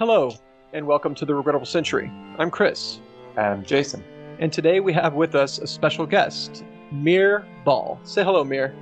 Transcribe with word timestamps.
Hello, 0.00 0.32
and 0.72 0.86
welcome 0.86 1.14
to 1.14 1.26
the 1.26 1.34
Regrettable 1.34 1.66
Century. 1.66 2.10
I'm 2.38 2.50
Chris, 2.50 3.00
And 3.36 3.46
I'm 3.46 3.62
Jason. 3.62 4.02
and 4.38 4.50
today 4.50 4.80
we 4.80 4.94
have 4.94 5.12
with 5.12 5.34
us 5.34 5.58
a 5.58 5.66
special 5.66 6.06
guest, 6.06 6.64
Mir 6.90 7.44
Bal. 7.66 8.00
Say 8.04 8.24
hello, 8.24 8.42
Mir. 8.42 8.74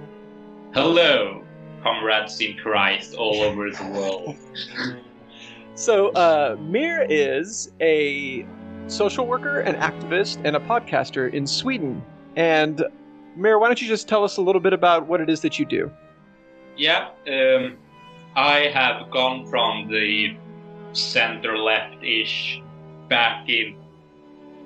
Hello, 0.74 1.42
comrades 1.82 2.40
in 2.40 2.56
Christ 2.56 3.16
all 3.16 3.40
over 3.42 3.68
the 3.68 3.84
world. 3.92 4.36
So, 5.74 6.10
uh, 6.10 6.56
Mir 6.60 7.04
is 7.10 7.72
a 7.80 8.46
social 8.86 9.26
worker, 9.26 9.58
an 9.60 9.74
activist, 9.76 10.40
and 10.44 10.54
a 10.54 10.60
podcaster 10.60 11.32
in 11.32 11.48
Sweden. 11.48 12.00
And 12.36 12.84
Mir, 13.34 13.58
why 13.58 13.66
don't 13.66 13.82
you 13.82 13.88
just 13.88 14.06
tell 14.08 14.22
us 14.22 14.36
a 14.36 14.40
little 14.40 14.60
bit 14.60 14.72
about 14.72 15.08
what 15.08 15.20
it 15.20 15.28
is 15.28 15.40
that 15.40 15.58
you 15.58 15.64
do? 15.64 15.90
Yeah, 16.76 17.10
um, 17.28 17.76
I 18.36 18.70
have 18.74 19.10
gone 19.10 19.46
from 19.46 19.88
the 19.88 20.36
center 20.92 21.56
left 21.56 22.02
ish 22.02 22.60
back 23.08 23.48
in 23.48 23.76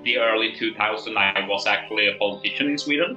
the 0.04 0.18
early 0.18 0.52
2000s. 0.52 1.16
I 1.16 1.46
was 1.46 1.66
actually 1.66 2.08
a 2.08 2.14
politician 2.16 2.70
in 2.70 2.78
Sweden. 2.78 3.16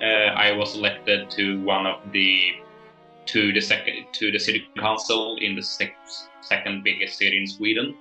Uh, 0.00 0.32
I 0.34 0.52
was 0.52 0.76
elected 0.76 1.30
to 1.30 1.60
one 1.62 1.86
of 1.86 2.00
the 2.12 2.52
to 3.26 3.52
the 3.52 3.60
second 3.60 4.06
to 4.12 4.30
the 4.30 4.38
city 4.38 4.66
council 4.78 5.36
in 5.40 5.54
the 5.54 5.62
sec- 5.62 5.96
second 6.40 6.84
biggest 6.84 7.18
city 7.18 7.36
in 7.36 7.46
Sweden. 7.46 7.94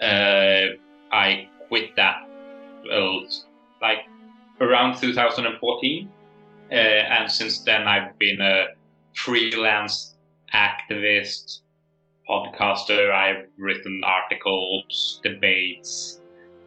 Uh, 0.00 0.76
I 1.12 1.48
quit 1.68 1.94
that 1.96 2.26
uh, 2.90 3.20
like 3.82 4.06
around 4.60 4.96
2014, 4.96 6.10
uh, 6.70 6.74
and 6.74 7.30
since 7.30 7.60
then 7.60 7.86
I've 7.86 8.18
been 8.18 8.40
a 8.40 8.66
freelance 9.14 10.14
activist, 10.52 11.60
podcaster. 12.28 13.12
I've 13.12 13.46
written 13.58 14.00
articles, 14.04 15.20
debates, 15.22 16.20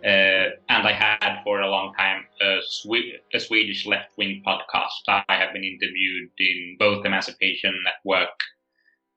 uh, 0.03 0.53
and 0.69 0.87
I 0.87 0.91
had 0.93 1.41
for 1.43 1.61
a 1.61 1.69
long 1.69 1.93
time 1.97 2.23
a, 2.41 2.57
Swe- 2.61 3.19
a 3.33 3.39
Swedish 3.39 3.85
left-wing 3.85 4.43
podcast. 4.45 5.03
I 5.07 5.23
have 5.27 5.53
been 5.53 5.63
interviewed 5.63 6.29
in 6.37 6.75
both 6.79 7.05
Emancipation 7.05 7.73
Network 7.83 8.29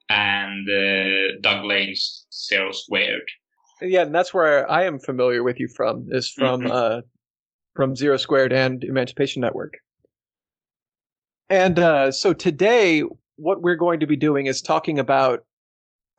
and 0.08 0.68
uh, 0.68 1.38
Doug 1.40 1.64
Lain's 1.64 2.26
Zero 2.32 2.72
Squared. 2.72 3.22
Yeah, 3.82 4.02
and 4.02 4.14
that's 4.14 4.34
where 4.34 4.70
I 4.70 4.84
am 4.84 4.98
familiar 4.98 5.42
with 5.42 5.58
you 5.60 5.68
from, 5.68 6.06
is 6.10 6.30
from 6.30 6.62
Mhm. 6.62 6.70
uh, 6.70 7.02
from 7.76 7.94
Zero 7.94 8.16
Squared 8.16 8.52
and 8.52 8.82
Emancipation 8.82 9.40
Network. 9.40 9.74
And 11.48 11.78
uh, 11.78 12.12
so 12.12 12.32
today, 12.32 13.02
what 13.36 13.62
we're 13.62 13.76
going 13.76 14.00
to 14.00 14.06
be 14.06 14.16
doing 14.16 14.46
is 14.46 14.60
talking 14.60 14.98
about 14.98 15.44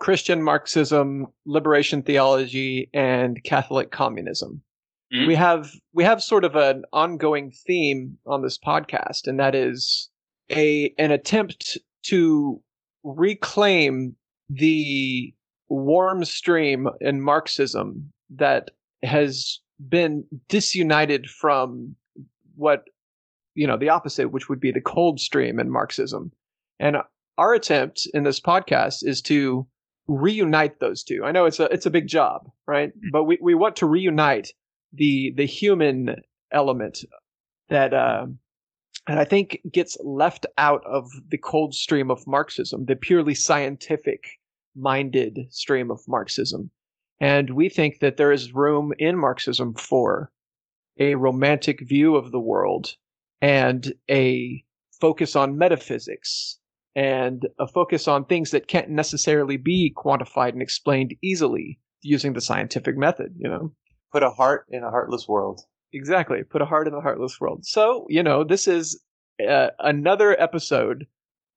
Christian 0.01 0.41
Marxism, 0.41 1.27
liberation 1.45 2.01
theology, 2.01 2.89
and 2.91 3.43
Catholic 3.43 3.91
communism. 3.91 4.63
Mhm. 5.13 5.27
We 5.27 5.35
have 5.35 5.69
we 5.93 6.03
have 6.03 6.23
sort 6.23 6.43
of 6.43 6.55
an 6.55 6.85
ongoing 6.91 7.51
theme 7.51 8.17
on 8.25 8.41
this 8.41 8.57
podcast, 8.57 9.27
and 9.27 9.39
that 9.39 9.53
is 9.53 10.09
a 10.49 10.91
an 10.97 11.11
attempt 11.11 11.77
to 12.07 12.59
reclaim 13.03 14.15
the 14.49 15.31
warm 15.69 16.25
stream 16.25 16.89
in 16.99 17.21
Marxism 17.21 18.11
that 18.31 18.71
has 19.03 19.59
been 19.87 20.25
disunited 20.49 21.29
from 21.29 21.95
what 22.55 22.85
you 23.53 23.67
know 23.67 23.77
the 23.77 23.89
opposite, 23.89 24.31
which 24.31 24.49
would 24.49 24.59
be 24.59 24.71
the 24.71 24.81
cold 24.81 25.19
stream 25.19 25.59
in 25.59 25.69
Marxism. 25.69 26.31
And 26.79 26.97
our 27.37 27.53
attempt 27.53 28.07
in 28.15 28.23
this 28.23 28.39
podcast 28.39 29.05
is 29.05 29.21
to 29.23 29.67
reunite 30.07 30.79
those 30.79 31.03
two. 31.03 31.23
I 31.23 31.31
know 31.31 31.45
it's 31.45 31.59
a 31.59 31.65
it's 31.65 31.85
a 31.85 31.91
big 31.91 32.07
job, 32.07 32.49
right? 32.67 32.91
But 33.11 33.23
we, 33.25 33.37
we 33.41 33.55
want 33.55 33.77
to 33.77 33.85
reunite 33.85 34.53
the 34.93 35.33
the 35.35 35.45
human 35.45 36.15
element 36.51 36.99
that 37.69 37.93
uh, 37.93 38.25
and 39.07 39.19
I 39.19 39.25
think 39.25 39.59
gets 39.71 39.97
left 40.03 40.45
out 40.57 40.83
of 40.85 41.09
the 41.29 41.37
cold 41.37 41.73
stream 41.73 42.11
of 42.11 42.27
Marxism, 42.27 42.85
the 42.85 42.95
purely 42.95 43.35
scientific 43.35 44.25
minded 44.75 45.47
stream 45.49 45.91
of 45.91 46.01
Marxism. 46.07 46.71
And 47.19 47.51
we 47.51 47.69
think 47.69 47.99
that 47.99 48.17
there 48.17 48.31
is 48.31 48.53
room 48.53 48.93
in 48.97 49.17
Marxism 49.17 49.73
for 49.75 50.31
a 50.99 51.15
romantic 51.15 51.81
view 51.81 52.15
of 52.15 52.31
the 52.31 52.39
world 52.39 52.95
and 53.41 53.93
a 54.09 54.63
focus 54.99 55.35
on 55.35 55.57
metaphysics 55.57 56.59
and 56.95 57.47
a 57.59 57.67
focus 57.67 58.07
on 58.07 58.25
things 58.25 58.51
that 58.51 58.67
can't 58.67 58.89
necessarily 58.89 59.57
be 59.57 59.93
quantified 59.95 60.49
and 60.49 60.61
explained 60.61 61.15
easily 61.21 61.79
using 62.01 62.33
the 62.33 62.41
scientific 62.41 62.97
method, 62.97 63.33
you 63.37 63.47
know? 63.47 63.71
Put 64.11 64.23
a 64.23 64.29
heart 64.29 64.65
in 64.69 64.83
a 64.83 64.89
heartless 64.89 65.27
world. 65.27 65.61
Exactly. 65.93 66.43
Put 66.43 66.61
a 66.61 66.65
heart 66.65 66.87
in 66.87 66.93
a 66.93 67.01
heartless 67.01 67.39
world. 67.39 67.65
So, 67.65 68.05
you 68.09 68.23
know, 68.23 68.43
this 68.43 68.67
is 68.67 69.01
uh, 69.47 69.67
another 69.79 70.39
episode 70.41 71.05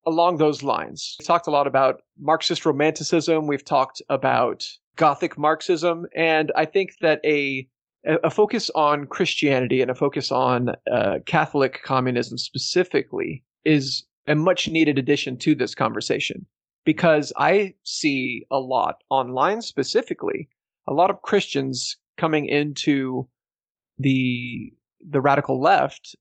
along 0.07 0.37
those 0.37 0.63
lines. 0.63 1.17
We've 1.19 1.27
talked 1.27 1.47
a 1.47 1.51
lot 1.51 1.67
about 1.67 2.03
Marxist 2.19 2.67
romanticism. 2.67 3.47
We've 3.47 3.65
talked 3.65 4.03
about 4.09 4.67
Gothic 4.97 5.39
Marxism. 5.39 6.07
And 6.15 6.53
I 6.55 6.65
think 6.65 6.91
that 7.01 7.21
a, 7.25 7.67
a 8.05 8.31
focus 8.31 8.71
on 8.75 9.07
Christianity 9.07 9.81
and 9.81 9.91
a 9.91 9.95
focus 9.95 10.31
on 10.31 10.71
uh, 10.93 11.19
Catholic 11.27 11.81
communism 11.83 12.39
specifically 12.39 13.45
is 13.65 14.05
a 14.27 14.35
much 14.35 14.69
needed 14.69 14.99
addition 14.99 15.37
to 15.39 15.55
this 15.55 15.75
conversation 15.75 16.47
because 16.85 17.33
I 17.37 17.75
see 17.83 18.47
a 18.51 18.59
lot 18.59 19.03
online 19.11 19.63
specifically, 19.63 20.49
a 20.87 20.93
lot 20.93 21.11
of 21.11 21.23
Christians 21.23 21.97
coming 22.17 22.47
into 22.47 23.29
the 23.99 24.73
the 25.07 25.21
radical 25.21 25.61
left 25.61 26.17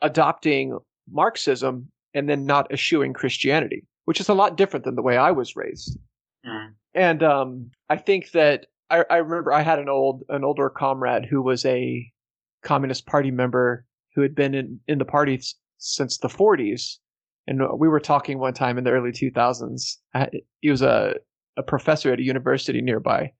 adopting 0.00 0.78
Marxism 1.10 1.90
and 2.14 2.28
then 2.28 2.46
not 2.46 2.70
eschewing 2.72 3.12
Christianity, 3.12 3.84
which 4.04 4.20
is 4.20 4.28
a 4.28 4.34
lot 4.34 4.56
different 4.56 4.84
than 4.84 4.94
the 4.94 5.02
way 5.02 5.16
I 5.16 5.30
was 5.30 5.56
raised. 5.56 5.98
Mm. 6.46 6.74
And 6.94 7.22
um, 7.22 7.70
I 7.88 7.96
think 7.96 8.30
that 8.32 8.66
I, 8.90 9.04
I 9.10 9.16
remember 9.18 9.52
I 9.52 9.62
had 9.62 9.78
an 9.78 9.88
old 9.88 10.22
an 10.28 10.44
older 10.44 10.70
comrade 10.70 11.26
who 11.26 11.42
was 11.42 11.64
a 11.64 12.10
Communist 12.62 13.06
Party 13.06 13.30
member 13.30 13.84
who 14.14 14.22
had 14.22 14.34
been 14.34 14.54
in, 14.54 14.80
in 14.88 14.98
the 14.98 15.04
party 15.04 15.40
since 15.78 16.18
the 16.18 16.28
40s. 16.28 16.98
And 17.48 17.62
we 17.78 17.88
were 17.88 17.98
talking 17.98 18.38
one 18.38 18.52
time 18.52 18.76
in 18.76 18.84
the 18.84 18.90
early 18.90 19.10
2000s. 19.10 19.96
He 20.60 20.70
was 20.70 20.82
a, 20.82 21.14
a 21.56 21.62
professor 21.62 22.12
at 22.12 22.18
a 22.18 22.22
university 22.22 22.82
nearby. 22.82 23.32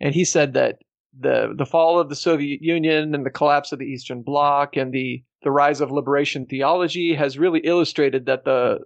And 0.00 0.12
he 0.12 0.24
said 0.24 0.54
that 0.54 0.78
the 1.16 1.54
the 1.56 1.66
fall 1.66 2.00
of 2.00 2.08
the 2.08 2.16
Soviet 2.16 2.60
Union 2.60 3.14
and 3.14 3.24
the 3.24 3.30
collapse 3.30 3.70
of 3.70 3.78
the 3.78 3.84
Eastern 3.84 4.22
Bloc 4.22 4.76
and 4.76 4.92
the 4.92 5.22
the 5.42 5.52
rise 5.52 5.80
of 5.80 5.92
liberation 5.92 6.44
theology 6.46 7.14
has 7.14 7.38
really 7.38 7.60
illustrated 7.60 8.26
that 8.26 8.44
the 8.44 8.80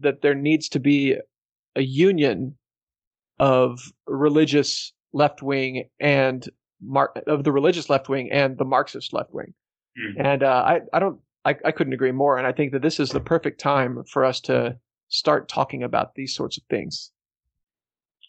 that 0.00 0.20
there 0.20 0.34
needs 0.34 0.68
to 0.70 0.78
be 0.78 1.16
a 1.74 1.82
union 1.82 2.56
of 3.38 3.80
religious 4.06 4.92
left 5.12 5.42
wing 5.42 5.88
and 5.98 6.48
Mar- 6.80 7.14
of 7.26 7.44
the 7.44 7.52
religious 7.52 7.88
left 7.88 8.08
wing 8.08 8.30
and 8.30 8.58
the 8.58 8.64
Marxist 8.64 9.12
left 9.12 9.32
wing. 9.32 9.54
Mm. 9.98 10.24
And 10.24 10.42
uh, 10.42 10.64
I 10.66 10.80
I 10.92 10.98
don't 10.98 11.20
I, 11.48 11.56
I 11.64 11.72
couldn't 11.72 11.94
agree 11.94 12.12
more. 12.12 12.36
And 12.36 12.46
I 12.46 12.52
think 12.52 12.72
that 12.72 12.82
this 12.82 13.00
is 13.00 13.08
the 13.08 13.20
perfect 13.20 13.58
time 13.58 14.04
for 14.04 14.22
us 14.22 14.38
to 14.42 14.76
start 15.08 15.48
talking 15.48 15.82
about 15.82 16.14
these 16.14 16.34
sorts 16.34 16.58
of 16.58 16.64
things. 16.64 17.10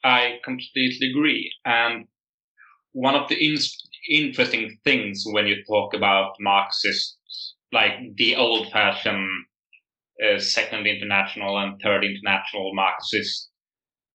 I 0.05 0.39
completely 0.45 1.11
agree. 1.11 1.51
And 1.65 2.05
one 2.93 3.15
of 3.15 3.27
the 3.27 3.35
in- 3.35 3.57
interesting 4.09 4.77
things 4.85 5.25
when 5.25 5.47
you 5.47 5.57
talk 5.67 5.93
about 5.93 6.35
Marxists, 6.39 7.55
like 7.73 7.93
the 8.15 8.37
old 8.37 8.71
fashioned 8.71 9.27
uh, 10.25 10.39
Second 10.39 10.87
International 10.87 11.57
and 11.59 11.77
Third 11.81 12.05
International 12.05 12.73
Marxists, 12.73 13.49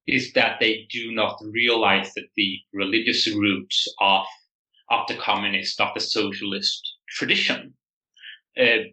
is 0.06 0.32
that 0.32 0.60
they 0.60 0.87
do 0.91 1.12
not 1.12 1.38
realize 1.53 2.12
that 2.14 2.28
the 2.37 2.56
religious 2.72 3.28
roots 3.28 3.87
of, 4.00 4.25
of 4.90 5.06
the 5.08 5.17
communist, 5.17 5.79
of 5.79 5.93
the 5.93 6.00
socialist 6.00 6.82
tradition. 7.11 7.75
Uh, 8.59 8.85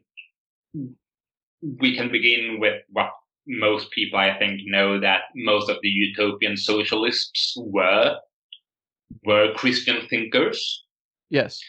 we 1.80 1.96
can 1.96 2.12
begin 2.12 2.58
with 2.60 2.82
what 2.90 3.12
most 3.48 3.92
people, 3.92 4.20
I 4.20 4.38
think, 4.38 4.62
know 4.66 5.00
that 5.00 5.22
most 5.36 5.70
of 5.70 5.78
the 5.82 5.90
utopian 5.90 6.58
socialists 6.58 7.56
were 7.58 8.18
were 9.26 9.54
Christian 9.56 10.08
thinkers. 10.08 10.86
Yes. 11.30 11.60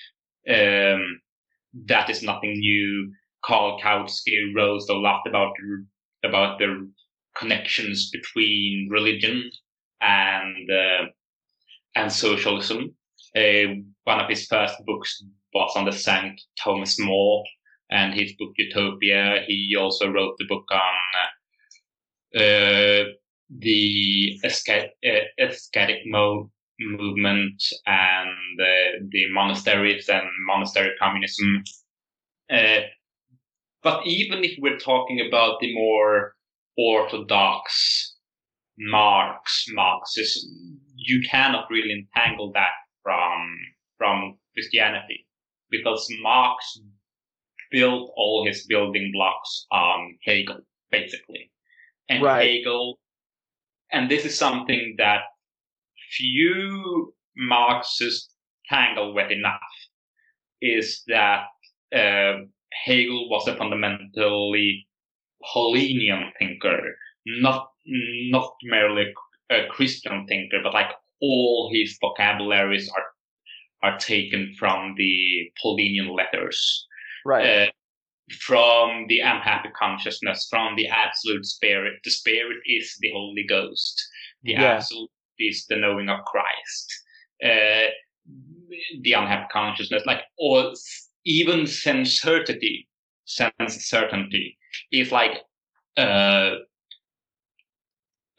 Um, 0.49 1.21
that 1.87 2.09
is 2.11 2.23
nothing 2.23 2.53
new. 2.53 3.13
Karl 3.45 3.81
Kautsky 3.81 4.55
wrote 4.55 4.89
a 4.89 4.95
lot 4.95 5.23
about 5.27 5.53
about 6.25 6.59
the 6.59 6.91
connections 7.37 8.11
between 8.11 8.89
religion 8.91 9.51
and 10.01 10.71
uh, 10.71 11.05
and 11.97 12.13
socialism. 12.13 12.95
Uh, 13.37 13.81
one 14.05 14.21
of 14.21 14.29
his 14.29 14.47
first 14.47 14.75
books 14.87 15.25
was 15.55 15.73
on 15.77 15.85
the 15.85 15.93
Saint 15.93 16.41
Thomas 16.63 16.99
More, 16.99 17.45
and 17.93 18.15
his 18.15 18.33
book 18.39 18.53
Utopia. 18.57 19.45
He 19.47 19.77
also 19.79 20.09
wrote 20.09 20.37
the 20.39 20.47
book 20.47 20.65
on 20.73 20.95
uh, 22.35 23.05
the 23.51 24.41
aesthetic, 24.45 24.93
uh, 25.05 26.43
movement 26.81 27.63
and 27.87 28.61
uh, 28.61 29.05
the 29.11 29.31
monasteries 29.31 30.09
and 30.09 30.27
monastery 30.47 30.91
communism. 30.99 31.63
Uh, 32.51 32.81
but 33.83 34.07
even 34.07 34.43
if 34.43 34.53
we're 34.59 34.79
talking 34.79 35.25
about 35.27 35.61
the 35.61 35.73
more 35.75 36.35
orthodox 36.79 38.17
Marx, 38.79 39.67
Marxism, 39.73 40.81
you 40.97 41.23
cannot 41.29 41.67
really 41.71 41.93
entangle 41.93 42.53
that 42.53 42.73
from 43.03 43.59
from 43.99 44.39
Christianity 44.55 45.27
because 45.71 46.07
Marx 46.21 46.81
built 47.73 48.13
all 48.17 48.47
his 48.47 48.67
building 48.67 49.11
blocks 49.13 49.67
on 49.73 50.19
Hegel, 50.25 50.61
basically. 50.91 51.51
And 52.09 52.23
Right. 52.23 52.51
Hegel, 52.59 53.01
and 53.91 54.11
this 54.11 54.25
is 54.25 54.39
something 54.39 54.95
that 54.99 55.23
few 56.13 57.15
Marxists 57.37 58.35
tangle 58.69 59.15
with 59.15 59.31
enough, 59.31 59.61
is 60.61 61.03
that 61.09 61.47
uh, 61.95 62.45
Hegel 62.85 63.29
was 63.29 63.49
a 63.49 63.57
fundamentally 63.57 64.87
Paulinian 65.43 66.31
thinker, 66.39 66.97
not 67.27 67.69
not 67.85 68.55
merely 68.63 69.13
a 69.51 69.67
Christian 69.69 70.27
thinker, 70.29 70.61
but 70.63 70.73
like 70.73 70.91
all 71.21 71.71
his 71.73 71.99
vocabularies 72.01 72.89
are 72.91 73.07
are 73.83 73.99
taken 73.99 74.55
from 74.59 74.95
the 74.97 75.51
Paulinian 75.61 76.15
letters 76.17 76.87
Right. 77.25 77.69
uh, 77.69 77.71
from 78.41 79.07
the 79.09 79.21
unhappy 79.21 79.69
consciousness, 79.79 80.47
from 80.49 80.77
the 80.77 80.89
absolute 80.89 81.45
spirit. 81.45 81.95
The 82.05 82.11
spirit 82.11 82.59
is 82.67 82.97
the 83.01 83.11
Holy 83.13 83.45
Ghost. 83.45 84.01
The 84.43 84.53
Yeah. 84.53 84.63
absolute 84.77 85.11
is 85.39 85.67
the 85.67 85.77
knowing 85.77 86.09
of 86.09 86.25
Christ. 86.25 86.93
Uh, 87.45 87.89
the 89.03 89.13
unhappy 89.13 89.49
consciousness, 89.53 90.05
like 90.07 90.23
or 90.39 90.71
s- 90.71 91.11
even 91.25 91.67
sense 91.67 92.21
certainty, 92.21 92.89
sense 93.25 93.87
certainty 93.89 94.57
is 94.93 95.11
like 95.13 95.43
uh, 95.99 96.55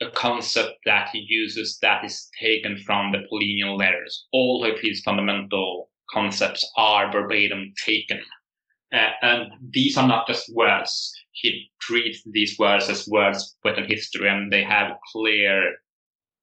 a 0.01 0.09
concept 0.11 0.73
that 0.85 1.09
he 1.13 1.19
uses 1.19 1.77
that 1.81 2.03
is 2.03 2.29
taken 2.39 2.77
from 2.77 3.11
the 3.11 3.19
Paulinian 3.29 3.77
letters. 3.77 4.25
All 4.31 4.65
of 4.65 4.79
his 4.79 5.01
fundamental 5.01 5.91
concepts 6.09 6.67
are 6.77 7.11
verbatim 7.11 7.73
taken. 7.85 8.21
Uh, 8.93 9.09
and 9.21 9.51
these 9.71 9.97
are 9.97 10.07
not 10.07 10.27
just 10.27 10.53
words. 10.53 11.11
He 11.31 11.69
treats 11.81 12.21
these 12.31 12.57
words 12.59 12.89
as 12.89 13.07
words 13.07 13.57
within 13.63 13.85
history, 13.85 14.29
and 14.29 14.51
they 14.51 14.63
have 14.63 14.91
clear, 15.11 15.73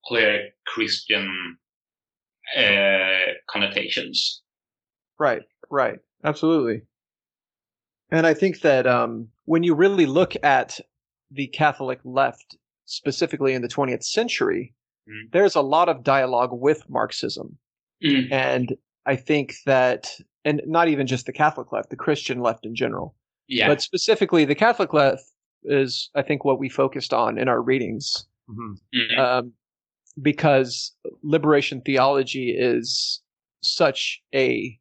clear 0.07 0.49
Christian 0.67 1.57
uh, 2.57 3.33
connotations. 3.49 4.43
Right, 5.19 5.43
right. 5.71 5.99
Absolutely. 6.25 6.83
And 8.11 8.27
I 8.27 8.35
think 8.35 8.63
that 8.63 8.87
um, 8.87 9.29
when 9.45 9.63
you 9.63 9.75
really 9.75 10.07
look 10.07 10.35
at 10.43 10.81
the 11.31 11.47
Catholic 11.47 12.01
left, 12.05 12.57
specifically 12.87 13.55
in 13.55 13.63
the 13.63 13.69
20th 13.69 14.03
century, 14.03 14.75
Mm. 15.11 15.33
there's 15.33 15.55
a 15.55 15.61
lot 15.61 15.89
of 15.89 16.05
dialogue 16.05 16.51
with 16.53 16.89
Marxism. 16.89 17.59
Mm. 18.05 18.31
And 18.31 18.77
I 19.07 19.17
think 19.17 19.55
that, 19.67 20.11
and 20.45 20.63
not 20.67 20.89
even 20.89 21.07
just 21.07 21.27
the 21.27 21.33
Catholic 21.33 21.73
left, 21.73 21.91
the 21.91 21.97
Christian 21.97 22.41
left 22.41 22.65
in 22.67 22.75
general, 22.75 23.15
Yeah. 23.49 23.69
but 23.69 23.83
specifically 23.83 24.45
the 24.45 24.55
Catholic 24.55 24.93
left 24.93 25.23
is, 25.65 26.11
I 26.15 26.23
think, 26.23 26.45
what 26.45 26.59
we 26.59 26.69
focused 26.69 27.13
on 27.13 27.39
in 27.39 27.49
our 27.49 27.61
readings 27.61 28.27
Mhm. 28.49 28.77
Mm. 28.95 29.19
um, 29.19 29.53
because 30.23 30.95
liberation 31.23 31.81
theology 31.83 32.51
is 32.57 33.23
such 33.63 34.23
a 34.35 34.79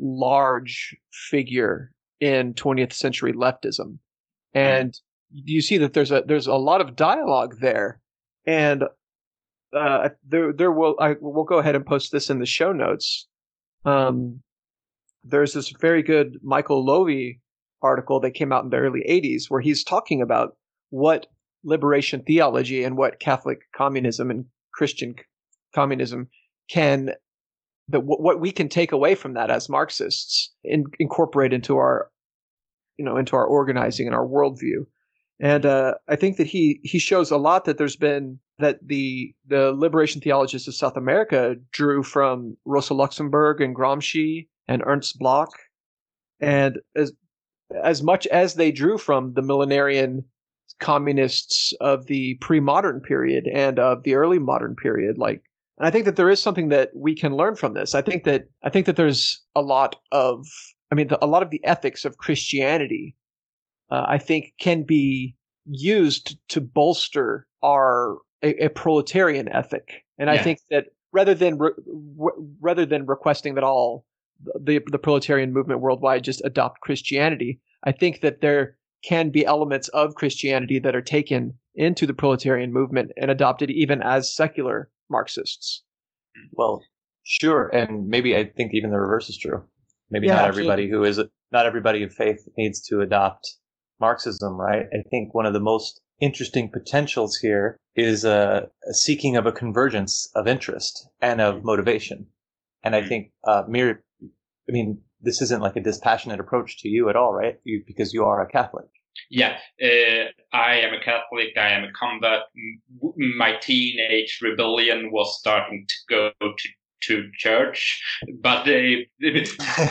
large 0.00 0.96
figure 1.12 1.92
in 2.20 2.54
20th 2.54 2.92
century 2.92 3.32
leftism 3.32 3.98
and 4.54 4.98
you 5.32 5.60
see 5.60 5.78
that 5.78 5.92
there's 5.92 6.10
a 6.10 6.22
there's 6.26 6.46
a 6.46 6.54
lot 6.54 6.80
of 6.80 6.94
dialogue 6.96 7.56
there 7.60 8.00
and 8.46 8.84
uh, 9.74 10.08
there 10.26 10.52
there 10.52 10.70
will 10.72 10.94
I 11.00 11.16
will 11.20 11.44
go 11.44 11.58
ahead 11.58 11.74
and 11.74 11.84
post 11.86 12.12
this 12.12 12.30
in 12.30 12.38
the 12.38 12.46
show 12.46 12.72
notes 12.72 13.26
um, 13.84 14.40
there's 15.24 15.52
this 15.52 15.72
very 15.80 16.02
good 16.02 16.38
Michael 16.42 16.84
Lowy 16.84 17.40
article 17.82 18.20
that 18.20 18.32
came 18.32 18.52
out 18.52 18.64
in 18.64 18.70
the 18.70 18.76
early 18.76 19.02
80s 19.08 19.44
where 19.48 19.60
he's 19.60 19.84
talking 19.84 20.22
about 20.22 20.56
what 20.90 21.26
liberation 21.64 22.22
theology 22.22 22.84
and 22.84 22.96
what 22.96 23.20
Catholic 23.20 23.60
communism 23.74 24.30
and 24.30 24.46
Christian 24.72 25.14
communism 25.74 26.28
can 26.70 27.10
that 27.88 28.00
what, 28.00 28.20
what 28.20 28.40
we 28.40 28.52
can 28.52 28.68
take 28.68 28.92
away 28.92 29.14
from 29.14 29.34
that 29.34 29.50
as 29.50 29.68
Marxists 29.68 30.52
and 30.64 30.86
incorporate 30.98 31.52
into 31.52 31.76
our 31.76 32.10
you 32.96 33.04
know 33.04 33.16
into 33.16 33.36
our 33.36 33.44
organizing 33.44 34.06
and 34.06 34.14
our 34.14 34.26
worldview. 34.26 34.86
And 35.42 35.66
uh, 35.66 35.94
I 36.08 36.14
think 36.14 36.36
that 36.36 36.46
he 36.46 36.78
he 36.84 37.00
shows 37.00 37.32
a 37.32 37.36
lot 37.36 37.64
that 37.64 37.76
there's 37.76 37.96
been 37.96 38.38
that 38.60 38.78
the 38.86 39.34
the 39.48 39.72
liberation 39.72 40.20
theologists 40.20 40.68
of 40.68 40.76
South 40.76 40.96
America 40.96 41.56
drew 41.72 42.04
from 42.04 42.56
Rosa 42.64 42.94
Luxemburg 42.94 43.60
and 43.60 43.74
Gramsci 43.74 44.46
and 44.68 44.84
Ernst 44.86 45.18
Bloch, 45.18 45.50
and 46.40 46.78
as 46.94 47.12
as 47.82 48.04
much 48.04 48.28
as 48.28 48.54
they 48.54 48.70
drew 48.70 48.96
from 48.96 49.34
the 49.34 49.42
millenarian 49.42 50.24
communists 50.78 51.72
of 51.80 52.06
the 52.06 52.34
pre-modern 52.34 53.00
period 53.00 53.48
and 53.48 53.80
of 53.80 54.04
the 54.04 54.14
early 54.14 54.38
modern 54.38 54.74
period 54.74 55.16
like 55.18 55.42
and 55.78 55.86
i 55.86 55.90
think 55.90 56.04
that 56.04 56.16
there 56.16 56.30
is 56.30 56.42
something 56.42 56.70
that 56.70 56.90
we 56.94 57.14
can 57.14 57.36
learn 57.36 57.54
from 57.54 57.74
this. 57.74 57.94
I 57.94 58.02
think 58.02 58.24
that 58.24 58.46
i 58.62 58.70
think 58.70 58.86
that 58.86 58.96
there's 58.96 59.40
a 59.54 59.62
lot 59.62 59.96
of 60.12 60.46
i 60.90 60.94
mean 60.94 61.08
the, 61.08 61.24
a 61.24 61.26
lot 61.26 61.42
of 61.42 61.50
the 61.50 61.64
ethics 61.64 62.04
of 62.04 62.16
christianity 62.16 63.14
uh, 63.92 64.04
i 64.08 64.18
think 64.18 64.52
can 64.58 64.82
be 64.82 65.34
used 65.66 66.36
to 66.48 66.60
bolster 66.60 67.46
our 67.62 68.18
a, 68.42 68.64
a 68.64 68.68
proletarian 68.68 69.48
ethic 69.48 70.04
and 70.18 70.28
i 70.30 70.38
think 70.38 70.58
that 70.70 70.86
rather 71.12 71.34
than 71.34 71.58
re- 71.58 71.70
rather 72.60 72.84
than 72.86 73.06
requesting 73.06 73.54
that 73.54 73.64
all 73.64 74.04
the 74.60 74.80
the 74.90 74.98
proletarian 74.98 75.52
movement 75.52 75.80
worldwide 75.80 76.24
just 76.24 76.42
adopt 76.44 76.80
christianity 76.80 77.60
i 77.84 77.92
think 77.92 78.20
that 78.20 78.40
there 78.40 78.76
can 79.02 79.30
be 79.30 79.44
elements 79.44 79.88
of 79.88 80.14
Christianity 80.14 80.78
that 80.78 80.94
are 80.94 81.02
taken 81.02 81.54
into 81.74 82.06
the 82.06 82.14
proletarian 82.14 82.72
movement 82.72 83.10
and 83.16 83.30
adopted 83.30 83.70
even 83.70 84.02
as 84.02 84.34
secular 84.34 84.90
Marxists. 85.10 85.82
Well, 86.52 86.82
sure, 87.24 87.68
and 87.68 88.08
maybe 88.08 88.36
I 88.36 88.44
think 88.44 88.72
even 88.74 88.90
the 88.90 89.00
reverse 89.00 89.28
is 89.28 89.36
true. 89.36 89.64
Maybe 90.10 90.26
Yeah, 90.26 90.34
not 90.36 90.48
absolutely. 90.48 90.72
everybody 90.72 90.90
who 90.90 91.04
is 91.04 91.20
not 91.50 91.66
everybody 91.66 92.02
of 92.02 92.12
faith 92.12 92.46
needs 92.56 92.80
to 92.88 93.00
adopt 93.00 93.56
Marxism, 94.06 94.54
right? 94.60 94.86
I 94.92 95.02
think 95.10 95.32
one 95.32 95.46
of 95.46 95.54
the 95.54 95.60
most 95.72 96.00
interesting 96.20 96.70
potentials 96.70 97.36
here 97.36 97.76
is 97.94 98.24
a, 98.24 98.68
a 98.90 98.94
seeking 98.94 99.36
of 99.36 99.46
a 99.46 99.52
convergence 99.52 100.14
of 100.34 100.46
interest 100.46 101.08
and 101.20 101.40
of 101.40 101.64
motivation. 101.64 102.26
And 102.84 102.94
I 102.96 103.02
Mm. 103.02 103.08
think 103.08 103.22
uh, 103.50 103.62
Mir, 103.68 104.02
I 104.68 104.72
mean, 104.76 104.88
this 105.20 105.40
isn't 105.42 105.62
like 105.62 105.76
a 105.76 105.80
dispassionate 105.90 106.40
approach 106.40 106.70
to 106.80 106.88
you 106.88 107.08
at 107.10 107.16
all, 107.16 107.32
right? 107.32 107.56
You, 107.64 107.82
because 107.86 108.12
you 108.12 108.24
are 108.24 108.42
a 108.42 108.48
Catholic. 108.50 108.86
Yeah, 109.30 109.52
uh, 109.82 110.24
I 110.52 110.70
am 110.84 110.92
a 110.94 111.02
Catholic. 111.10 111.50
I 111.56 111.70
am 111.76 111.84
a 111.84 111.92
convert. 111.92 112.42
My 113.38 113.52
teenage 113.60 114.38
rebellion 114.42 115.10
was 115.12 115.38
starting 115.38 115.86
to 115.88 115.94
go 116.14 116.30
to, 116.40 116.68
to 117.06 117.30
church, 117.36 118.02
but 118.40 118.64
they, 118.64 119.06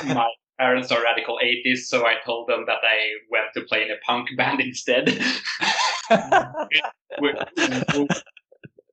my 0.03 0.29
parents 0.61 0.91
are 0.91 1.01
radical 1.01 1.39
atheists, 1.41 1.89
so 1.89 2.05
I 2.05 2.15
told 2.23 2.47
them 2.47 2.65
that 2.67 2.81
I 2.83 2.97
went 3.31 3.47
to 3.55 3.61
play 3.61 3.81
in 3.83 3.89
a 3.91 3.97
punk 4.05 4.29
band 4.37 4.61
instead. 4.61 5.05
We- 7.21 7.33
we- 7.97 8.07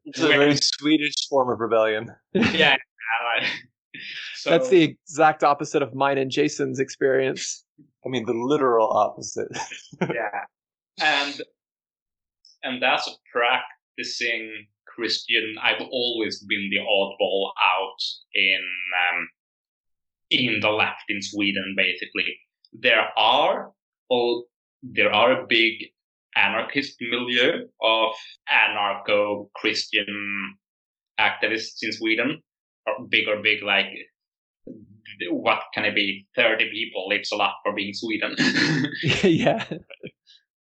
It's 0.06 0.20
a 0.20 0.28
very 0.28 0.56
Swedish 0.56 1.28
form 1.28 1.50
of 1.50 1.60
rebellion. 1.60 2.08
yeah. 2.32 2.76
uh, 2.76 3.44
so, 4.36 4.50
That's 4.50 4.70
the 4.70 4.82
exact 4.82 5.44
opposite 5.44 5.82
of 5.82 5.94
mine 5.94 6.16
and 6.18 6.30
Jason's 6.30 6.80
experience. 6.80 7.64
I 8.04 8.08
mean, 8.08 8.24
the 8.24 8.32
literal 8.32 8.88
opposite. 8.90 9.48
yeah, 10.00 10.44
and 11.00 11.42
and 12.62 12.82
as 12.82 13.06
a 13.06 13.12
practicing 13.32 14.66
Christian, 14.86 15.56
I've 15.62 15.82
always 15.90 16.42
been 16.48 16.70
the 16.70 16.78
oddball 16.78 17.50
out 17.62 18.00
in 18.34 18.60
um, 19.02 19.28
in 20.30 20.60
the 20.60 20.70
left 20.70 21.04
in 21.08 21.22
Sweden. 21.22 21.74
Basically, 21.76 22.36
there 22.72 23.08
are 23.16 23.72
oh, 24.10 24.44
there 24.82 25.12
are 25.12 25.42
a 25.42 25.46
big 25.46 25.86
anarchist 26.36 26.96
milieu 27.00 27.66
of 27.82 28.12
anarcho 28.50 29.48
Christian 29.54 30.56
activists 31.18 31.78
in 31.82 31.92
Sweden. 31.92 32.42
Or 32.86 33.06
big 33.08 33.28
or 33.28 33.42
big, 33.42 33.62
like 33.62 33.86
what 35.30 35.62
can 35.74 35.84
it 35.84 35.94
be? 35.94 36.26
Thirty 36.36 36.70
people. 36.70 37.08
It's 37.10 37.32
a 37.32 37.36
lot 37.36 37.54
for 37.62 37.74
being 37.74 37.92
Sweden. 37.94 38.34
yeah. 39.22 39.64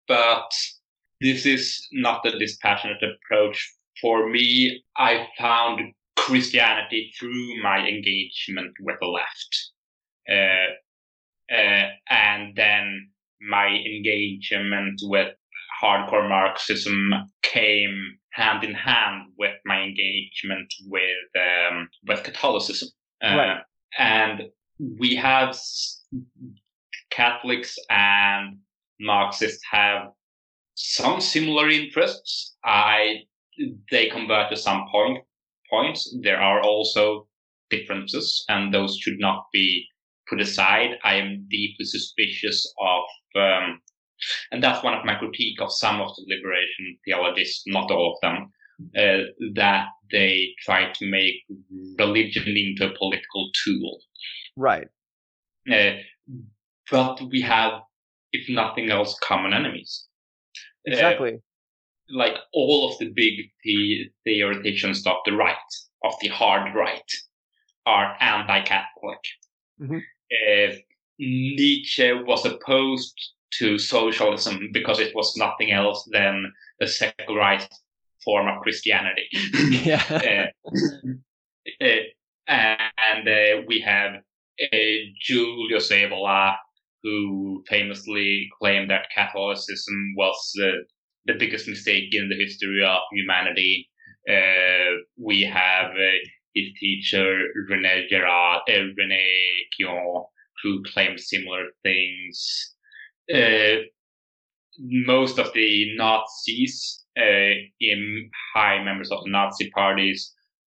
but 0.08 0.50
this 1.20 1.46
is 1.46 1.86
not 1.92 2.26
a 2.26 2.38
dispassionate 2.38 3.02
approach. 3.02 3.72
For 4.00 4.28
me, 4.28 4.82
I 4.96 5.26
found 5.38 5.80
Christianity 6.24 7.12
through 7.18 7.62
my 7.62 7.86
engagement 7.86 8.72
with 8.80 8.96
the 8.98 9.06
left. 9.06 9.70
Uh, 10.26 11.54
uh, 11.54 11.88
and 12.08 12.56
then 12.56 13.10
my 13.42 13.66
engagement 13.66 14.98
with 15.02 15.34
hardcore 15.82 16.26
Marxism 16.26 17.12
came 17.42 18.16
hand 18.32 18.64
in 18.64 18.72
hand 18.72 19.32
with 19.38 19.52
my 19.66 19.82
engagement 19.82 20.72
with 20.86 21.28
um, 21.38 21.90
with 22.06 22.22
Catholicism. 22.22 22.88
Uh, 23.22 23.36
right. 23.36 23.62
And 23.98 24.44
we 24.78 25.14
have 25.16 25.54
Catholics 27.10 27.76
and 27.90 28.56
Marxists 28.98 29.62
have 29.70 30.08
some 30.74 31.20
similar 31.20 31.68
interests. 31.68 32.56
I 32.64 33.24
they 33.90 34.08
convert 34.08 34.50
at 34.52 34.58
some 34.58 34.86
point 34.90 35.18
points. 35.74 36.00
There 36.26 36.40
are 36.48 36.60
also 36.70 37.04
differences, 37.70 38.44
and 38.48 38.72
those 38.72 38.92
should 39.00 39.20
not 39.28 39.40
be 39.52 39.68
put 40.28 40.40
aside. 40.40 40.90
I 41.10 41.14
am 41.22 41.46
deeply 41.50 41.84
suspicious 41.96 42.58
of, 42.92 43.02
um, 43.44 43.80
and 44.50 44.62
that's 44.62 44.84
one 44.84 44.94
of 44.98 45.04
my 45.04 45.16
critique 45.22 45.60
of 45.60 45.70
some 45.72 46.00
of 46.00 46.10
the 46.16 46.24
liberation 46.34 46.84
theologists, 47.04 47.64
not 47.66 47.90
all 47.90 48.06
of 48.12 48.18
them, 48.24 48.36
uh, 49.02 49.24
that 49.54 49.84
they 50.10 50.32
try 50.66 50.80
to 50.98 51.10
make 51.18 51.36
religion 51.98 52.56
into 52.64 52.82
a 52.90 52.96
political 52.98 53.50
tool. 53.64 53.98
Right. 54.56 54.88
Uh, 55.70 55.94
but 56.90 57.20
we 57.32 57.40
have, 57.42 57.72
if 58.32 58.48
nothing 58.48 58.90
else, 58.90 59.18
common 59.30 59.52
enemies. 59.52 60.06
Uh, 60.86 60.92
exactly. 60.92 61.34
Uh, 61.34 61.53
like 62.10 62.36
all 62.52 62.90
of 62.90 62.98
the 62.98 63.10
big 63.14 63.50
the- 63.64 64.10
theoreticians 64.24 65.06
of 65.06 65.16
the 65.24 65.32
right, 65.32 65.56
of 66.02 66.14
the 66.20 66.28
hard 66.28 66.74
right, 66.74 67.12
are 67.86 68.16
anti-Catholic. 68.20 69.20
Mm-hmm. 69.80 69.98
Uh, 69.98 70.74
Nietzsche 71.18 72.12
was 72.12 72.44
opposed 72.44 73.14
to 73.58 73.78
socialism 73.78 74.70
because 74.72 74.98
it 74.98 75.14
was 75.14 75.36
nothing 75.36 75.70
else 75.70 76.08
than 76.12 76.52
a 76.80 76.86
secularized 76.86 77.72
form 78.24 78.48
of 78.48 78.62
Christianity. 78.62 79.28
yeah. 79.70 80.50
uh, 81.80 81.86
uh, 82.48 82.76
and 82.98 83.28
uh, 83.28 83.62
we 83.66 83.80
have 83.80 84.14
uh, 84.60 84.76
Julius 85.20 85.90
Evola, 85.90 86.56
who 87.02 87.62
famously 87.68 88.48
claimed 88.58 88.90
that 88.90 89.08
Catholicism 89.14 90.14
was 90.16 90.52
the 91.26 91.34
biggest 91.38 91.68
mistake 91.68 92.14
in 92.14 92.28
the 92.28 92.36
history 92.36 92.84
of 92.84 93.00
humanity. 93.12 93.88
Uh, 94.28 95.02
we 95.18 95.42
have 95.42 95.90
uh, 95.90 96.18
his 96.54 96.68
teacher 96.78 97.48
René 97.70 98.08
Girard, 98.08 98.62
uh, 98.68 98.72
René 98.98 99.24
Guénon, 99.78 100.26
who 100.62 100.82
claimed 100.92 101.20
similar 101.20 101.66
things. 101.82 102.74
Uh, 103.32 103.82
most 104.78 105.38
of 105.38 105.52
the 105.54 105.94
Nazis, 105.96 107.04
uh, 107.18 107.54
in 107.80 108.30
high 108.54 108.82
members 108.82 109.10
of 109.10 109.24
the 109.24 109.30
Nazi 109.30 109.70
parties, 109.70 110.32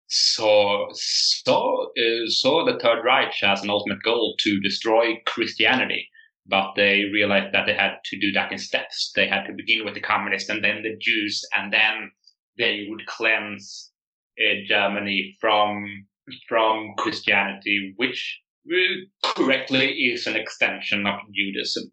saw 0.08 0.88
saw 0.94 1.86
uh, 1.86 2.28
saw 2.28 2.66
the 2.66 2.78
Third 2.80 3.04
Reich 3.04 3.42
as 3.44 3.64
an 3.64 3.70
ultimate 3.70 4.04
goal 4.04 4.36
to 4.40 4.60
destroy 4.60 5.16
Christianity 5.26 6.08
but 6.48 6.74
they 6.76 7.06
realized 7.12 7.54
that 7.54 7.66
they 7.66 7.74
had 7.74 7.98
to 8.06 8.20
do 8.20 8.32
that 8.34 8.52
in 8.52 8.58
steps. 8.58 9.12
They 9.16 9.28
had 9.28 9.46
to 9.46 9.54
begin 9.54 9.84
with 9.84 9.96
the 9.96 10.02
communists 10.02 10.50
and 10.50 10.64
then 10.64 10.84
the 10.84 10.96
Jews, 11.00 11.44
and 11.56 11.74
then 11.74 12.12
they 12.58 12.88
would 12.90 13.06
cleanse 13.08 13.92
uh, 14.40 14.66
Germany 14.68 15.36
from 15.40 16.08
from 16.48 16.94
Christianity, 16.98 17.94
which 17.98 18.42
uh, 18.72 19.34
correctly 19.34 19.90
is 19.92 20.28
an 20.28 20.36
extension 20.36 21.06
of 21.06 21.20
Judaism. 21.34 21.92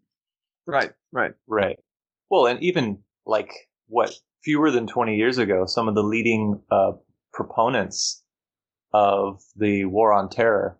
Right, 0.65 0.91
right, 1.11 1.33
right. 1.47 1.77
Well, 2.29 2.47
and 2.47 2.61
even 2.63 2.99
like 3.25 3.51
what 3.87 4.13
fewer 4.43 4.71
than 4.71 4.87
twenty 4.87 5.15
years 5.15 5.37
ago, 5.37 5.65
some 5.65 5.87
of 5.87 5.95
the 5.95 6.03
leading 6.03 6.61
uh, 6.71 6.93
proponents 7.33 8.23
of 8.93 9.41
the 9.55 9.85
war 9.85 10.13
on 10.13 10.29
terror 10.29 10.77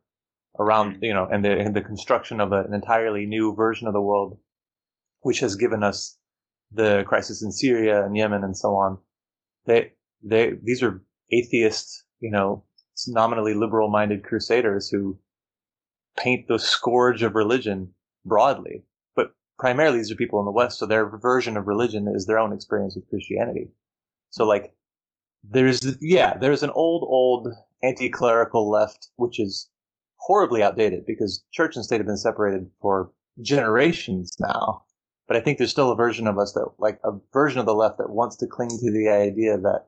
around, 0.59 0.93
mm-hmm. 0.93 1.03
you 1.05 1.13
know, 1.13 1.27
and 1.31 1.43
the, 1.43 1.51
and 1.51 1.75
the 1.75 1.81
construction 1.81 2.39
of 2.39 2.51
a, 2.51 2.63
an 2.63 2.73
entirely 2.73 3.25
new 3.25 3.55
version 3.55 3.87
of 3.87 3.93
the 3.93 4.01
world, 4.01 4.37
which 5.21 5.39
has 5.39 5.55
given 5.55 5.83
us 5.83 6.17
the 6.71 7.03
crisis 7.07 7.43
in 7.43 7.51
Syria 7.51 8.05
and 8.05 8.17
Yemen 8.17 8.43
and 8.43 8.57
so 8.57 8.75
on. 8.75 8.97
They, 9.65 9.93
they, 10.23 10.53
these 10.61 10.83
are 10.83 11.01
atheist, 11.31 12.03
you 12.19 12.31
know, 12.31 12.63
nominally 13.07 13.53
liberal 13.53 13.89
minded 13.89 14.23
crusaders 14.23 14.89
who 14.89 15.19
paint 16.17 16.47
the 16.47 16.59
scourge 16.59 17.23
of 17.23 17.35
religion 17.35 17.93
broadly. 18.25 18.83
But 19.15 19.33
primarily 19.57 19.97
these 19.97 20.11
are 20.11 20.15
people 20.15 20.39
in 20.39 20.45
the 20.45 20.51
West, 20.51 20.79
so 20.79 20.85
their 20.85 21.09
version 21.17 21.57
of 21.57 21.67
religion 21.67 22.07
is 22.13 22.25
their 22.25 22.39
own 22.39 22.53
experience 22.53 22.95
with 22.95 23.09
Christianity. 23.09 23.69
So 24.29 24.45
like, 24.45 24.73
there's, 25.43 25.97
yeah, 26.01 26.37
there's 26.37 26.63
an 26.63 26.69
old, 26.69 27.03
old 27.03 27.49
anti-clerical 27.81 28.69
left, 28.69 29.09
which 29.17 29.39
is 29.39 29.69
horribly 30.23 30.63
outdated 30.63 31.05
because 31.05 31.43
church 31.51 31.75
and 31.75 31.83
state 31.83 31.99
have 31.99 32.07
been 32.07 32.17
separated 32.17 32.69
for 32.81 33.11
generations 33.41 34.31
now. 34.39 34.83
But 35.27 35.37
I 35.37 35.41
think 35.41 35.57
there's 35.57 35.71
still 35.71 35.91
a 35.91 35.95
version 35.95 36.27
of 36.27 36.37
us 36.37 36.53
that, 36.53 36.67
like, 36.79 36.99
a 37.03 37.11
version 37.31 37.59
of 37.59 37.65
the 37.65 37.73
left 37.73 37.97
that 37.97 38.09
wants 38.09 38.35
to 38.37 38.47
cling 38.47 38.69
to 38.69 38.91
the 38.91 39.09
idea 39.09 39.57
that, 39.57 39.87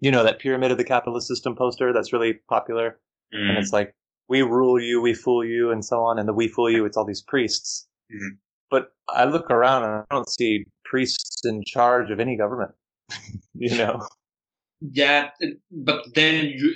you 0.00 0.10
know, 0.10 0.22
that 0.22 0.38
pyramid 0.38 0.70
of 0.70 0.78
the 0.78 0.84
capitalist 0.84 1.28
system 1.28 1.56
poster 1.56 1.92
that's 1.92 2.12
really 2.12 2.34
popular. 2.48 2.98
Mm. 3.34 3.50
And 3.50 3.58
it's 3.58 3.72
like, 3.72 3.94
we 4.28 4.42
rule 4.42 4.80
you, 4.80 5.00
we 5.00 5.14
fool 5.14 5.44
you, 5.44 5.70
and 5.70 5.84
so 5.84 6.00
on. 6.00 6.18
And 6.18 6.28
the 6.28 6.32
we 6.32 6.48
fool 6.48 6.70
you, 6.70 6.84
it's 6.84 6.96
all 6.96 7.04
these 7.04 7.22
priests. 7.22 7.86
Mm. 8.12 8.38
But 8.70 8.92
I 9.08 9.24
look 9.24 9.50
around 9.50 9.84
and 9.84 9.92
I 9.92 10.14
don't 10.14 10.28
see 10.28 10.66
priests 10.84 11.42
in 11.44 11.62
charge 11.64 12.10
of 12.10 12.18
any 12.18 12.36
government, 12.36 12.72
you 13.54 13.76
know? 13.76 14.06
Yeah, 14.80 15.30
but 15.70 16.02
then 16.14 16.46
you, 16.46 16.74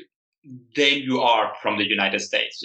then 0.75 0.99
you 0.99 1.21
are 1.21 1.53
from 1.63 1.79
the 1.79 1.89
United 1.89 2.21
States. 2.21 2.63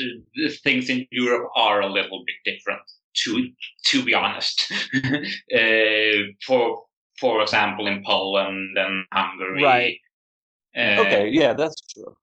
Things 0.64 0.90
in 0.90 1.06
Europe 1.12 1.50
are 1.56 1.82
a 1.82 1.88
little 1.88 2.24
bit 2.26 2.54
different, 2.54 2.82
to 3.24 3.50
to 3.88 4.04
be 4.04 4.14
honest. 4.14 4.72
uh, 5.04 6.32
for 6.46 6.84
for 7.20 7.42
example, 7.42 7.88
in 7.88 8.04
Poland 8.06 8.78
and 8.78 9.06
Hungary. 9.14 9.64
Right. 9.64 9.98
Uh, 10.76 11.02
okay. 11.02 11.30
Yeah, 11.30 11.54
that's 11.54 11.82
true. 11.88 12.16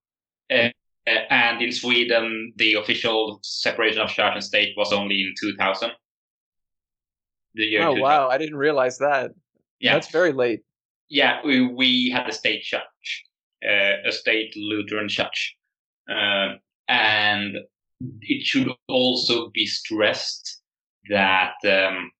Uh, 0.50 0.68
and 1.06 1.60
in 1.60 1.72
Sweden, 1.72 2.52
the 2.56 2.74
official 2.74 3.40
separation 3.42 4.00
of 4.00 4.10
church 4.10 4.32
and 4.34 4.44
state 4.44 4.74
was 4.76 4.92
only 4.92 5.22
in 5.22 5.34
2000. 5.40 5.90
The 7.54 7.64
year 7.64 7.82
oh 7.82 7.94
2000. 7.94 8.02
wow! 8.02 8.28
I 8.28 8.38
didn't 8.38 8.56
realize 8.56 8.98
that. 8.98 9.32
Yeah, 9.80 9.94
that's 9.94 10.10
very 10.10 10.32
late. 10.32 10.60
Yeah, 11.08 11.40
we, 11.44 11.66
we 11.66 12.10
had 12.10 12.26
the 12.26 12.32
state 12.32 12.62
church 12.62 12.82
uh, 13.66 14.08
a 14.08 14.12
state 14.12 14.52
Lutheran 14.56 15.08
church. 15.08 15.56
Uh, 16.10 16.54
and 16.88 17.56
it 18.20 18.44
should 18.44 18.68
also 18.88 19.50
be 19.50 19.66
stressed 19.66 20.62
that 21.08 21.54
um, 21.64 22.10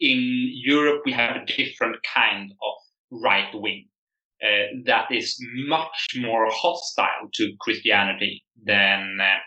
in 0.00 0.50
Europe 0.52 1.02
we 1.04 1.12
have 1.12 1.36
a 1.36 1.46
different 1.46 1.96
kind 2.14 2.50
of 2.50 3.20
right 3.22 3.54
wing 3.54 3.86
uh, 4.44 4.66
that 4.84 5.10
is 5.10 5.38
much 5.66 6.16
more 6.20 6.48
hostile 6.50 7.28
to 7.32 7.54
Christianity 7.60 8.44
than 8.64 9.18
uh, 9.20 9.38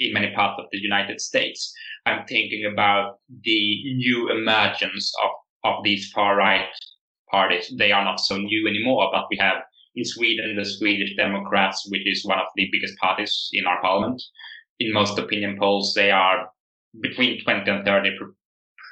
in 0.00 0.12
many 0.12 0.34
parts 0.34 0.58
of 0.58 0.66
the 0.72 0.78
United 0.78 1.20
States. 1.20 1.72
I'm 2.06 2.26
thinking 2.26 2.64
about 2.64 3.18
the 3.44 3.94
new 3.94 4.30
emergence 4.30 5.12
of, 5.22 5.30
of 5.64 5.84
these 5.84 6.10
far 6.10 6.36
right 6.36 6.66
parties. 7.30 7.72
They 7.78 7.92
are 7.92 8.04
not 8.04 8.18
so 8.18 8.36
new 8.36 8.66
anymore, 8.66 9.10
but 9.12 9.26
we 9.30 9.36
have 9.36 9.62
in 9.94 10.04
Sweden, 10.04 10.56
the 10.56 10.64
Swedish 10.64 11.16
Democrats, 11.16 11.86
which 11.90 12.06
is 12.06 12.24
one 12.24 12.38
of 12.38 12.46
the 12.56 12.68
biggest 12.72 12.96
parties 12.98 13.48
in 13.52 13.66
our 13.66 13.80
parliament, 13.80 14.22
in 14.78 14.92
most 14.92 15.18
opinion 15.18 15.56
polls, 15.58 15.92
they 15.94 16.10
are 16.10 16.48
between 17.00 17.42
20 17.42 17.70
and 17.70 17.84
30 17.84 18.10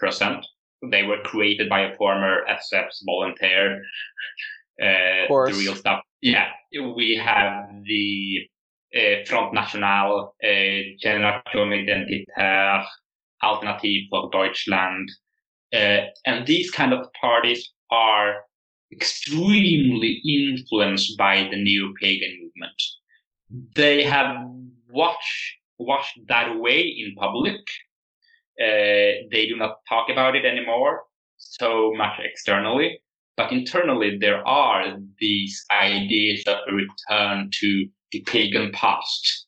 percent. 0.01 0.45
They 0.91 1.03
were 1.03 1.23
created 1.25 1.69
by 1.69 1.81
a 1.81 1.97
former 1.97 2.47
SS 2.49 3.03
volunteer. 3.05 3.83
Uh, 4.81 5.27
the 5.29 5.57
real 5.59 5.75
stuff. 5.75 6.03
Yeah, 6.23 6.49
we 6.73 7.21
have 7.23 7.69
the 7.85 8.49
uh, 8.97 9.25
Front 9.27 9.53
National, 9.53 10.35
uh, 10.43 10.81
Generation 10.99 11.73
Identitaire, 11.73 12.85
Alternative 13.43 14.03
for 14.11 14.31
Deutschland, 14.31 15.11
uh, 15.75 16.01
and 16.27 16.47
these 16.47 16.71
kind 16.71 16.93
of 16.93 17.07
parties 17.21 17.73
are 17.91 18.43
extremely 18.93 20.21
influenced 20.25 21.17
by 21.17 21.49
the 21.51 21.57
neo-pagan 21.57 22.39
movement. 22.43 22.83
They 23.75 24.03
have 24.03 24.37
watched 24.91 25.57
washed 25.79 26.21
that 26.29 26.51
away 26.51 26.81
in 26.81 27.15
public. 27.17 27.61
Uh, 28.61 29.25
they 29.33 29.47
do 29.49 29.57
not 29.57 29.77
talk 29.89 30.11
about 30.11 30.37
it 30.37 30.45
anymore 30.45 31.03
so 31.39 31.93
much 31.97 32.21
externally, 32.23 33.01
but 33.37 33.51
internally 33.51 34.19
there 34.21 34.47
are 34.47 34.99
these 35.19 35.65
ideas 35.71 36.45
of 36.47 36.59
a 36.69 36.75
return 36.75 37.51
to 37.61 37.87
the 38.13 38.21
pagan 38.27 38.71
past 38.73 39.47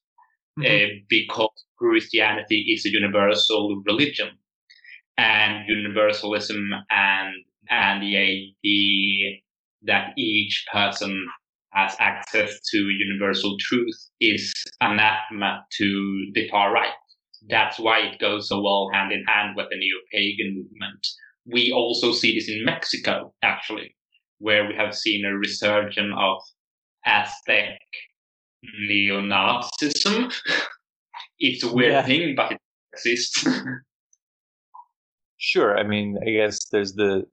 mm-hmm. 0.59 0.65
uh, 0.65 0.89
because 1.09 1.51
Christianity 1.77 2.73
is 2.75 2.87
a 2.87 2.91
universal 2.91 3.83
religion 3.85 4.31
and 5.19 5.69
universalism 5.69 6.71
and 6.91 7.35
and 7.71 8.03
the 8.03 8.17
idea 8.17 9.41
that 9.83 10.13
each 10.17 10.65
person 10.73 11.27
has 11.73 11.97
access 11.99 12.61
to 12.71 12.77
universal 12.79 13.57
truth 13.59 13.97
is 14.21 14.53
anathema 14.81 15.65
to 15.79 16.27
the 16.35 16.49
far 16.49 16.73
right. 16.73 16.93
That's 17.49 17.79
why 17.79 18.01
it 18.01 18.21
goes 18.21 18.49
so 18.49 18.61
well 18.61 18.91
hand 18.93 19.11
in 19.11 19.25
hand 19.27 19.57
with 19.57 19.67
the 19.71 19.77
neo-pagan 19.77 20.55
movement. 20.55 21.07
We 21.47 21.73
also 21.73 22.13
see 22.13 22.35
this 22.35 22.49
in 22.49 22.65
Mexico, 22.65 23.35
actually, 23.43 23.97
where 24.39 24.67
we 24.69 24.75
have 24.77 24.95
seen 24.95 25.25
a 25.25 25.37
resurgence 25.37 26.15
of 26.17 26.39
Aztec 27.05 27.81
neo-Nazism. 28.87 30.33
it's 31.39 31.65
a 31.65 31.73
weird 31.73 31.93
yeah. 31.93 32.03
thing, 32.03 32.35
but 32.37 32.53
it 32.53 32.61
exists. 32.93 33.45
sure. 35.39 35.77
I 35.77 35.83
mean, 35.83 36.17
I 36.25 36.31
guess 36.31 36.69
there's 36.71 36.93
the 36.93 37.25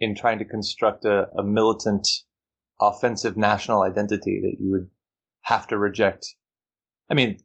in 0.00 0.14
trying 0.14 0.38
to 0.38 0.44
construct 0.44 1.04
a, 1.04 1.28
a 1.38 1.42
militant 1.42 2.08
offensive 2.80 3.36
national 3.36 3.82
identity 3.82 4.40
that 4.42 4.56
you 4.58 4.70
would 4.70 4.88
have 5.42 5.66
to 5.68 5.78
reject. 5.78 6.26
I 7.10 7.14
mean, 7.14 7.38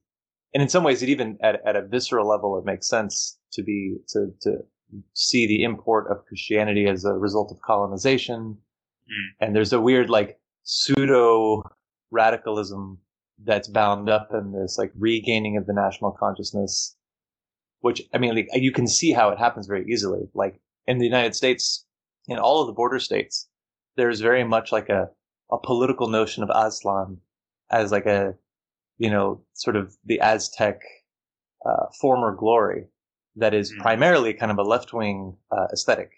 and 0.53 0.63
in 0.63 0.69
some 0.69 0.83
ways, 0.83 1.03
it 1.03 1.09
even 1.09 1.37
at, 1.43 1.59
at 1.65 1.75
a 1.75 1.85
visceral 1.85 2.27
level, 2.27 2.57
it 2.57 2.65
makes 2.65 2.87
sense 2.87 3.37
to 3.53 3.63
be 3.63 3.97
to 4.09 4.27
to 4.41 4.57
see 5.13 5.47
the 5.47 5.63
import 5.63 6.09
of 6.09 6.25
Christianity 6.25 6.87
as 6.87 7.03
a 7.03 7.13
result 7.13 7.51
of 7.51 7.61
colonization. 7.61 8.57
Mm. 9.09 9.27
And 9.41 9.55
there's 9.55 9.73
a 9.73 9.81
weird 9.81 10.09
like 10.09 10.39
pseudo 10.63 11.61
radicalism 12.11 12.99
that's 13.43 13.67
bound 13.67 14.09
up 14.09 14.29
in 14.33 14.53
this 14.53 14.77
like 14.77 14.91
regaining 14.97 15.57
of 15.57 15.65
the 15.65 15.73
national 15.73 16.11
consciousness, 16.11 16.95
which 17.81 18.01
I 18.13 18.17
mean, 18.17 18.35
like, 18.35 18.47
you 18.53 18.71
can 18.71 18.87
see 18.87 19.11
how 19.11 19.29
it 19.29 19.39
happens 19.39 19.67
very 19.67 19.85
easily. 19.91 20.21
Like 20.33 20.61
in 20.87 20.99
the 20.99 21.05
United 21.05 21.35
States, 21.35 21.84
in 22.27 22.37
all 22.37 22.61
of 22.61 22.67
the 22.67 22.73
border 22.73 22.99
states, 22.99 23.47
there's 23.97 24.21
very 24.21 24.43
much 24.43 24.71
like 24.71 24.89
a, 24.89 25.09
a 25.51 25.57
political 25.57 26.09
notion 26.09 26.43
of 26.43 26.49
Aztlan 26.49 27.17
as 27.71 27.91
like 27.91 28.05
a, 28.05 28.35
you 28.97 29.09
know, 29.09 29.41
sort 29.53 29.75
of 29.75 29.95
the 30.05 30.19
Aztec 30.19 30.81
uh, 31.65 31.85
former 31.99 32.35
glory 32.35 32.87
that 33.35 33.53
is 33.53 33.71
mm-hmm. 33.71 33.81
primarily 33.81 34.33
kind 34.33 34.51
of 34.51 34.57
a 34.57 34.63
left 34.63 34.93
wing 34.93 35.37
uh, 35.51 35.67
aesthetic. 35.73 36.11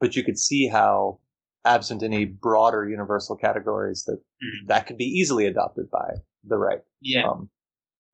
But 0.00 0.16
you 0.16 0.22
could 0.22 0.38
see 0.38 0.68
how, 0.68 1.20
absent 1.66 2.02
any 2.02 2.24
broader 2.24 2.88
universal 2.88 3.36
categories, 3.36 4.04
that 4.04 4.16
mm-hmm. 4.16 4.66
that 4.68 4.86
could 4.86 4.96
be 4.96 5.04
easily 5.04 5.46
adopted 5.46 5.90
by 5.90 6.14
the 6.44 6.56
right. 6.56 6.80
Yeah. 7.00 7.28
Um, 7.28 7.50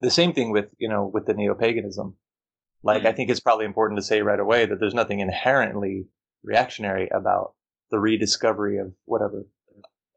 the 0.01 0.11
same 0.11 0.33
thing 0.33 0.51
with 0.51 0.67
you 0.79 0.89
know 0.89 1.11
with 1.13 1.27
the 1.27 1.35
neo 1.35 1.55
paganism. 1.55 2.17
Like 2.83 3.01
mm-hmm. 3.01 3.09
I 3.09 3.13
think 3.13 3.31
it's 3.31 3.41
probably 3.41 3.67
important 3.67 3.99
to 3.99 4.05
say 4.05 4.23
right 4.23 4.41
away 4.41 4.67
that 4.67 4.81
there's 4.81 4.95
nothing 4.95 5.21
inherently 5.21 6.07
reactionary 6.43 7.09
about 7.09 7.55
the 7.91 7.99
rediscovery 7.99 8.79
of 8.79 8.93
whatever 9.05 9.47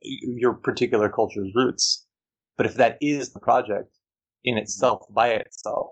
your 0.01 0.53
particular 0.53 1.09
culture's 1.09 1.51
roots. 1.55 2.05
But 2.57 2.65
if 2.65 2.75
that 2.75 2.97
is 3.01 3.33
the 3.33 3.39
project 3.39 3.89
in 4.43 4.57
itself, 4.57 5.03
by 5.09 5.29
itself, 5.29 5.87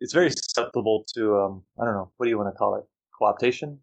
it's 0.00 0.12
very 0.12 0.30
susceptible 0.30 1.04
to, 1.14 1.36
um, 1.36 1.62
I 1.80 1.84
don't 1.84 1.94
know, 1.94 2.12
what 2.16 2.26
do 2.26 2.30
you 2.30 2.38
want 2.38 2.52
to 2.52 2.58
call 2.58 2.76
it? 2.76 2.84
Co-optation? 3.18 3.78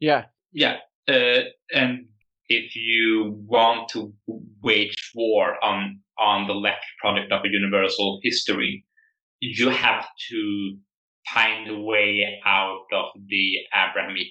Yeah. 0.00 0.24
Yeah. 0.52 0.76
Uh, 1.08 1.42
and 1.72 2.06
if 2.48 2.76
you 2.76 3.36
want 3.46 3.88
to 3.90 4.14
wage 4.62 5.12
war 5.14 5.62
on, 5.62 6.00
on 6.18 6.46
the 6.46 6.54
left 6.54 6.84
project 7.00 7.32
of 7.32 7.44
a 7.44 7.48
universal 7.48 8.20
history, 8.22 8.84
you 9.40 9.68
have 9.70 10.06
to 10.30 10.76
find 11.32 11.68
a 11.68 11.78
way 11.78 12.40
out 12.44 12.86
of 12.92 13.06
the 13.28 13.56
Abrahamic 13.72 14.28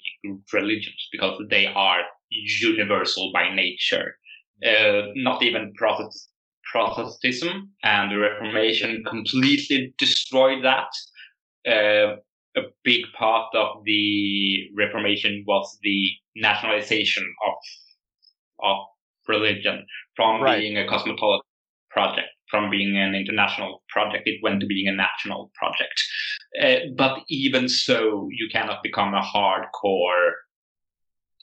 religions 0.52 1.08
because 1.12 1.42
they 1.50 1.68
are 1.68 2.02
universal 2.30 3.32
by 3.34 3.54
nature. 3.54 4.16
Uh, 4.66 5.08
not 5.16 5.44
even 5.44 5.74
Protestantism 6.72 7.72
and 7.84 8.12
the 8.12 8.18
Reformation 8.18 9.04
completely 9.08 9.94
destroyed 9.98 10.64
that. 10.64 10.88
Uh, 11.68 12.16
a 12.56 12.62
big 12.84 13.02
part 13.18 13.54
of 13.56 13.84
the 13.84 14.70
Reformation 14.78 15.44
was 15.48 15.78
the 15.82 16.12
nationalization 16.36 17.24
of 17.48 17.54
of 18.60 18.78
religion 19.28 19.86
from 20.16 20.42
right. 20.42 20.60
being 20.60 20.78
a 20.78 20.88
cosmopolitan 20.88 21.42
project 21.90 22.28
from 22.54 22.70
being 22.70 22.96
an 22.96 23.16
international 23.16 23.82
project, 23.90 24.28
it 24.28 24.40
went 24.44 24.60
to 24.62 24.68
being 24.68 24.88
a 24.88 24.96
national 24.96 25.52
project. 25.56 25.98
Uh, 26.62 26.76
but 26.96 27.20
even 27.30 27.68
so, 27.68 28.28
you 28.32 28.48
cannot 28.52 28.84
become 28.84 29.14
a 29.14 29.22
hardcore 29.22 30.32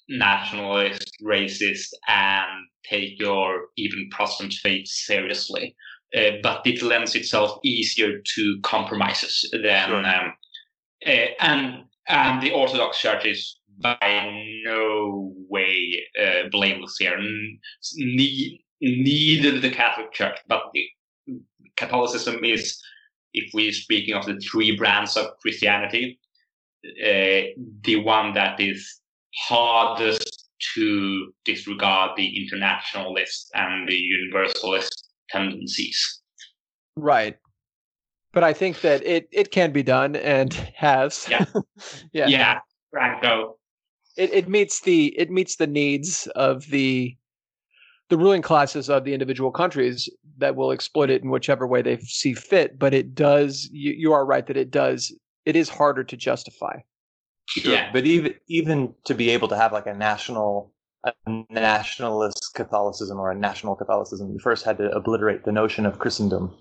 nationalist, 0.09 1.13
racist, 1.23 1.89
and 2.09 2.67
take 2.85 3.19
your 3.19 3.67
even 3.77 4.09
Protestant 4.11 4.53
faith 4.55 4.87
seriously. 4.87 5.77
Uh, 6.15 6.33
but 6.43 6.67
it 6.67 6.83
lends 6.83 7.15
itself 7.15 7.59
easier 7.63 8.21
to 8.35 8.59
compromises 8.63 9.49
than, 9.53 9.89
sure. 9.89 10.07
um, 10.07 10.33
uh, 11.07 11.27
and 11.41 11.85
and 12.09 12.43
the 12.43 12.51
Orthodox 12.51 12.99
Church 12.99 13.25
is 13.25 13.59
by 13.79 14.51
no 14.65 15.33
way 15.49 16.03
uh, 16.21 16.49
blameless 16.51 16.97
here. 16.99 17.17
Ne- 17.95 18.61
neither 18.81 19.59
the 19.59 19.71
Catholic 19.71 20.13
Church, 20.13 20.39
but 20.49 20.63
the 20.75 20.85
Catholicism 21.77 22.45
is, 22.45 22.83
if 23.33 23.51
we're 23.55 23.73
speaking 23.73 24.15
of 24.15 24.27
the 24.27 24.39
three 24.39 24.77
brands 24.77 25.17
of 25.17 25.27
Christianity, 25.41 26.19
uh, 26.85 27.53
the 27.83 27.97
one 28.03 28.35
that 28.35 28.61
is 28.61 29.01
hardest 29.37 30.49
to 30.75 31.33
disregard 31.45 32.13
the 32.17 32.43
internationalist 32.43 33.51
and 33.55 33.89
the 33.89 33.95
universalist 33.95 35.09
tendencies. 35.31 36.21
Right. 36.97 37.37
But 38.33 38.45
I 38.45 38.53
think 38.53 38.81
that 38.83 39.05
it, 39.05 39.29
it 39.33 39.51
can 39.51 39.73
be 39.73 39.83
done 39.83 40.17
and 40.17 40.53
has. 40.77 41.27
Yeah. 41.29 41.45
yeah. 42.13 42.27
Yeah. 42.27 42.59
Franco. 42.91 43.57
It 44.17 44.33
it 44.33 44.49
meets 44.49 44.81
the 44.81 45.19
it 45.19 45.31
meets 45.31 45.57
the 45.57 45.67
needs 45.67 46.27
of 46.35 46.67
the 46.67 47.17
the 48.11 48.19
ruling 48.19 48.43
classes 48.43 48.91
of 48.91 49.05
the 49.05 49.15
individual 49.15 49.51
countries 49.51 50.09
that 50.39 50.57
will 50.57 50.73
exploit 50.73 51.11
it 51.11 51.23
in 51.23 51.31
whichever 51.31 51.67
way 51.67 51.81
they 51.81 51.99
see 52.01 52.35
fit. 52.35 52.79
But 52.79 52.93
it 52.93 53.15
does, 53.15 53.69
you, 53.73 53.93
you 53.93 54.13
are 54.13 54.27
right 54.27 54.47
that 54.47 54.57
it 54.57 54.71
does, 54.71 55.15
it 55.47 55.57
is 55.57 55.69
harder 55.69 56.05
to 56.05 56.17
justify. 56.17 56.81
Sure. 57.47 57.73
Yeah. 57.73 57.91
But 57.93 58.05
even, 58.05 58.35
even 58.49 58.95
to 59.05 59.15
be 59.15 59.31
able 59.31 59.49
to 59.49 59.57
have 59.57 59.73
like 59.73 59.87
a 59.87 59.95
national, 59.95 60.73
a 61.05 61.13
nationalist 61.51 62.51
Catholicism 62.55 63.19
or 63.19 63.31
a 63.31 63.35
national 63.35 63.77
Catholicism, 63.77 64.33
you 64.33 64.41
first 64.41 64.65
had 64.65 64.77
to 64.79 64.91
obliterate 64.91 65.45
the 65.45 65.53
notion 65.53 65.87
of 65.87 65.99
Christendom, 65.99 66.53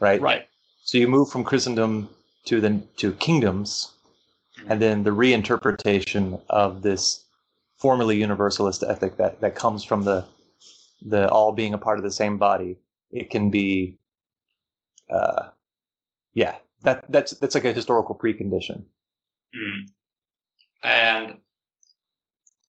right? 0.00 0.20
Right. 0.20 0.46
So 0.84 0.98
you 0.98 1.08
move 1.08 1.30
from 1.30 1.42
Christendom 1.42 2.08
to 2.46 2.60
the, 2.60 2.80
to 2.98 3.12
kingdoms 3.14 3.92
and 4.68 4.80
then 4.80 5.02
the 5.02 5.10
reinterpretation 5.10 6.40
of 6.48 6.82
this 6.82 7.24
formerly 7.76 8.16
universalist 8.16 8.84
ethic 8.84 9.16
that, 9.16 9.40
that 9.40 9.54
comes 9.54 9.84
from 9.84 10.04
the 10.04 10.24
the 11.02 11.28
all 11.30 11.52
being 11.52 11.74
a 11.74 11.78
part 11.78 11.98
of 11.98 12.04
the 12.04 12.10
same 12.10 12.38
body, 12.38 12.76
it 13.10 13.30
can 13.30 13.50
be, 13.50 13.98
uh, 15.10 15.48
yeah, 16.34 16.56
that 16.82 17.04
that's 17.10 17.32
that's 17.38 17.54
like 17.54 17.64
a 17.64 17.72
historical 17.72 18.14
precondition. 18.14 18.84
Mm. 19.54 19.88
And 20.82 21.38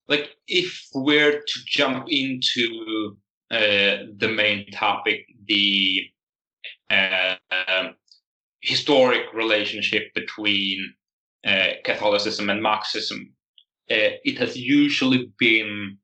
like, 0.07 0.29
if 0.47 0.87
we're 0.93 1.39
to 1.39 1.59
jump 1.65 2.07
into 2.09 3.17
uh, 3.51 4.07
the 4.17 4.31
main 4.33 4.69
topic, 4.71 5.25
the 5.47 6.01
uh, 6.89 7.35
um, 7.51 7.95
historic 8.61 9.33
relationship 9.33 10.13
between 10.13 10.93
uh, 11.45 11.67
Catholicism 11.83 12.49
and 12.49 12.61
Marxism, 12.61 13.33
uh, 13.91 14.15
it 14.23 14.37
has 14.37 14.57
usually 14.57 15.31
been 15.39 15.97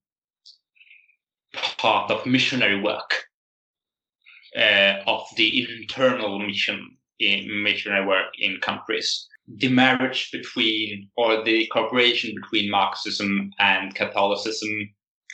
part 1.77 2.11
of 2.11 2.25
missionary 2.25 2.79
work 2.81 3.25
uh, 4.57 4.95
of 5.07 5.23
the 5.35 5.67
internal 5.79 6.39
mission 6.39 6.97
in 7.19 7.63
missionary 7.63 8.05
work 8.05 8.27
in 8.39 8.59
countries. 8.61 9.27
The 9.47 9.69
marriage 9.69 10.29
between 10.31 11.09
or 11.17 11.43
the 11.43 11.67
cooperation 11.67 12.33
between 12.41 12.71
Marxism 12.71 13.51
and 13.59 13.93
Catholicism 13.93 14.89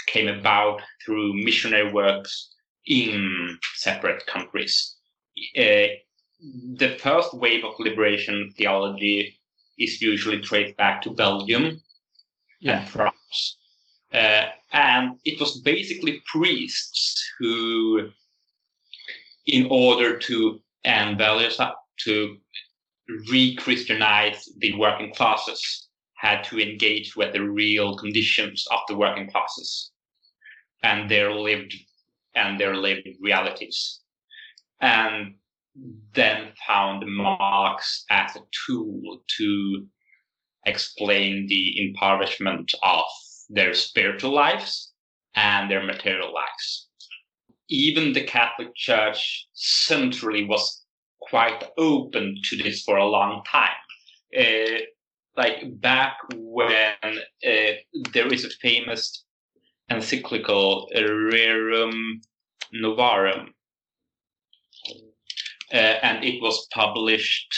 came 0.07 0.27
about 0.27 0.81
through 1.05 1.33
missionary 1.43 1.91
works 1.91 2.51
in 2.87 3.57
separate 3.75 4.25
countries. 4.25 4.95
Uh, 5.57 5.87
the 6.75 6.97
first 6.99 7.33
wave 7.33 7.63
of 7.63 7.73
liberation 7.79 8.51
theology 8.57 9.39
is 9.77 10.01
usually 10.01 10.39
traced 10.39 10.75
back 10.77 11.01
to 11.03 11.11
Belgium 11.11 11.81
yeah. 12.59 12.79
and 12.79 12.89
France. 12.89 13.57
Uh, 14.13 14.45
and 14.71 15.17
it 15.25 15.39
was 15.39 15.61
basically 15.61 16.21
priests 16.31 17.23
who 17.39 18.09
in 19.45 19.67
order 19.69 20.17
to 20.17 20.59
and 20.83 21.17
values 21.17 21.59
up 21.59 21.77
to 21.97 22.37
re-Christianize 23.29 24.47
the 24.57 24.75
working 24.75 25.13
classes, 25.13 25.87
had 26.15 26.43
to 26.43 26.59
engage 26.59 27.15
with 27.15 27.33
the 27.33 27.41
real 27.41 27.97
conditions 27.97 28.65
of 28.71 28.79
the 28.87 28.95
working 28.95 29.29
classes 29.29 29.91
and 30.83 31.09
their 31.09 31.33
lived 31.33 31.73
and 32.35 32.59
their 32.59 32.75
lived 32.75 33.07
realities, 33.19 34.01
and 34.81 35.35
then 36.13 36.49
found 36.67 37.03
Marx 37.07 38.05
as 38.09 38.35
a 38.35 38.41
tool 38.65 39.23
to 39.37 39.85
explain 40.65 41.47
the 41.47 41.87
impoverishment 41.87 42.71
of 42.83 43.05
their 43.49 43.73
spiritual 43.73 44.31
lives 44.31 44.93
and 45.35 45.69
their 45.69 45.83
material 45.83 46.33
lives. 46.33 46.87
Even 47.69 48.13
the 48.13 48.23
Catholic 48.23 48.73
Church 48.75 49.47
centrally 49.53 50.45
was 50.45 50.85
quite 51.21 51.63
open 51.77 52.37
to 52.43 52.57
this 52.57 52.83
for 52.83 52.97
a 52.97 53.05
long 53.05 53.43
time. 53.45 53.69
Uh, 54.37 54.79
like 55.37 55.79
back 55.79 56.17
when 56.35 56.95
uh, 57.03 57.73
there 58.13 58.33
is 58.33 58.45
a 58.45 58.49
famous 58.61 59.25
encyclical 59.89 60.89
Rerum 60.95 62.21
Novarum, 62.73 63.49
uh, 65.73 65.75
and 65.75 66.23
it 66.23 66.41
was 66.41 66.67
published 66.73 67.53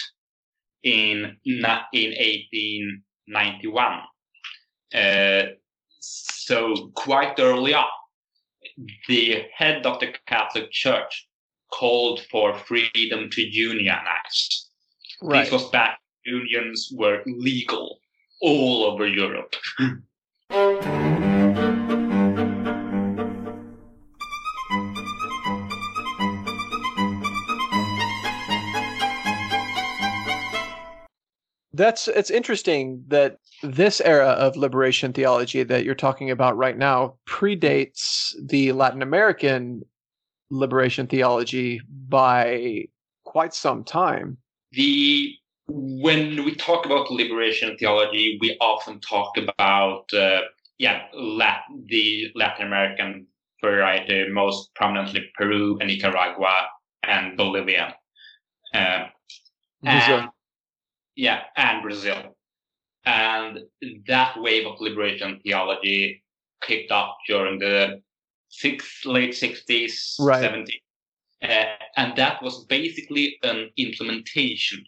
in 0.83 1.37
in 1.45 1.63
1891. 1.63 4.01
So 6.01 6.91
quite 6.95 7.39
early 7.39 7.73
on, 7.73 7.85
the 9.07 9.43
head 9.55 9.85
of 9.85 9.99
the 9.99 10.13
Catholic 10.27 10.71
Church 10.71 11.27
called 11.71 12.21
for 12.29 12.57
freedom 12.57 13.29
to 13.29 13.41
unionize. 13.41 14.67
Right. 15.21 15.43
This 15.43 15.51
was 15.51 15.69
back 15.69 15.99
unions 16.25 16.91
were 16.93 17.21
legal 17.25 17.99
all 18.41 18.83
over 18.85 19.07
Europe. 19.07 19.55
That's 31.81 32.07
it's 32.07 32.29
interesting 32.29 33.03
that 33.07 33.37
this 33.63 34.01
era 34.01 34.27
of 34.27 34.55
liberation 34.55 35.13
theology 35.13 35.63
that 35.63 35.83
you're 35.83 35.95
talking 35.95 36.29
about 36.29 36.55
right 36.55 36.77
now 36.77 37.15
predates 37.27 38.35
the 38.39 38.71
Latin 38.71 39.01
American 39.01 39.81
liberation 40.51 41.07
theology 41.07 41.81
by 42.07 42.85
quite 43.23 43.55
some 43.55 43.83
time. 43.83 44.37
The 44.73 45.33
when 45.69 46.45
we 46.45 46.53
talk 46.53 46.85
about 46.85 47.09
liberation 47.09 47.75
theology, 47.79 48.37
we 48.39 48.55
often 48.61 48.99
talk 48.99 49.35
about 49.37 50.05
uh, 50.13 50.41
yeah, 50.77 51.05
Lat- 51.15 51.63
the 51.87 52.27
Latin 52.35 52.67
American 52.67 53.25
variety, 53.59 54.29
most 54.29 54.69
prominently 54.75 55.31
Peru 55.35 55.79
and 55.79 55.89
Nicaragua 55.89 56.67
and 57.01 57.35
Bolivia. 57.35 57.95
Uh, 58.71 59.05
and, 59.83 60.29
yeah, 61.15 61.41
and 61.55 61.81
Brazil. 61.81 62.35
And 63.05 63.59
that 64.07 64.39
wave 64.39 64.67
of 64.67 64.79
liberation 64.79 65.39
theology 65.43 66.23
kicked 66.61 66.91
off 66.91 67.15
during 67.27 67.59
the 67.59 68.01
six, 68.49 69.05
late 69.05 69.31
60s, 69.31 70.15
right. 70.19 70.43
70s. 70.43 70.73
Uh, 71.41 71.75
and 71.97 72.15
that 72.17 72.41
was 72.43 72.65
basically 72.65 73.37
an 73.41 73.69
implementation 73.77 74.83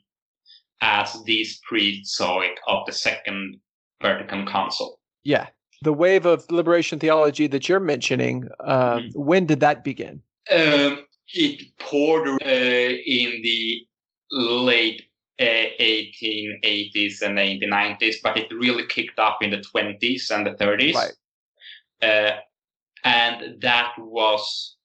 as 0.82 1.24
these 1.24 1.60
priests 1.68 2.16
saw 2.18 2.42
it 2.42 2.60
of 2.68 2.86
the 2.86 2.92
Second 2.92 3.58
Vatican 4.02 4.46
Council. 4.46 5.00
Yeah. 5.24 5.48
The 5.82 5.94
wave 5.94 6.26
of 6.26 6.50
liberation 6.52 7.00
theology 7.00 7.48
that 7.48 7.68
you're 7.68 7.80
mentioning, 7.80 8.48
uh, 8.60 8.98
mm-hmm. 8.98 9.20
when 9.20 9.46
did 9.46 9.62
that 9.62 9.84
begin? 9.84 10.22
Um, 10.52 11.06
it 11.34 11.62
poured 11.80 12.28
uh, 12.28 12.36
in 12.46 13.42
the 13.42 13.88
late 14.32 15.04
1880s 15.39 17.22
and 17.22 17.38
1890s, 17.38 18.15
but 18.24 18.38
it 18.38 18.52
really 18.54 18.86
kicked 18.88 19.19
up 19.19 19.39
in 19.41 19.52
the 19.52 19.63
20s 19.76 20.32
and 20.32 20.46
the 20.46 20.52
30s. 20.52 20.93
Right. 20.93 21.13
Uh, 22.02 22.38
and 23.04 23.62
that 23.62 23.93
was 23.98 24.76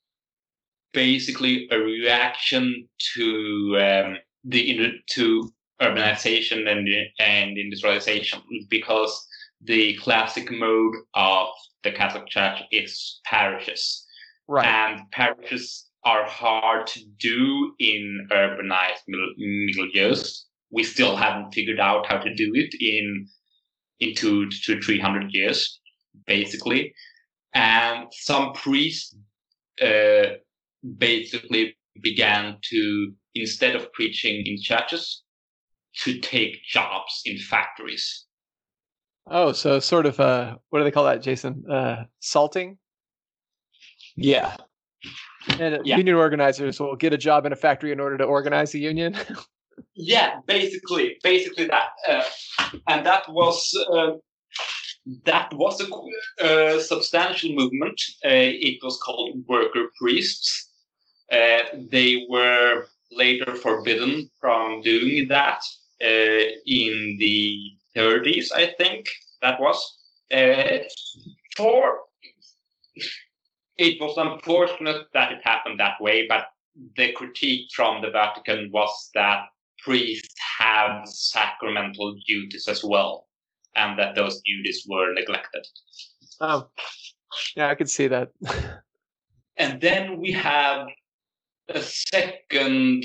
basically 0.92 1.68
a 1.70 1.78
reaction 1.78 2.88
to 3.14 3.78
um, 3.80 4.16
the 4.44 4.92
to 5.10 5.52
urbanization 5.80 6.68
and 6.68 6.88
and 7.20 7.56
industrialization 7.56 8.40
because 8.68 9.26
the 9.60 9.96
classic 9.98 10.50
mode 10.50 10.94
of 11.14 11.48
the 11.84 11.92
Catholic 11.92 12.26
Church 12.26 12.58
is 12.72 13.20
parishes, 13.24 14.04
right. 14.48 14.66
and 14.66 15.00
parishes 15.12 15.87
are 16.08 16.24
hard 16.24 16.86
to 16.86 17.00
do 17.18 17.74
in 17.78 18.02
urbanized 18.30 19.04
milieux. 19.10 20.20
We 20.70 20.82
still 20.84 21.16
haven't 21.16 21.52
figured 21.52 21.80
out 21.80 22.06
how 22.10 22.18
to 22.18 22.34
do 22.42 22.48
it 22.62 22.72
in 22.94 23.28
in 24.00 24.14
two 24.14 24.48
to 24.64 24.80
three 24.80 25.00
hundred 25.06 25.26
years, 25.38 25.58
basically. 26.26 26.94
And 27.54 28.06
some 28.12 28.52
priests 28.52 29.16
uh, 29.82 30.26
basically 31.08 31.76
began 32.00 32.56
to, 32.70 33.12
instead 33.34 33.74
of 33.76 33.92
preaching 33.92 34.36
in 34.46 34.56
churches, 34.70 35.04
to 36.02 36.10
take 36.20 36.62
jobs 36.76 37.22
in 37.24 37.36
factories. 37.38 38.04
Oh, 39.26 39.52
so 39.52 39.80
sort 39.80 40.06
of 40.06 40.20
uh, 40.20 40.56
what 40.70 40.78
do 40.78 40.84
they 40.84 40.90
call 40.90 41.04
that, 41.04 41.22
Jason? 41.22 41.64
Uh, 41.70 42.04
salting. 42.20 42.78
Yeah, 44.16 44.56
and 45.60 45.86
yeah. 45.86 45.96
union 45.96 46.16
organizers 46.16 46.80
will 46.80 46.96
get 46.96 47.12
a 47.12 47.18
job 47.18 47.46
in 47.46 47.52
a 47.52 47.56
factory 47.56 47.92
in 47.92 48.00
order 48.00 48.18
to 48.18 48.24
organize 48.24 48.74
a 48.74 48.78
union. 48.78 49.16
yeah, 49.94 50.40
basically, 50.46 51.16
basically 51.22 51.66
that, 51.66 51.90
uh, 52.08 52.24
and 52.88 53.04
that 53.06 53.28
was 53.28 53.74
uh, 53.92 54.12
that 55.24 55.52
was 55.54 55.80
a 55.80 56.44
uh, 56.44 56.80
substantial 56.80 57.52
movement. 57.54 58.00
Uh, 58.24 58.28
it 58.68 58.78
was 58.82 58.98
called 58.98 59.44
worker 59.48 59.86
priests. 59.98 60.70
Uh, 61.32 61.60
they 61.90 62.26
were 62.28 62.86
later 63.12 63.54
forbidden 63.54 64.30
from 64.40 64.82
doing 64.82 65.28
that 65.28 65.60
uh, 66.02 66.44
in 66.66 67.16
the 67.18 67.70
30s, 67.96 68.52
I 68.54 68.74
think 68.78 69.06
that 69.42 69.60
was. 69.60 69.96
for 71.56 72.00
it 73.78 74.00
was 74.00 74.16
unfortunate 74.16 75.06
that 75.14 75.32
it 75.32 75.38
happened 75.44 75.78
that 75.78 76.00
way, 76.00 76.26
but 76.28 76.46
the 76.96 77.12
critique 77.12 77.68
from 77.74 78.02
the 78.02 78.10
Vatican 78.10 78.70
was 78.72 79.10
that 79.14 79.44
priests 79.78 80.34
have 80.58 81.06
sacramental 81.06 82.14
duties 82.26 82.66
as 82.68 82.82
well, 82.84 83.26
and 83.76 83.98
that 83.98 84.16
those 84.16 84.40
duties 84.44 84.84
were 84.88 85.14
neglected. 85.14 85.64
Oh, 86.40 86.68
yeah, 87.56 87.68
I 87.68 87.74
could 87.76 87.90
see 87.90 88.08
that. 88.08 88.30
and 89.56 89.80
then 89.80 90.20
we 90.20 90.32
have 90.32 90.88
a 91.68 91.80
second 91.80 93.04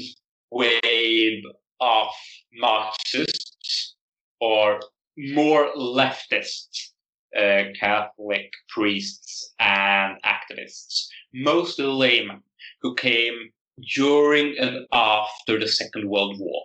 wave 0.51 1.43
of 1.79 2.07
Marxists 2.53 3.95
or 4.39 4.79
more 5.17 5.69
leftists 5.75 6.92
uh, 7.37 7.63
Catholic 7.79 8.51
priests 8.69 9.53
and 9.59 10.17
activists, 10.23 11.07
mostly 11.33 11.85
laymen 11.85 12.41
who 12.81 12.95
came 12.95 13.51
during 13.95 14.55
and 14.59 14.85
after 14.91 15.59
the 15.59 15.67
Second 15.67 16.09
World 16.09 16.37
War. 16.39 16.63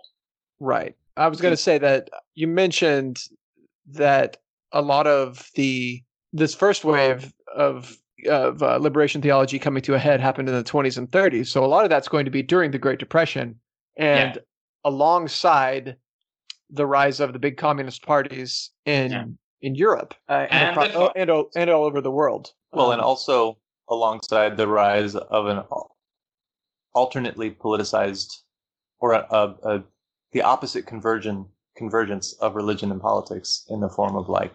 Right. 0.59 0.95
I 1.17 1.27
was 1.27 1.41
going 1.41 1.53
to 1.53 1.57
say 1.57 1.77
that 1.79 2.09
you 2.35 2.47
mentioned 2.47 3.19
that 3.87 4.37
a 4.71 4.81
lot 4.81 5.07
of 5.07 5.49
the 5.55 6.03
this 6.31 6.53
first 6.53 6.85
wave 6.85 7.33
of 7.55 7.97
of 8.27 8.61
uh, 8.61 8.77
liberation 8.77 9.21
theology 9.21 9.57
coming 9.57 9.81
to 9.81 9.95
a 9.95 9.99
head 9.99 10.19
happened 10.19 10.49
in 10.49 10.55
the 10.55 10.63
20s 10.63 10.97
and 10.97 11.09
30s. 11.09 11.47
So 11.47 11.63
a 11.63 11.67
lot 11.67 11.85
of 11.85 11.89
that's 11.89 12.09
going 12.09 12.25
to 12.25 12.31
be 12.31 12.43
during 12.43 12.71
the 12.71 12.77
Great 12.77 12.99
Depression 12.99 13.55
and 13.97 14.35
yeah. 14.35 14.41
alongside 14.83 15.95
the 16.69 16.85
rise 16.85 17.21
of 17.21 17.33
the 17.33 17.39
big 17.39 17.57
communist 17.57 18.05
parties 18.05 18.71
in 18.85 19.11
yeah 19.11 19.23
in 19.61 19.75
Europe 19.75 20.13
uh, 20.29 20.47
and, 20.49 20.77
and, 20.77 20.91
across, 20.91 21.11
and, 21.15 21.29
and 21.55 21.69
all 21.69 21.83
over 21.83 22.01
the 22.01 22.11
world. 22.11 22.53
Well, 22.71 22.87
um, 22.87 22.93
and 22.93 23.01
also 23.01 23.57
alongside 23.89 24.57
the 24.57 24.67
rise 24.67 25.15
of 25.15 25.47
an 25.47 25.63
alternately 26.93 27.51
politicized 27.51 28.41
or 28.99 29.13
a, 29.13 29.25
a, 29.29 29.55
a, 29.63 29.83
the 30.31 30.41
opposite 30.41 30.85
conversion 30.85 31.45
convergence 31.75 32.33
of 32.33 32.55
religion 32.55 32.91
and 32.91 33.01
politics 33.01 33.65
in 33.69 33.79
the 33.79 33.89
form 33.89 34.15
of 34.15 34.27
like 34.27 34.53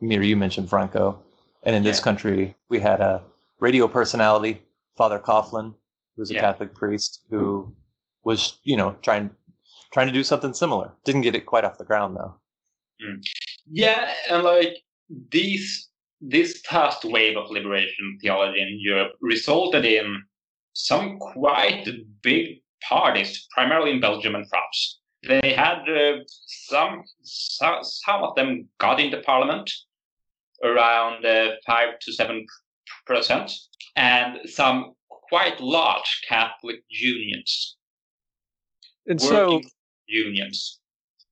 Mir, 0.00 0.22
you 0.22 0.36
mentioned 0.36 0.68
Franco, 0.70 1.22
and 1.62 1.76
in 1.76 1.84
yeah. 1.84 1.90
this 1.90 2.00
country 2.00 2.56
we 2.68 2.80
had 2.80 3.00
a 3.00 3.22
radio 3.60 3.86
personality, 3.86 4.62
Father 4.96 5.18
Coughlin, 5.18 5.74
who 6.16 6.22
was 6.22 6.30
a 6.30 6.34
Yeah. 6.34 6.40
Catholic 6.40 6.74
priest 6.74 7.20
who 7.30 7.72
was, 8.24 8.58
you 8.64 8.76
know, 8.76 8.96
trying 9.02 9.30
trying 9.92 10.06
to 10.06 10.12
do 10.12 10.24
something 10.24 10.54
similar. 10.54 10.92
Didn't 11.04 11.20
get 11.20 11.34
it 11.34 11.46
quite 11.46 11.64
off 11.64 11.78
the 11.78 11.84
ground 11.84 12.16
though. 12.16 12.34
Yeah, 13.70 14.12
and 14.30 14.42
like 14.42 14.76
these 15.30 15.88
this 16.20 16.62
first 16.68 17.04
wave 17.04 17.36
of 17.36 17.50
liberation 17.50 18.18
theology 18.20 18.62
in 18.62 18.78
Europe 18.80 19.12
resulted 19.20 19.84
in 19.84 20.22
some 20.72 21.18
quite 21.18 21.88
big 22.22 22.62
parties, 22.88 23.46
primarily 23.50 23.90
in 23.90 24.00
Belgium 24.00 24.34
and 24.34 24.48
France. 24.48 25.00
They 25.26 25.52
had 25.52 25.88
uh, 25.88 26.18
some, 26.68 27.04
some 27.22 27.78
some 27.82 28.22
of 28.22 28.34
them 28.34 28.68
got 28.78 29.00
into 29.00 29.20
parliament 29.20 29.70
around 30.64 31.24
uh, 31.24 31.52
five 31.66 31.98
to 32.00 32.12
seven 32.12 32.46
percent, 33.06 33.52
and 33.96 34.38
some 34.48 34.94
quite 35.28 35.60
large 35.60 36.22
Catholic 36.28 36.82
unions, 36.88 37.76
And 39.06 39.20
so, 39.20 39.60
unions. 40.06 40.80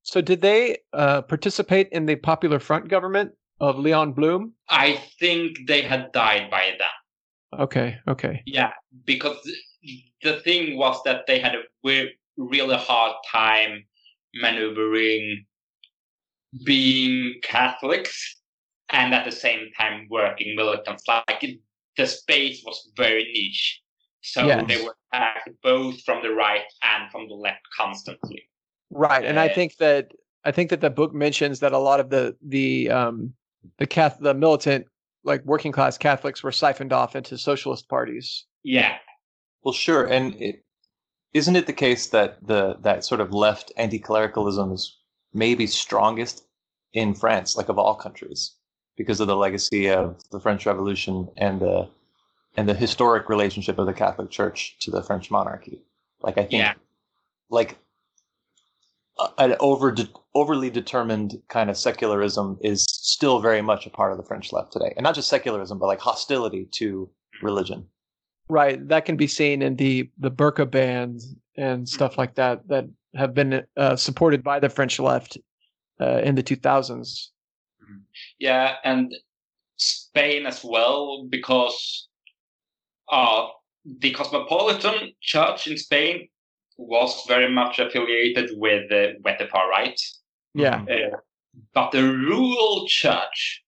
So 0.02 0.20
did 0.20 0.40
they 0.40 0.78
uh, 0.92 1.22
participate 1.22 1.88
in 1.92 2.06
the 2.06 2.16
Popular 2.16 2.58
Front 2.58 2.88
government 2.88 3.32
of 3.60 3.78
Leon 3.78 4.12
Blum? 4.12 4.54
I 4.68 5.02
think 5.18 5.66
they 5.66 5.82
had 5.82 6.12
died 6.12 6.50
by 6.50 6.72
then. 6.78 7.60
Okay, 7.60 7.98
okay. 8.08 8.42
Yeah, 8.46 8.72
because 9.04 9.36
the 10.22 10.40
thing 10.40 10.78
was 10.78 11.00
that 11.04 11.26
they 11.26 11.38
had 11.40 11.54
a 11.54 11.62
really 12.36 12.76
hard 12.76 13.16
time 13.30 13.84
maneuvering 14.34 15.44
being 16.64 17.34
Catholics 17.42 18.36
and 18.90 19.14
at 19.14 19.24
the 19.24 19.32
same 19.32 19.70
time 19.78 20.06
working 20.10 20.56
militants. 20.56 21.04
Like 21.06 21.44
the 21.96 22.06
space 22.06 22.62
was 22.64 22.90
very 22.96 23.24
niche, 23.24 23.80
so 24.22 24.46
Yes. 24.46 24.66
they 24.68 24.82
were 24.84 24.96
attacked 25.12 25.50
both 25.62 26.02
from 26.02 26.22
the 26.22 26.30
right 26.30 26.64
and 26.82 27.10
from 27.10 27.28
the 27.28 27.34
left 27.34 27.62
constantly. 27.76 28.48
Right, 28.90 29.24
and 29.24 29.38
I 29.38 29.48
Uh, 29.48 29.54
think 29.54 29.76
that 29.76 30.12
I 30.44 30.52
think 30.52 30.70
that 30.70 30.80
the 30.80 30.90
book 30.90 31.12
mentions 31.14 31.60
that 31.60 31.72
a 31.72 31.78
lot 31.78 32.00
of 32.00 32.10
the 32.10 32.36
the 32.42 32.90
um 32.90 33.34
the 33.78 33.86
Cath 33.86 34.18
the 34.20 34.34
militant 34.34 34.86
like 35.22 35.44
working 35.44 35.70
class 35.72 35.98
Catholics 35.98 36.42
were 36.42 36.52
siphoned 36.52 36.92
off 36.92 37.14
into 37.14 37.36
socialist 37.38 37.88
parties. 37.88 38.46
Yeah, 38.62 38.96
Well, 39.62 39.74
sure, 39.74 40.06
and 40.06 40.34
it, 40.40 40.64
isn't 41.34 41.56
it 41.56 41.66
the 41.66 41.72
case 41.74 42.08
that 42.08 42.44
the 42.46 42.76
that 42.80 43.04
sort 43.04 43.20
of 43.20 43.32
left 43.32 43.72
anti-clericalism 43.76 44.72
is 44.72 44.98
maybe 45.32 45.66
strongest 45.66 46.46
in 46.92 47.14
France, 47.14 47.56
like 47.56 47.68
of 47.68 47.78
all 47.78 47.94
countries, 47.94 48.56
because 48.96 49.20
of 49.20 49.28
the 49.28 49.36
legacy 49.36 49.88
of 49.90 50.16
the 50.30 50.40
French 50.40 50.66
Revolution 50.66 51.28
and 51.36 51.60
the 51.60 51.88
and 52.56 52.68
the 52.68 52.74
historic 52.74 53.28
relationship 53.28 53.78
of 53.78 53.86
the 53.86 53.92
Catholic 53.92 54.30
Church 54.30 54.76
to 54.80 54.90
the 54.90 55.02
French 55.02 55.30
monarchy. 55.30 55.82
Like 56.22 56.36
I 56.38 56.42
think, 56.42 56.52
Yeah. 56.52 56.74
like 57.50 57.72
a- 57.72 57.76
an 59.38 59.56
over 59.60 59.94
overly 60.34 60.70
determined 60.70 61.40
kind 61.48 61.70
of 61.70 61.76
secularism 61.76 62.58
is 62.62 62.84
still 62.84 63.40
very 63.40 63.62
much 63.62 63.86
a 63.86 63.90
part 63.90 64.12
of 64.12 64.18
the 64.18 64.24
French 64.24 64.52
left 64.52 64.72
today, 64.72 64.92
and 64.96 65.04
not 65.04 65.14
just 65.14 65.28
secularism, 65.28 65.78
but 65.78 65.86
like 65.86 66.00
hostility 66.00 66.68
to 66.72 67.08
religion. 67.42 67.86
Right, 68.48 68.86
that 68.88 69.04
can 69.04 69.16
be 69.16 69.26
seen 69.26 69.62
in 69.62 69.76
the 69.76 70.10
the 70.18 70.30
burqa 70.30 70.70
bans 70.70 71.34
and 71.56 71.88
stuff 71.88 72.18
like 72.18 72.34
that 72.34 72.66
that 72.68 72.86
have 73.14 73.34
been 73.34 73.64
uh, 73.76 73.96
supported 73.96 74.42
by 74.42 74.60
the 74.60 74.68
French 74.68 74.98
left 74.98 75.38
uh, 76.00 76.20
in 76.22 76.34
the 76.34 76.42
2000s. 76.42 77.28
Yeah, 78.38 78.76
and 78.84 79.12
Spain 79.76 80.46
as 80.46 80.64
well, 80.64 81.26
because 81.28 82.08
uh, 83.10 83.48
the 83.84 84.12
Cosmopolitan 84.12 85.12
Church 85.20 85.66
in 85.66 85.76
Spain 85.76 86.28
was 86.88 87.24
very 87.28 87.50
much 87.50 87.78
affiliated 87.78 88.50
with, 88.54 88.90
uh, 88.90 89.18
with 89.24 89.38
the 89.38 89.46
far 89.46 89.68
right. 89.68 90.00
Yeah, 90.54 90.82
Uh, 90.82 91.16
but 91.74 91.90
the 91.92 92.02
rural 92.02 92.86
church 92.88 93.62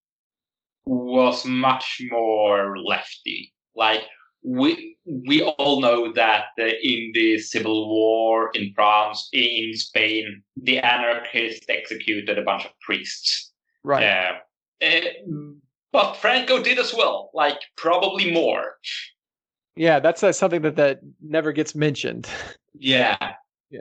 was 0.85 1.45
much 1.45 2.01
more 2.11 2.77
lefty. 2.79 3.53
Like 3.77 4.03
we 4.43 4.97
we 5.05 5.43
all 5.43 5.81
know 5.81 6.13
that 6.13 6.47
uh, 6.59 6.65
in 6.83 7.13
the 7.15 7.39
civil 7.39 7.89
war 7.89 8.51
in 8.55 8.73
France, 8.75 9.29
in 9.33 9.75
Spain, 9.75 10.43
the 10.57 10.79
anarchists 10.79 11.67
executed 11.69 12.39
a 12.39 12.43
bunch 12.43 12.65
of 12.65 12.73
priests. 12.81 13.53
right. 13.85 14.03
Yeah. 14.03 14.39
Uh, 14.83 15.01
but 15.93 16.15
Franco 16.15 16.63
did 16.63 16.79
as 16.79 16.93
well, 16.93 17.31
like 17.35 17.61
probably 17.77 18.33
more. 18.33 18.77
Yeah, 19.77 20.01
that's 20.01 20.23
uh, 20.23 20.33
something 20.33 20.63
that 20.63 20.77
that 20.77 21.01
never 21.21 21.53
gets 21.53 21.75
mentioned. 21.75 22.29
Yeah. 22.75 23.17
Yeah. 23.71 23.81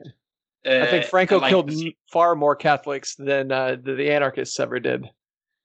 Uh, 0.66 0.84
I 0.84 0.86
think 0.88 1.06
Franco 1.06 1.40
like, 1.40 1.50
killed 1.50 1.72
m- 1.72 1.94
far 2.12 2.36
more 2.36 2.56
Catholics 2.56 3.16
than 3.16 3.52
uh, 3.52 3.78
the, 3.82 3.96
the 3.96 4.12
anarchists 4.12 4.60
ever 4.60 4.80
did. 4.80 5.10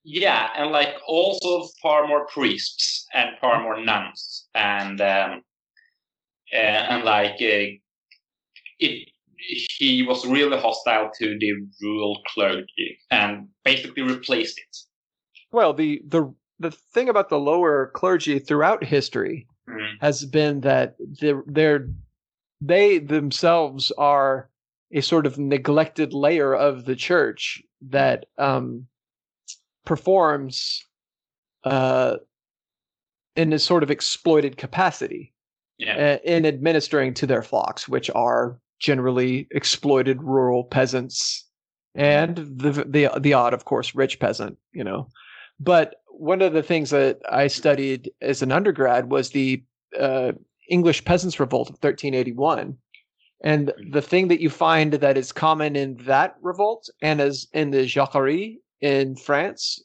Yeah, 0.05 0.51
and 0.57 0.71
like 0.71 0.95
also 1.07 1.69
far 1.83 2.07
more 2.07 2.27
priests 2.27 3.07
and 3.13 3.31
far 3.41 3.63
more 3.63 3.83
nuns, 3.85 4.47
and 4.55 5.01
um, 5.01 5.43
uh, 6.53 6.57
and 6.57 7.05
like 7.05 7.33
uh, 7.33 7.75
it, 8.79 9.09
he 9.79 10.05
was 10.07 10.25
really 10.25 10.59
hostile 10.59 11.11
to 11.19 11.37
the 11.39 11.53
rural 11.83 12.23
clergy 12.33 12.99
and 13.11 13.49
basically 13.65 14.05
replaced 14.05 14.59
it. 14.59 14.77
Well, 15.51 15.73
the 15.75 16.01
the 16.07 16.33
the 16.61 16.71
thing 16.71 17.09
about 17.09 17.29
the 17.29 17.39
lower 17.41 17.91
clergy 17.95 18.39
throughout 18.39 18.85
history 18.85 19.47
Mm. 19.69 20.01
has 20.01 20.25
been 20.25 20.61
that 20.61 20.95
they're, 21.21 21.43
they're 21.47 21.89
they 22.61 22.99
themselves 22.99 23.93
are 23.99 24.51
a 24.93 25.01
sort 25.01 25.27
of 25.27 25.39
neglected 25.39 26.13
layer 26.13 26.55
of 26.55 26.85
the 26.85 26.97
church 26.97 27.63
that 27.83 28.27
um, 28.39 28.87
performs 29.85 30.85
uh, 31.65 32.17
in 33.35 33.53
a 33.53 33.59
sort 33.59 33.83
of 33.83 33.91
exploited 33.91 34.57
capacity 34.57 35.33
Yeah, 35.79 35.97
uh, 35.97 36.19
in 36.25 36.47
administering 36.47 37.15
to 37.15 37.27
their 37.27 37.43
flocks, 37.43 37.89
which 37.89 38.11
are 38.11 38.59
generally 38.79 39.47
exploited 39.51 40.23
rural 40.23 40.65
peasants 40.65 41.45
and 41.95 42.37
the 42.37 42.85
the 42.87 43.11
the 43.21 43.35
odd, 43.35 43.55
of 43.55 43.65
course, 43.65 43.95
rich 43.95 44.19
peasant. 44.21 44.59
You 44.73 44.85
know, 44.85 45.09
but 45.61 45.97
one 46.09 46.43
of 46.43 46.53
the 46.53 46.63
things 46.63 46.91
that 46.91 47.21
I 47.31 47.49
studied 47.49 48.11
as 48.23 48.43
an 48.43 48.53
undergrad 48.53 49.11
was 49.11 49.31
the 49.31 49.63
uh, 49.99 50.33
English 50.69 51.05
Peasants' 51.05 51.41
Revolt 51.41 51.69
of 51.69 51.75
1381. 51.75 52.77
And 53.45 53.73
the 53.91 54.03
thing 54.03 54.29
that 54.29 54.41
you 54.41 54.51
find 54.51 54.95
that 54.95 55.19
is 55.19 55.33
common 55.33 55.77
in 55.77 55.97
that 56.07 56.37
revolt 56.41 56.89
and 57.03 57.21
as 57.21 57.47
in 57.53 57.71
the 57.71 57.85
Jacquerie 57.85 58.61
in 58.81 59.17
France 59.17 59.83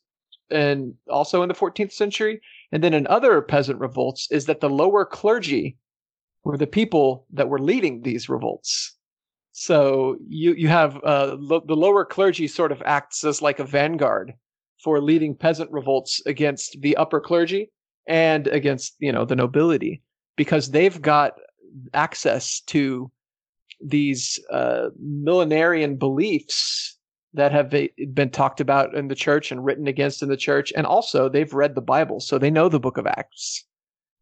and 0.49 0.93
also 1.09 1.41
in 1.41 1.49
the 1.49 1.55
14th 1.55 1.91
century 1.91 2.41
and 2.71 2.83
then 2.83 2.93
in 2.93 3.07
other 3.07 3.41
peasant 3.41 3.79
revolts 3.79 4.27
is 4.31 4.45
that 4.45 4.61
the 4.61 4.69
lower 4.69 5.05
clergy 5.05 5.77
were 6.43 6.57
the 6.57 6.67
people 6.67 7.25
that 7.31 7.49
were 7.49 7.59
leading 7.59 8.01
these 8.01 8.29
revolts. 8.29 8.95
So 9.51 10.17
you 10.27 10.53
you 10.53 10.69
have 10.69 10.95
uh, 11.03 11.35
lo- 11.37 11.63
the 11.65 11.75
lower 11.75 12.05
clergy 12.05 12.47
sort 12.47 12.71
of 12.71 12.81
acts 12.85 13.23
as 13.25 13.41
like 13.41 13.59
a 13.59 13.65
vanguard 13.65 14.33
for 14.81 15.01
leading 15.01 15.35
peasant 15.35 15.69
revolts 15.71 16.21
against 16.25 16.81
the 16.81 16.95
upper 16.95 17.19
clergy 17.19 17.69
and 18.07 18.47
against 18.47 18.95
you 18.99 19.11
know 19.11 19.25
the 19.25 19.35
nobility 19.35 20.01
because 20.35 20.71
they've 20.71 21.01
got 21.01 21.33
access 21.93 22.61
to 22.61 23.11
these 23.83 24.39
uh, 24.51 24.89
millenarian 25.03 25.97
beliefs 25.97 26.97
that 27.33 27.51
have 27.51 27.73
been 28.13 28.29
talked 28.29 28.59
about 28.59 28.93
in 28.93 29.07
the 29.07 29.15
church 29.15 29.51
and 29.51 29.63
written 29.63 29.87
against 29.87 30.21
in 30.21 30.29
the 30.29 30.37
church. 30.37 30.73
And 30.75 30.85
also 30.85 31.29
they've 31.29 31.53
read 31.53 31.75
the 31.75 31.81
bible 31.81 32.19
so 32.19 32.37
they 32.37 32.51
know 32.51 32.69
the 32.69 32.79
book 32.79 32.97
of 32.97 33.07
acts 33.07 33.65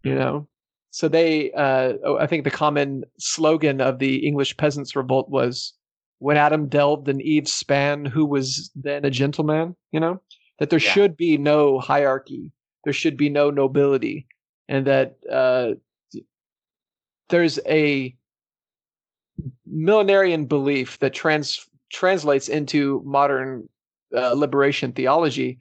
you 0.04 0.15
know? 0.15 0.48
So 0.91 1.08
they 1.08 1.52
uh, 1.52 1.93
oh, 2.04 2.17
i 2.17 2.26
think 2.26 2.43
the 2.43 2.52
common 2.52 3.04
slogan 3.19 3.80
of 3.82 4.00
the 4.00 4.26
english 4.26 4.58
peasants 4.58 4.95
revolt 4.95 5.30
was 5.30 5.74
when 6.19 6.38
adam 6.38 6.67
delved 6.67 7.08
in 7.08 7.22
eve's 7.22 7.54
span 7.54 8.06
who 8.06 8.26
was 8.26 8.72
then 8.76 9.06
a 9.06 9.10
gentleman? 9.10 9.76
You 9.91 10.00
know? 10.00 10.22
That 10.60 10.69
there 10.69 10.80
Yeah. 10.80 10.91
should 10.91 11.17
be 11.17 11.38
no 11.38 11.80
hierarchy 11.80 12.52
there 12.86 12.93
should 12.93 13.17
be 13.17 13.30
no 13.30 13.52
nobility 13.52 14.28
and 14.67 14.86
that 14.88 15.17
uh, 15.32 15.74
there's 17.29 17.59
a 17.65 18.15
millenarian 19.71 20.45
belief 20.45 20.99
that 20.99 21.13
trans 21.13 21.67
translates 21.91 22.49
into 22.49 23.01
modern 23.05 23.67
uh, 24.15 24.33
liberation 24.33 24.91
theology 24.91 25.59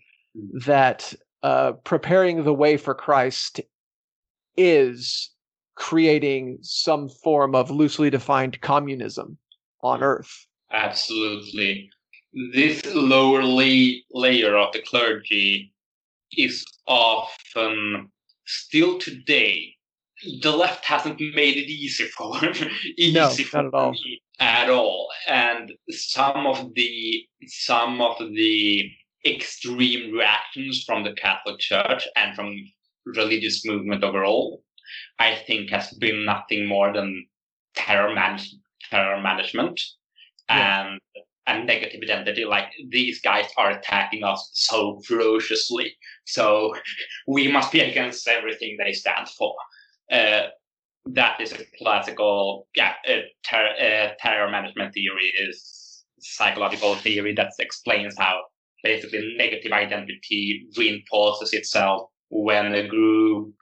that 0.66 1.14
uh, 1.42 1.72
preparing 1.85 2.44
the 2.44 2.52
way 2.52 2.76
for 2.76 2.94
Christ 2.94 3.61
is 4.57 5.31
creating 5.74 6.59
some 6.61 7.09
form 7.09 7.54
of 7.54 7.70
loosely 7.70 8.11
defined 8.11 8.61
communism 8.61 9.38
on 9.83 10.02
earth. 10.02 10.46
absolutely. 10.72 11.88
This 12.52 12.85
lower 12.94 13.42
la- 13.42 14.00
layer 14.11 14.57
of 14.57 14.72
the 14.72 14.83
clergy 14.85 15.72
is 16.37 16.64
often 16.87 18.11
still 18.44 18.98
today 18.98 19.78
the 20.40 20.50
left 20.52 20.85
hasn't 20.85 21.20
made 21.20 21.57
it 21.57 21.70
easy 21.70 22.04
for 22.09 22.35
easy 22.98 23.12
No, 23.12 23.28
for 23.31 23.59
at 23.59 23.74
all. 23.74 23.92
me 23.92 24.20
at 24.40 24.70
all. 24.70 25.09
And 25.28 25.72
some 25.90 26.46
of 26.46 26.74
the 26.74 27.22
some 27.46 28.00
of 28.00 28.18
the 28.18 28.90
extreme 29.24 30.12
reactions 30.12 30.85
from 30.87 31.04
the 31.04 31.12
Catholic 31.12 31.59
Church 31.59 32.07
and 32.16 32.35
from 32.35 32.54
religious 33.07 33.64
movement 33.66 34.04
overall, 34.04 34.62
I 35.18 35.35
think 35.46 35.70
has 35.70 35.90
been 35.94 36.24
nothing 36.24 36.66
more 36.66 36.92
than 36.92 37.26
terror 37.74 38.14
manage, 38.14 38.50
terror 38.90 39.20
management 39.20 39.81
Yeah. 40.48 40.90
and 40.90 41.00
and 41.46 41.66
negative 41.66 42.00
identity. 42.02 42.44
Like 42.44 42.68
these 42.90 43.20
guys 43.20 43.46
are 43.57 43.70
attacking 43.70 44.22
us 44.24 44.50
so 44.52 45.00
ferociously, 45.07 45.94
so 46.26 46.74
we 47.26 47.48
must 47.50 47.72
be 47.72 47.81
against 47.81 48.28
everything 48.28 48.76
they 48.78 48.92
stand 48.92 49.28
for. 49.31 49.54
Uh, 50.11 50.49
that 51.07 51.40
is 51.40 51.53
a 51.53 51.64
classical, 51.79 52.68
yeah, 52.77 52.94
uh, 53.09 53.21
ter- 53.44 53.75
uh, 53.81 54.14
terror 54.21 54.51
management 54.51 54.92
theory 54.94 55.33
is 55.49 56.05
psychological 56.21 56.94
theory 56.97 57.35
that 57.35 57.53
explains 57.59 58.14
how 58.18 58.40
basically 58.83 59.35
negative 59.37 59.73
identity 59.73 60.66
reinforces 60.77 61.53
itself 61.53 62.09
when 62.31 62.75
a 62.75 62.87
group 62.87 63.55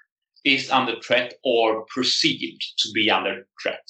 is 0.44 0.70
under 0.70 0.94
threat 1.00 1.34
or 1.44 1.84
perceived 1.94 2.62
to 2.78 2.90
be 2.92 3.10
under 3.10 3.46
threat. 3.62 3.82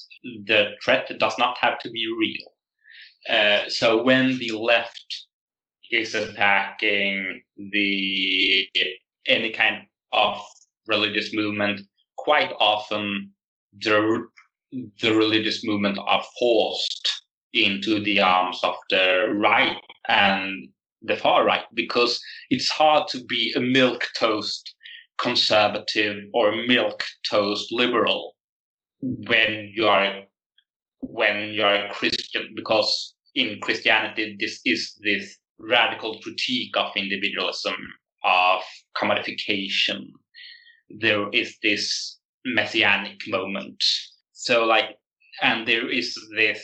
The 0.46 0.70
threat 0.82 1.10
does 1.18 1.38
not 1.38 1.56
have 1.60 1.78
to 1.80 1.90
be 1.90 2.06
real. 2.18 2.52
Uh, 3.28 3.68
so 3.68 4.02
when 4.02 4.38
the 4.38 4.52
left 4.52 5.26
is 5.90 6.14
attacking 6.14 7.42
the 7.56 8.68
any 9.26 9.50
kind 9.50 9.82
of 10.12 10.40
religious 10.86 11.34
movement, 11.34 11.80
quite 12.26 12.52
often 12.58 13.30
the 13.84 14.26
the 15.00 15.14
religious 15.14 15.64
movement 15.64 15.98
are 16.12 16.24
forced 16.40 17.06
into 17.52 18.02
the 18.02 18.20
arms 18.20 18.58
of 18.64 18.74
the 18.90 19.06
right 19.48 19.80
and 20.08 20.68
the 21.02 21.16
far 21.16 21.44
right 21.44 21.66
because 21.74 22.20
it's 22.50 22.68
hard 22.68 23.06
to 23.08 23.24
be 23.24 23.52
a 23.56 23.60
milk 23.60 24.02
toast 24.18 24.74
conservative 25.18 26.16
or 26.34 26.50
a 26.50 26.66
milk 26.66 27.04
toast 27.30 27.68
liberal 27.70 28.34
when 29.00 29.70
you 29.72 29.86
are 29.86 30.22
when 31.00 31.50
you 31.54 31.62
are 31.62 31.86
a 31.86 31.92
Christian 31.92 32.52
because 32.56 33.14
in 33.36 33.60
Christianity 33.60 34.36
this 34.40 34.60
is 34.64 34.98
this 35.04 35.38
radical 35.58 36.18
critique 36.22 36.76
of 36.76 36.90
individualism 36.96 37.76
of 38.24 38.62
commodification. 39.00 40.00
There 40.90 41.28
is 41.30 41.56
this 41.62 42.15
messianic 42.46 43.20
moment. 43.28 43.82
So 44.32 44.64
like 44.64 44.96
and 45.42 45.66
there 45.66 45.90
is 45.90 46.16
this 46.36 46.62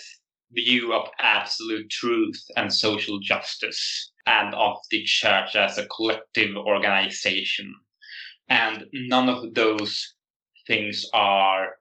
view 0.53 0.93
of 0.93 1.09
absolute 1.19 1.91
truth 1.91 2.41
and 2.57 2.73
social 2.73 3.19
justice 3.21 4.13
and 4.27 4.55
of 4.55 4.77
the 4.91 5.03
church 5.05 5.57
as 5.57 5.79
a 5.79 5.87
collective 5.87 6.57
organization. 6.57 7.75
And 8.49 8.87
none 8.93 9.29
of 9.29 9.55
those 9.55 10.15
things 10.67 11.07
are 11.13 11.77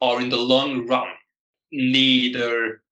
are 0.00 0.20
in 0.20 0.28
the 0.28 0.36
long 0.36 0.86
run 0.86 1.08
neither 1.72 2.82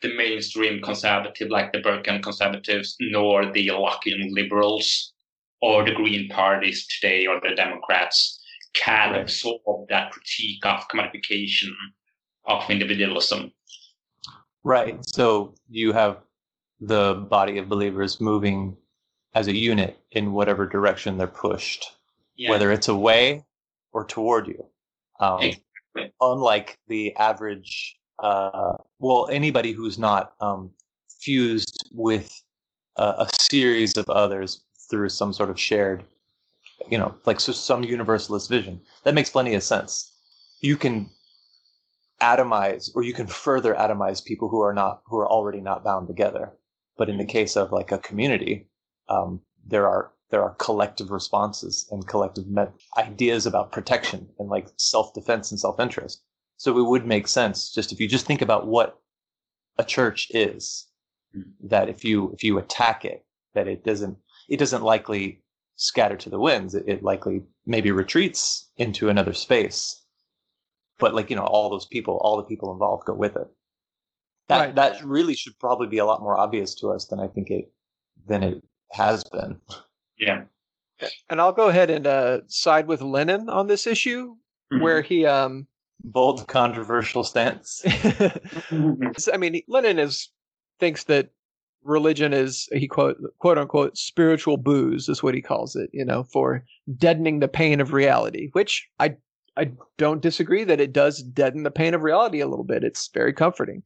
the 0.00 0.14
mainstream 0.16 0.80
conservative 0.80 1.50
like 1.50 1.72
the 1.72 1.80
Burkean 1.80 2.22
conservatives 2.22 2.96
nor 3.00 3.50
the 3.52 3.68
Lockean 3.68 4.30
liberals 4.30 5.12
or 5.60 5.84
the 5.84 5.92
Green 5.92 6.28
parties 6.28 6.86
today 6.86 7.26
or 7.26 7.40
the 7.40 7.54
Democrats 7.56 8.37
can 8.74 9.12
Right. 9.12 9.22
absorb 9.22 9.88
that 9.88 10.12
critique 10.12 10.64
of 10.64 10.86
commodification 10.88 11.70
of 12.46 12.68
individualism. 12.70 13.52
Right. 14.64 14.98
So 15.06 15.54
you 15.68 15.92
have 15.92 16.22
the 16.80 17.26
body 17.28 17.58
of 17.58 17.68
believers 17.68 18.20
moving 18.20 18.76
as 19.34 19.48
a 19.48 19.56
unit 19.56 19.98
in 20.12 20.32
whatever 20.32 20.66
direction 20.66 21.18
they're 21.18 21.26
pushed, 21.26 21.84
Yeah. 22.36 22.50
whether 22.50 22.72
it's 22.72 22.88
away 22.88 23.44
or 23.92 24.04
toward 24.04 24.46
you. 24.48 24.64
Um, 25.20 25.40
Exactly. 25.42 26.12
unlike 26.20 26.78
the 26.86 27.14
average, 27.16 27.98
uh, 28.20 28.76
well, 28.98 29.28
anybody 29.30 29.72
who's 29.72 29.98
not 29.98 30.34
um, 30.40 30.70
fused 31.20 31.90
with 31.92 32.42
a, 32.96 33.02
a 33.02 33.28
series 33.40 33.96
of 33.96 34.08
others 34.08 34.64
through 34.90 35.08
some 35.08 35.32
sort 35.32 35.50
of 35.50 35.58
shared, 35.58 36.04
you 36.90 36.98
know, 36.98 37.14
like 37.26 37.40
so 37.40 37.52
some 37.52 37.82
universalist 37.84 38.48
vision. 38.48 38.80
That 39.04 39.14
makes 39.14 39.30
plenty 39.30 39.54
of 39.54 39.62
sense. 39.62 40.12
You 40.60 40.76
can 40.76 41.10
atomize 42.20 42.90
or 42.94 43.02
you 43.02 43.12
can 43.12 43.26
further 43.26 43.74
atomize 43.74 44.24
people 44.24 44.48
who 44.48 44.60
are 44.60 44.74
not 44.74 45.02
who 45.06 45.18
are 45.18 45.28
already 45.28 45.60
not 45.60 45.84
bound 45.84 46.08
together 46.08 46.52
but 46.96 47.08
in 47.08 47.16
the 47.16 47.24
case 47.24 47.56
of 47.56 47.70
like 47.70 47.92
a 47.92 47.98
community 47.98 48.68
um, 49.08 49.40
there 49.64 49.86
are 49.86 50.12
there 50.30 50.42
are 50.42 50.54
collective 50.56 51.10
responses 51.10 51.86
and 51.90 52.06
collective 52.08 52.46
met- 52.48 52.72
ideas 52.98 53.46
about 53.46 53.72
protection 53.72 54.28
and 54.38 54.48
like 54.48 54.68
self-defense 54.76 55.50
and 55.50 55.60
self-interest 55.60 56.20
so 56.56 56.76
it 56.76 56.82
would 56.82 57.06
make 57.06 57.28
sense 57.28 57.72
just 57.72 57.92
if 57.92 58.00
you 58.00 58.08
just 58.08 58.26
think 58.26 58.42
about 58.42 58.66
what 58.66 58.98
a 59.78 59.84
church 59.84 60.28
is 60.30 60.88
that 61.62 61.88
if 61.88 62.04
you 62.04 62.32
if 62.32 62.42
you 62.42 62.58
attack 62.58 63.04
it 63.04 63.24
that 63.54 63.68
it 63.68 63.84
doesn't 63.84 64.16
it 64.48 64.56
doesn't 64.56 64.82
likely 64.82 65.40
scatter 65.80 66.16
to 66.16 66.28
the 66.28 66.38
winds 66.38 66.74
it, 66.74 66.84
it 66.88 67.02
likely 67.04 67.40
maybe 67.64 67.90
retreats 67.92 68.68
into 68.76 69.08
another 69.08 69.32
space. 69.32 70.04
But 70.98 71.14
like 71.14 71.30
you 71.30 71.36
know 71.36 71.44
all 71.44 71.70
those 71.70 71.86
people 71.86 72.18
all 72.20 72.36
the 72.36 72.42
people 72.42 72.72
involved 72.72 73.06
go 73.06 73.14
with 73.14 73.36
it. 73.36 73.46
That 74.48 74.58
Right. 74.60 74.74
that 74.74 75.04
really 75.04 75.34
should 75.34 75.58
probably 75.58 75.86
be 75.86 75.98
a 75.98 76.04
lot 76.06 76.20
more 76.20 76.36
obvious 76.38 76.74
to 76.76 76.88
us 76.88 77.06
than 77.06 77.20
i 77.20 77.28
think 77.28 77.50
it 77.50 77.70
than 78.26 78.42
it 78.42 78.62
has 78.92 79.22
been. 79.32 79.60
Yeah. 80.18 80.44
And 81.30 81.40
I'll 81.40 81.52
go 81.52 81.68
ahead 81.68 81.90
and 81.90 82.06
uh, 82.06 82.40
side 82.48 82.88
with 82.88 83.00
Lenin 83.02 83.48
on 83.48 83.68
this 83.68 83.86
issue, 83.86 84.34
where 84.80 85.00
he 85.00 85.24
um, 85.26 85.68
bold 86.02 86.48
controversial 86.48 87.22
stance. 87.22 87.82
I 87.86 89.36
mean, 89.38 89.54
he- 89.54 89.64
Lenin 89.68 89.98
is 90.00 90.30
thinks 90.80 91.04
that 91.04 91.30
religion 91.84 92.32
is 92.32 92.68
he 92.72 92.86
quote 92.86 93.16
quote 93.38 93.58
unquote 93.58 93.96
spiritual 93.96 94.56
booze 94.56 95.08
is 95.08 95.22
what 95.22 95.34
he 95.34 95.42
calls 95.42 95.76
it. 95.76 95.90
You 95.92 96.04
know, 96.04 96.24
for 96.24 96.64
deadening 96.96 97.40
the 97.40 97.48
pain 97.48 97.80
of 97.80 97.92
reality, 97.92 98.50
which 98.52 98.88
I 98.98 99.16
I 99.56 99.72
don't 99.96 100.22
disagree 100.22 100.64
that 100.64 100.80
it 100.80 100.92
does 100.92 101.22
deaden 101.22 101.62
the 101.62 101.70
pain 101.70 101.94
of 101.94 102.02
reality 102.02 102.40
a 102.40 102.46
little 102.46 102.64
bit. 102.64 102.84
It's 102.84 103.08
very 103.08 103.32
comforting. 103.32 103.82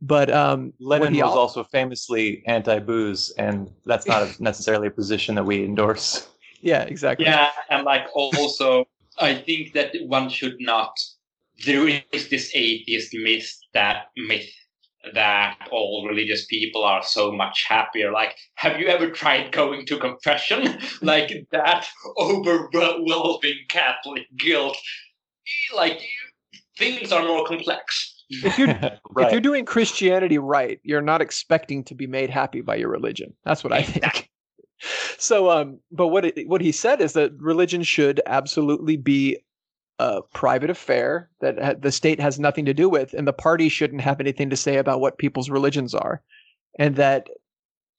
But 0.00 0.30
um, 0.30 0.72
lenin 0.78 1.12
was 1.14 1.22
al- 1.22 1.38
also 1.38 1.64
famously 1.64 2.44
anti-booze 2.46 3.30
and 3.36 3.68
that's 3.84 4.06
not 4.06 4.22
a, 4.22 4.32
necessarily 4.42 4.86
a 4.86 4.92
position 4.92 5.34
that 5.34 5.44
we 5.44 5.64
endorse 5.64 6.28
yeah, 6.60 6.82
exactly. 6.82 7.26
Yeah, 7.26 7.50
and 7.70 7.84
like 7.84 8.06
also, 8.14 8.86
I 9.18 9.34
think 9.34 9.72
that 9.74 9.94
one 10.06 10.28
should 10.28 10.56
not. 10.60 10.92
There 11.64 11.88
is 12.12 12.28
this 12.28 12.52
atheist 12.54 13.14
myth 13.14 13.52
that 13.74 14.06
myth 14.16 14.48
that 15.14 15.56
all 15.70 16.06
religious 16.08 16.46
people 16.46 16.84
are 16.84 17.02
so 17.02 17.32
much 17.32 17.64
happier. 17.68 18.12
Like, 18.12 18.34
have 18.54 18.80
you 18.80 18.86
ever 18.86 19.10
tried 19.10 19.52
going 19.52 19.86
to 19.86 19.98
confession? 19.98 20.78
like 21.02 21.32
that 21.52 21.86
overwhelming 22.18 23.58
Catholic 23.68 24.24
guilt. 24.38 24.76
Like 25.74 26.00
things 26.78 27.12
are 27.12 27.22
more 27.22 27.46
complex. 27.46 28.14
If 28.30 28.58
you're 28.58 28.68
if 29.18 29.32
you're 29.32 29.40
doing 29.40 29.64
Christianity 29.64 30.38
right, 30.38 30.80
you're 30.82 31.02
not 31.02 31.22
expecting 31.22 31.84
to 31.84 31.94
be 31.94 32.06
made 32.06 32.30
happy 32.30 32.60
by 32.60 32.76
your 32.76 32.90
religion. 32.90 33.34
That's 33.44 33.64
what 33.64 33.72
I 33.72 33.82
think. 33.82 34.30
So, 35.18 35.50
um, 35.50 35.80
but 35.90 36.06
what 36.06 36.24
it, 36.24 36.46
what 36.46 36.60
he 36.60 36.70
said 36.70 37.00
is 37.00 37.14
that 37.14 37.32
religion 37.40 37.82
should 37.82 38.20
absolutely 38.26 38.96
be 38.96 39.36
a 39.98 40.22
private 40.32 40.70
affair 40.70 41.30
that 41.40 41.62
ha- 41.62 41.74
the 41.78 41.92
state 41.92 42.20
has 42.20 42.38
nothing 42.38 42.64
to 42.64 42.74
do 42.74 42.88
with, 42.88 43.14
and 43.14 43.26
the 43.26 43.32
party 43.32 43.68
shouldn't 43.68 44.00
have 44.00 44.20
anything 44.20 44.50
to 44.50 44.56
say 44.56 44.76
about 44.76 45.00
what 45.00 45.18
people's 45.18 45.50
religions 45.50 45.94
are, 45.94 46.22
and 46.78 46.96
that 46.96 47.28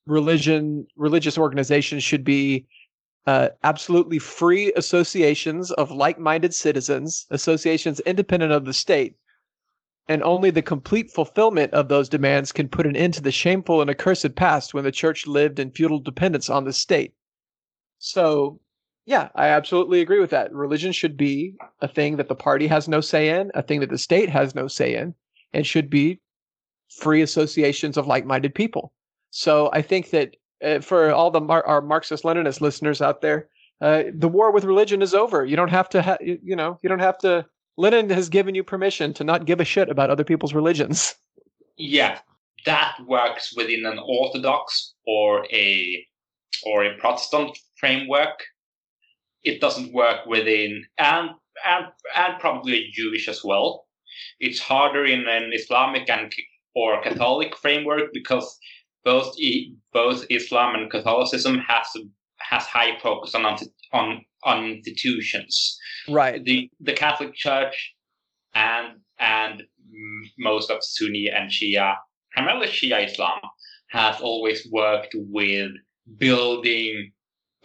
religion 0.05 0.87
religious 0.95 1.37
organizations 1.37 2.03
should 2.03 2.23
be 2.23 2.65
uh, 3.27 3.49
absolutely 3.63 4.17
free 4.17 4.73
associations 4.75 5.71
of 5.73 5.91
like-minded 5.91 6.53
citizens, 6.53 7.27
associations 7.29 7.99
independent 8.01 8.51
of 8.51 8.65
the 8.65 8.73
state 8.73 9.15
and 10.09 10.23
only 10.23 10.49
the 10.49 10.63
complete 10.63 11.11
fulfillment 11.11 11.71
of 11.71 11.87
those 11.87 12.09
demands 12.09 12.51
can 12.51 12.67
put 12.67 12.87
an 12.87 12.95
end 12.95 13.13
to 13.13 13.21
the 13.21 13.31
shameful 13.31 13.79
and 13.79 13.91
accursed 13.91 14.35
past 14.35 14.73
when 14.73 14.83
the 14.83 14.91
church 14.91 15.27
lived 15.27 15.59
in 15.59 15.69
feudal 15.69 15.99
dependence 15.99 16.49
on 16.49 16.63
the 16.63 16.73
state. 16.73 17.13
So, 17.99 18.59
yeah, 19.09 19.29
I 19.33 19.47
absolutely 19.47 20.01
agree 20.01 20.19
with 20.19 20.29
that. 20.29 20.53
Religion 20.53 20.91
should 20.91 21.17
be 21.17 21.55
a 21.81 21.87
thing 21.87 22.17
that 22.17 22.27
the 22.27 22.35
party 22.35 22.67
has 22.67 22.87
no 22.87 23.01
say 23.01 23.29
in, 23.29 23.51
a 23.55 23.63
thing 23.63 23.79
that 23.79 23.89
the 23.89 23.97
state 23.97 24.29
has 24.29 24.53
no 24.53 24.67
say 24.67 24.93
in, 24.93 25.15
and 25.51 25.65
should 25.65 25.89
be 25.89 26.21
free 26.89 27.23
associations 27.23 27.97
of 27.97 28.05
like 28.05 28.23
minded 28.23 28.53
people. 28.53 28.93
So, 29.31 29.71
I 29.73 29.81
think 29.81 30.11
that 30.11 30.35
uh, 30.63 30.81
for 30.81 31.11
all 31.11 31.31
the 31.31 31.41
Mar- 31.41 31.65
our 31.65 31.81
Marxist 31.81 32.23
Leninist 32.23 32.61
listeners 32.61 33.01
out 33.01 33.21
there, 33.21 33.49
uh, 33.81 34.03
the 34.13 34.27
war 34.27 34.51
with 34.51 34.63
religion 34.63 35.01
is 35.01 35.15
over. 35.15 35.43
You 35.43 35.55
don't 35.55 35.71
have 35.71 35.89
to, 35.89 36.03
ha- 36.03 36.17
you 36.21 36.55
know, 36.55 36.77
you 36.83 36.87
don't 36.89 36.99
have 36.99 37.17
to 37.19 37.47
Lenin 37.77 38.11
has 38.11 38.29
given 38.29 38.53
you 38.53 38.63
permission 38.63 39.11
to 39.15 39.23
not 39.23 39.45
give 39.45 39.59
a 39.59 39.65
shit 39.65 39.89
about 39.89 40.11
other 40.11 40.23
people's 40.23 40.53
religions. 40.53 41.15
Yeah, 41.77 42.19
that 42.65 42.97
works 43.07 43.55
within 43.57 43.87
an 43.87 43.97
Orthodox 43.97 44.93
or 45.07 45.47
a 45.51 46.05
or 46.63 46.83
a 46.83 46.95
Protestant 46.97 47.57
framework. 47.79 48.43
It 49.43 49.61
doesn't 49.61 49.93
work 49.93 50.25
within 50.25 50.83
and 50.97 51.29
and 51.65 51.85
and 52.15 52.39
probably 52.39 52.89
Jewish 52.93 53.27
as 53.27 53.43
well. 53.43 53.85
It's 54.39 54.59
harder 54.59 55.05
in 55.05 55.27
an 55.27 55.51
Islamic 55.53 56.09
and 56.09 56.33
or 56.75 57.01
Catholic 57.01 57.55
framework 57.57 58.13
because 58.13 58.57
both 59.03 59.35
both 59.93 60.25
Islam 60.29 60.75
and 60.75 60.91
Catholicism 60.91 61.59
has 61.67 61.87
has 62.39 62.63
high 62.65 62.97
focus 62.99 63.35
on 63.35 63.45
on 63.93 64.25
on 64.43 64.65
institutions. 64.65 65.77
Right. 66.07 66.43
The 66.43 66.69
the 66.79 66.93
Catholic 66.93 67.33
Church 67.33 67.95
and 68.53 68.99
and 69.19 69.63
most 70.37 70.71
of 70.71 70.79
Sunni 70.81 71.29
and 71.29 71.51
Shia, 71.51 71.95
primarily 72.33 72.67
Shia 72.67 73.05
Islam, 73.05 73.39
has 73.89 74.19
always 74.21 74.67
worked 74.71 75.15
with 75.15 75.71
building 76.17 77.11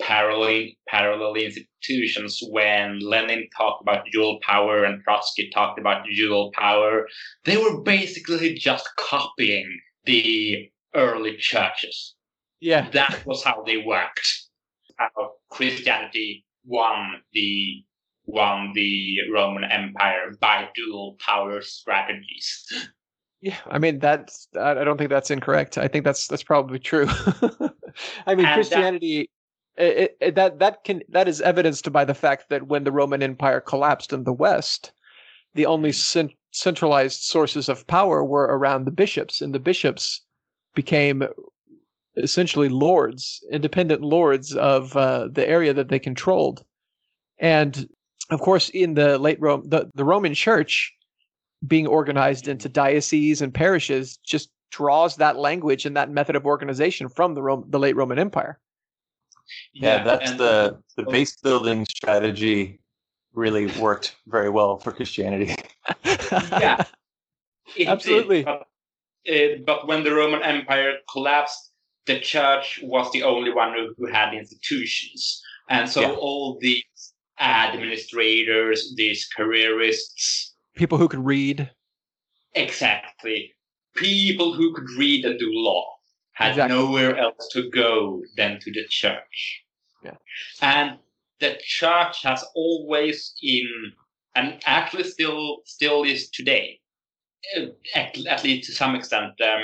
parallel 0.01 0.69
parallel 0.89 1.35
institutions. 1.35 2.41
When 2.51 2.99
Lenin 3.01 3.49
talked 3.57 3.83
about 3.83 4.07
dual 4.13 4.39
power 4.43 4.85
and 4.85 5.03
Trotsky 5.03 5.51
talked 5.53 5.79
about 5.79 6.07
dual 6.07 6.51
power, 6.55 7.07
they 7.45 7.57
were 7.57 7.83
basically 7.83 8.55
just 8.55 8.89
copying 8.97 9.81
the 10.05 10.71
early 10.95 11.37
churches. 11.37 12.15
Yeah, 12.61 12.89
that 12.91 13.25
was 13.27 13.45
how 13.45 13.63
they 13.63 13.79
worked. 13.79 14.27
How 14.97 15.33
Christianity 15.51 16.45
won 16.65 17.23
the 17.33 17.85
won 18.27 18.73
the 18.75 19.19
Roman 19.33 19.65
Empire 19.65 20.33
by 20.41 20.69
dual 20.75 21.17
power 21.21 21.61
strategies. 21.61 22.89
Yeah, 23.41 23.59
I 23.67 23.79
mean 23.79 23.99
that's 23.99 24.49
I 24.59 24.73
don't 24.73 24.97
think 24.97 25.11
that's 25.11 25.31
incorrect. 25.31 25.77
I 25.77 25.89
think 25.89 26.05
that's 26.05 26.27
that's 26.27 26.43
probably 26.43 26.79
true. 26.79 27.07
I 28.27 28.35
mean 28.35 28.47
and 28.47 28.55
Christianity 28.55 29.29
it, 29.77 30.17
it, 30.21 30.35
that 30.35 30.59
that 30.59 30.85
can 30.85 31.03
that 31.09 31.29
is 31.29 31.41
evidenced 31.41 31.91
by 31.93 32.05
the 32.05 32.15
fact 32.15 32.49
that 32.51 32.67
when 32.67 32.85
the 32.85 32.93
Roman 32.93 33.23
Empire 33.23 33.61
collapsed 33.61 34.13
in 34.13 34.25
the 34.25 34.33
West, 34.33 34.93
the 35.55 35.67
only 35.67 35.93
cent- 35.93 36.33
centralized 36.53 37.23
sources 37.23 37.69
of 37.69 37.87
power 37.87 38.25
were 38.25 38.45
around 38.45 38.85
the 38.85 38.91
bishops, 38.91 39.41
and 39.41 39.55
the 39.55 39.59
bishops 39.59 40.23
became 40.75 41.25
essentially 42.17 42.69
lords, 42.69 43.43
independent 43.51 44.03
lords 44.03 44.55
of 44.55 44.97
uh, 44.97 45.29
the 45.31 45.49
area 45.49 45.75
that 45.75 45.89
they 45.89 45.99
controlled. 45.99 46.65
And 47.39 47.89
of 48.31 48.41
course, 48.41 48.69
in 48.71 48.95
the 48.95 49.19
late 49.19 49.41
Rome, 49.41 49.65
the, 49.67 49.91
the 49.95 50.05
Roman 50.05 50.35
Church 50.35 50.93
being 51.67 51.87
organized 51.87 52.49
into 52.49 52.69
dioceses 52.69 53.43
and 53.43 53.53
parishes 53.53 54.19
just 54.19 54.51
draws 54.71 55.17
that 55.17 55.37
language 55.37 55.87
and 55.87 55.97
that 55.97 56.11
method 56.11 56.37
of 56.37 56.47
organization 56.47 57.09
from 57.09 57.35
the 57.35 57.43
Rome, 57.43 57.65
the 57.69 57.79
late 57.79 57.97
Roman 57.97 58.19
Empire. 58.19 58.59
Yeah, 59.73 59.97
yeah 59.97 60.05
that's 60.05 60.33
the 60.33 60.79
the 60.97 61.05
base 61.05 61.37
building 61.37 61.87
strategy 61.87 62.81
really 63.33 63.67
worked 63.81 64.17
very 64.27 64.51
well 64.51 64.79
for 64.79 64.93
Christianity. 64.93 65.55
yeah, 66.05 66.85
absolutely. 67.87 68.45
Did, 69.25 69.65
but, 69.67 69.73
uh, 69.73 69.79
but 69.79 69.89
when 69.89 70.05
the 70.05 70.15
Roman 70.15 70.43
Empire 70.43 70.95
collapsed, 71.11 71.73
the 72.07 72.21
church 72.21 72.81
was 72.83 73.11
the 73.13 73.23
only 73.23 73.53
one 73.53 73.73
who, 73.73 73.95
who 73.97 74.13
had 74.13 74.35
institutions, 74.35 75.43
and 75.69 75.89
so 75.89 76.03
yeah. 76.03 76.13
all 76.13 76.59
these 76.61 76.85
administrators, 77.41 78.95
these 78.97 79.29
careerists. 79.37 80.55
People 80.77 80.99
who 80.99 81.09
could 81.09 81.25
read. 81.25 81.71
Exactly. 82.55 83.53
People 83.97 84.55
who 84.55 84.73
could 84.75 84.89
read 84.97 85.25
and 85.25 85.39
do 85.39 85.49
law 85.51 85.94
had 86.35 86.51
exactly. 86.51 86.77
nowhere 86.77 87.17
else 87.17 87.49
to 87.53 87.71
go 87.71 88.23
than 88.37 88.59
to 88.61 88.73
the 88.73 88.85
church. 88.89 89.65
Yeah. 90.05 90.17
And 90.61 90.99
the 91.41 91.59
church 91.63 92.23
has 92.23 92.45
always 92.55 93.35
in 93.43 93.93
and 94.35 94.61
actually 94.67 95.05
still 95.05 95.59
still 95.65 96.05
is 96.05 96.31
today, 96.31 96.81
uh, 97.57 97.67
at, 97.95 98.19
at 98.27 98.45
least 98.45 98.69
to 98.69 98.75
some 98.75 98.95
extent, 98.95 99.33
uh, 99.41 99.59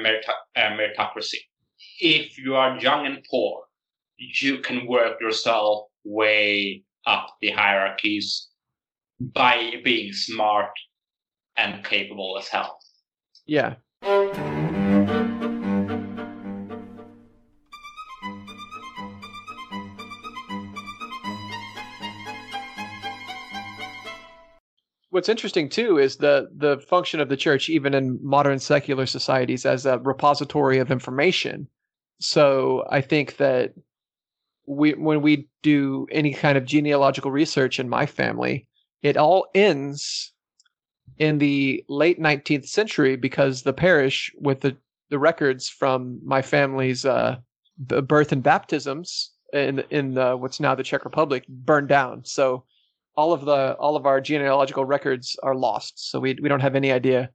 uh, 0.57 0.71
meritocracy. 0.71 1.39
If 2.01 2.39
you 2.39 2.55
are 2.55 2.79
young 2.79 3.07
and 3.07 3.25
poor, 3.31 3.65
you 4.17 4.59
can 4.59 4.87
work 4.87 5.21
yourself 5.21 5.89
way 6.05 6.85
up 7.07 7.37
the 7.41 7.51
hierarchies 7.51 8.49
by 9.21 9.75
being 9.85 10.13
smart 10.13 10.71
and 11.57 11.85
capable 11.85 12.39
as 12.39 12.49
hell. 12.49 12.79
Yeah. 13.47 13.75
What's 25.21 25.29
interesting 25.29 25.69
too 25.69 25.99
is 25.99 26.17
the 26.17 26.49
the 26.57 26.79
function 26.79 27.21
of 27.21 27.29
the 27.29 27.37
church, 27.37 27.69
even 27.69 27.93
in 27.93 28.19
modern 28.23 28.59
secular 28.59 29.05
societies, 29.05 29.67
as 29.67 29.85
a 29.85 29.99
repository 29.99 30.79
of 30.79 30.91
information. 30.91 31.69
So 32.21 32.87
I 32.89 33.03
think 33.03 33.37
that 33.37 33.75
we 34.67 34.95
when 34.95 35.21
we 35.21 35.47
do 35.63 36.07
any 36.11 36.33
kind 36.33 36.57
of 36.57 36.65
genealogical 36.65 37.31
research 37.31 37.79
in 37.79 37.87
my 37.87 38.07
family, 38.07 38.67
it 39.03 39.19
all 39.19 39.49
ends 39.55 40.33
in 41.19 41.37
the 41.37 41.85
late 41.91 42.19
19th 42.19 42.69
century 42.69 43.17
because 43.17 43.61
the 43.61 43.75
parish 43.75 44.33
with 44.41 44.63
the 44.63 44.75
the 45.11 45.19
records 45.19 45.69
from 45.69 46.19
my 46.25 46.41
family's 46.41 47.05
uh, 47.05 47.37
birth 47.77 48.33
and 48.33 48.43
baptisms 48.43 49.33
in 49.53 49.81
in 49.91 50.15
the, 50.15 50.35
what's 50.35 50.61
now 50.61 50.75
the 50.75 50.83
Czech 50.83 51.05
Republic 51.05 51.45
burned 51.47 51.89
down. 51.89 52.25
So 52.25 52.65
all 53.21 53.33
of 53.35 53.45
the 53.45 53.75
all 53.75 53.97
of 53.97 54.07
our 54.07 54.21
genealogical 54.21 54.87
records 54.87 55.37
are 55.43 55.55
lost. 55.55 56.11
So 56.11 56.19
we 56.21 56.39
we 56.43 56.49
don't 56.49 56.67
have 56.67 56.75
any 56.75 56.91
idea 56.91 57.31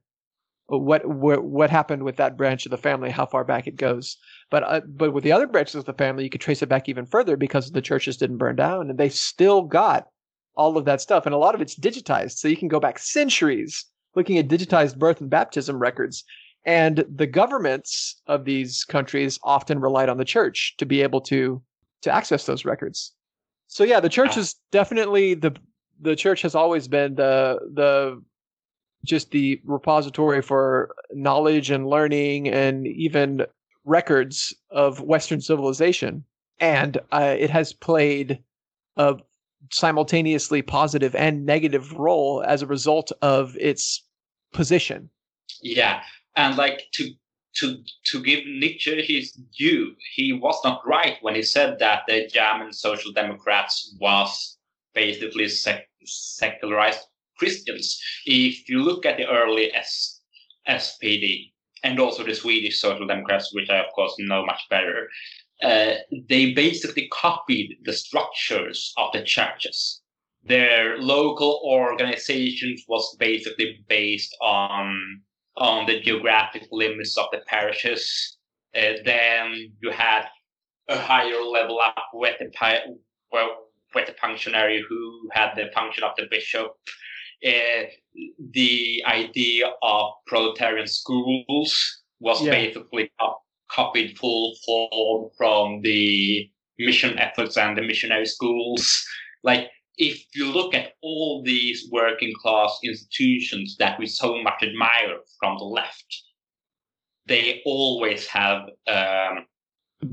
what 0.66 1.06
what, 1.06 1.44
what 1.44 1.70
happened 1.70 2.02
with 2.02 2.16
that 2.16 2.36
branch 2.36 2.66
of 2.66 2.70
the 2.70 2.76
family, 2.88 3.10
how 3.10 3.26
far 3.26 3.44
back 3.44 3.68
it 3.68 3.76
goes. 3.76 4.16
But 4.50 4.62
uh, 4.64 4.80
but 4.86 5.12
with 5.12 5.22
the 5.22 5.32
other 5.32 5.46
branches 5.46 5.76
of 5.76 5.84
the 5.84 5.92
family, 5.92 6.24
you 6.24 6.30
could 6.30 6.40
trace 6.40 6.62
it 6.62 6.68
back 6.68 6.88
even 6.88 7.06
further 7.06 7.36
because 7.36 7.70
the 7.70 7.82
churches 7.90 8.16
didn't 8.16 8.38
burn 8.38 8.56
down, 8.56 8.90
and 8.90 8.98
they 8.98 9.08
still 9.08 9.62
got 9.62 10.08
all 10.56 10.76
of 10.76 10.86
that 10.86 11.00
stuff, 11.00 11.26
and 11.26 11.34
a 11.34 11.38
lot 11.38 11.54
of 11.54 11.60
it's 11.60 11.78
digitized, 11.78 12.38
so 12.38 12.48
you 12.48 12.56
can 12.56 12.68
go 12.68 12.80
back 12.80 12.98
centuries 12.98 13.84
looking 14.16 14.38
at 14.38 14.48
digitized 14.48 14.98
birth 14.98 15.20
and 15.20 15.30
baptism 15.30 15.78
records. 15.78 16.24
And 16.64 17.04
the 17.14 17.26
governments 17.28 18.20
of 18.26 18.44
these 18.44 18.82
countries 18.84 19.38
often 19.44 19.78
relied 19.78 20.08
on 20.08 20.16
the 20.16 20.24
church 20.24 20.74
to 20.78 20.86
be 20.86 21.02
able 21.02 21.20
to 21.32 21.62
to 22.02 22.10
access 22.12 22.46
those 22.46 22.64
records. 22.64 23.12
So 23.68 23.84
yeah, 23.84 24.00
the 24.00 24.08
church 24.08 24.36
is 24.36 24.56
definitely 24.72 25.34
the 25.34 25.52
the 26.00 26.16
church 26.16 26.42
has 26.42 26.54
always 26.54 26.88
been 26.88 27.14
the 27.14 27.58
the 27.72 28.22
just 29.04 29.30
the 29.30 29.60
repository 29.64 30.42
for 30.42 30.94
knowledge 31.12 31.70
and 31.70 31.88
learning 31.88 32.48
and 32.48 32.86
even 32.86 33.46
records 33.84 34.54
of 34.70 35.00
Western 35.00 35.40
civilization, 35.40 36.24
and 36.58 36.98
uh, 37.12 37.36
it 37.38 37.50
has 37.50 37.72
played 37.72 38.42
a 38.96 39.16
simultaneously 39.72 40.62
positive 40.62 41.14
and 41.14 41.46
negative 41.46 41.92
role 41.92 42.42
as 42.46 42.62
a 42.62 42.66
result 42.66 43.12
of 43.22 43.56
its 43.58 44.02
position. 44.52 45.08
Yeah, 45.62 46.02
and 46.36 46.56
like 46.56 46.84
to 46.92 47.10
to 47.56 47.82
to 48.06 48.22
give 48.22 48.46
Nietzsche 48.46 49.02
his 49.02 49.32
due, 49.56 49.94
he 50.14 50.32
was 50.32 50.58
not 50.64 50.86
right 50.86 51.16
when 51.22 51.34
he 51.34 51.42
said 51.42 51.78
that 51.78 52.02
the 52.06 52.28
German 52.28 52.72
Social 52.72 53.12
Democrats 53.12 53.96
was 54.00 54.58
basically 54.94 55.48
sec- 55.48 55.85
secularized 56.04 57.00
Christians. 57.38 58.00
If 58.24 58.68
you 58.68 58.82
look 58.82 59.04
at 59.06 59.16
the 59.16 59.26
early 59.26 59.74
S- 59.74 60.20
SPD, 60.68 61.52
and 61.82 62.00
also 62.00 62.24
the 62.24 62.34
Swedish 62.34 62.80
Social 62.80 63.06
Democrats, 63.06 63.52
which 63.52 63.70
I 63.70 63.78
of 63.78 63.92
course 63.94 64.14
know 64.18 64.44
much 64.44 64.62
better, 64.70 65.08
uh, 65.62 65.94
they 66.28 66.52
basically 66.52 67.08
copied 67.12 67.78
the 67.84 67.92
structures 67.92 68.92
of 68.96 69.12
the 69.12 69.22
churches. 69.22 70.02
Their 70.44 70.98
local 70.98 71.60
organizations 71.64 72.84
was 72.88 73.16
basically 73.18 73.84
based 73.88 74.36
on 74.40 75.22
on 75.56 75.86
the 75.86 76.00
geographic 76.00 76.68
limits 76.70 77.16
of 77.16 77.26
the 77.32 77.40
parishes. 77.46 78.36
Uh, 78.74 78.92
then 79.04 79.72
you 79.80 79.90
had 79.90 80.26
a 80.88 80.98
higher 80.98 81.40
level 81.42 81.80
up 81.80 82.10
with 82.12 82.36
the 82.38 82.50
well, 83.32 83.65
with 83.94 84.06
the 84.06 84.14
functionary 84.20 84.84
who 84.88 85.28
had 85.32 85.54
the 85.56 85.70
function 85.74 86.04
of 86.04 86.12
the 86.16 86.26
bishop. 86.30 86.72
Uh, 87.46 87.84
the 88.52 89.02
idea 89.06 89.70
of 89.82 90.12
proletarian 90.26 90.86
schools 90.86 92.02
was 92.20 92.42
yeah. 92.42 92.50
basically 92.50 93.10
copied 93.70 94.18
full 94.18 94.54
form 94.64 95.30
from 95.36 95.80
the 95.82 96.48
mission 96.78 97.18
efforts 97.18 97.56
and 97.56 97.76
the 97.76 97.82
missionary 97.82 98.26
schools. 98.26 99.04
Like 99.42 99.70
if 99.98 100.24
you 100.34 100.50
look 100.50 100.74
at 100.74 100.92
all 101.02 101.42
these 101.44 101.88
working 101.90 102.32
class 102.40 102.78
institutions 102.84 103.76
that 103.78 103.98
we 103.98 104.06
so 104.06 104.42
much 104.42 104.62
admire 104.62 105.18
from 105.38 105.58
the 105.58 105.64
left, 105.64 106.22
they 107.26 107.62
always 107.64 108.26
have 108.26 108.62
um, 108.86 109.46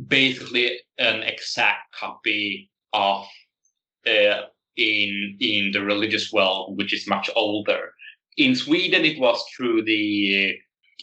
basically 0.07 0.79
an 0.97 1.21
exact 1.23 1.93
copy 1.99 2.69
of 2.93 3.25
uh, 4.07 4.41
in 4.77 5.37
in 5.39 5.71
the 5.71 5.81
religious 5.81 6.31
world, 6.31 6.77
which 6.77 6.93
is 6.93 7.07
much 7.07 7.29
older. 7.35 7.93
In 8.37 8.55
Sweden, 8.55 9.05
it 9.05 9.19
was 9.19 9.43
through 9.55 9.83
the 9.83 10.55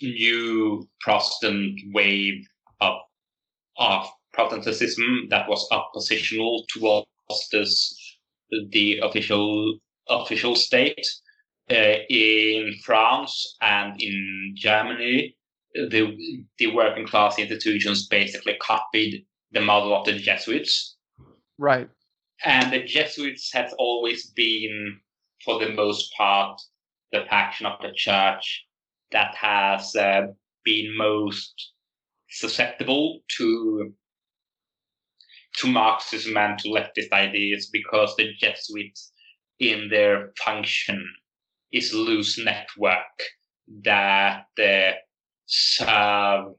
new 0.03 0.89
Protestant 1.01 1.81
wave 1.95 2.45
of 2.81 2.95
of 3.79 4.09
Protestantism 4.33 5.27
that 5.31 5.49
was 5.49 5.67
oppositional 5.71 6.65
towards 6.73 7.07
this 7.53 8.17
the 8.71 8.99
official 8.99 9.79
official 10.09 10.57
state. 10.57 11.07
Uh, 11.71 11.99
in 12.09 12.75
France 12.85 13.57
and 13.63 14.01
in 14.03 14.55
Germany, 14.57 15.37
the 15.75 16.17
the 16.59 16.67
working 16.75 17.07
class 17.07 17.39
institutions 17.39 18.09
basically 18.09 18.57
copied 18.61 19.25
the 19.53 19.61
model 19.61 19.97
of 19.97 20.05
the 20.05 20.15
Jesuits. 20.15 20.97
Right. 21.59 21.89
And 22.45 22.73
the 22.73 22.83
Jesuits 22.83 23.51
has 23.53 23.73
always 23.79 24.31
been, 24.31 25.01
for 25.45 25.59
the 25.59 25.71
most 25.71 26.13
part, 26.17 26.61
the 27.13 27.25
faction 27.29 27.67
of 27.67 27.81
the 27.83 27.93
church 27.95 28.65
that 29.13 29.35
has 29.35 29.95
uh, 29.97 30.29
been 30.65 30.97
most 30.97 31.73
susceptible 32.31 33.21
to 33.37 33.93
to 35.57 35.67
Marxism 35.67 36.37
and 36.37 36.59
to 36.61 36.69
leftist 36.69 37.13
ideas 37.13 37.69
because 37.73 38.15
the 38.17 38.33
Jesuits, 38.39 39.13
in 39.59 39.89
their 39.91 40.33
function, 40.39 41.05
is 41.73 41.93
loose 41.93 42.39
network 42.39 43.23
that 43.83 44.47
uh, 44.63 44.93
serve, 45.47 46.55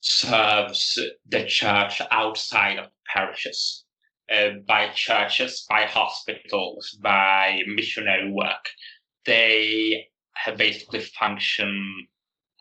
serves 0.00 0.98
the 1.28 1.44
church 1.46 2.00
outside 2.10 2.78
of 2.78 2.86
parishes. 3.12 3.83
Uh, 4.32 4.52
by 4.66 4.88
churches, 4.94 5.66
by 5.68 5.84
hospitals, 5.84 6.98
by 7.02 7.60
missionary 7.66 8.30
work. 8.32 8.64
They 9.26 10.06
have 10.34 10.56
basically 10.56 11.00
functioned 11.00 12.06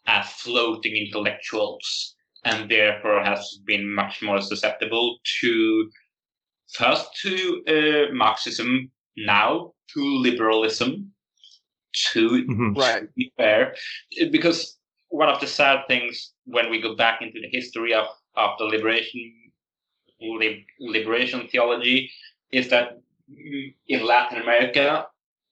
as 0.05 0.28
floating 0.34 0.93
intellectuals 0.97 2.16
and 2.43 2.70
therefore 2.70 3.24
has 3.24 3.59
been 3.66 3.93
much 3.95 4.22
more 4.22 4.41
susceptible 4.41 5.20
to 5.39 5.89
first 6.74 7.07
to 7.22 7.64
uh, 8.09 8.14
Marxism, 8.14 8.91
now 9.16 9.72
to 9.93 10.01
liberalism, 10.20 11.14
to 12.11 12.45
Mhm. 12.45 12.76
Right. 12.76 13.03
be 13.16 13.32
fair, 13.38 13.74
because 14.32 14.78
one 15.07 15.30
of 15.30 15.39
the 15.39 15.47
sad 15.47 15.88
things 15.88 16.34
when 16.43 16.70
we 16.70 16.82
go 16.82 16.93
back 16.95 17.22
into 17.22 17.39
the 17.39 17.49
history 17.57 17.93
of, 17.93 18.07
of 18.36 18.57
the 18.57 18.66
liberation 18.66 19.22
lib, 20.24 20.57
liberation 20.80 21.47
theology 21.47 22.11
is 22.51 22.69
that 22.69 22.99
in 23.88 24.05
Latin 24.05 24.41
America, 24.41 25.07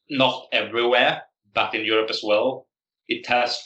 not 0.10 0.48
everywhere, 0.52 1.24
but 1.54 1.74
in 1.74 1.86
Europe 1.86 2.10
as 2.10 2.22
well, 2.24 2.68
it 3.08 3.26
has 3.28 3.62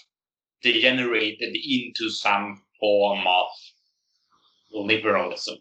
degenerated 0.61 1.55
into 1.55 2.09
some 2.09 2.61
form 2.79 3.19
of 3.27 3.47
liberalism. 4.71 5.57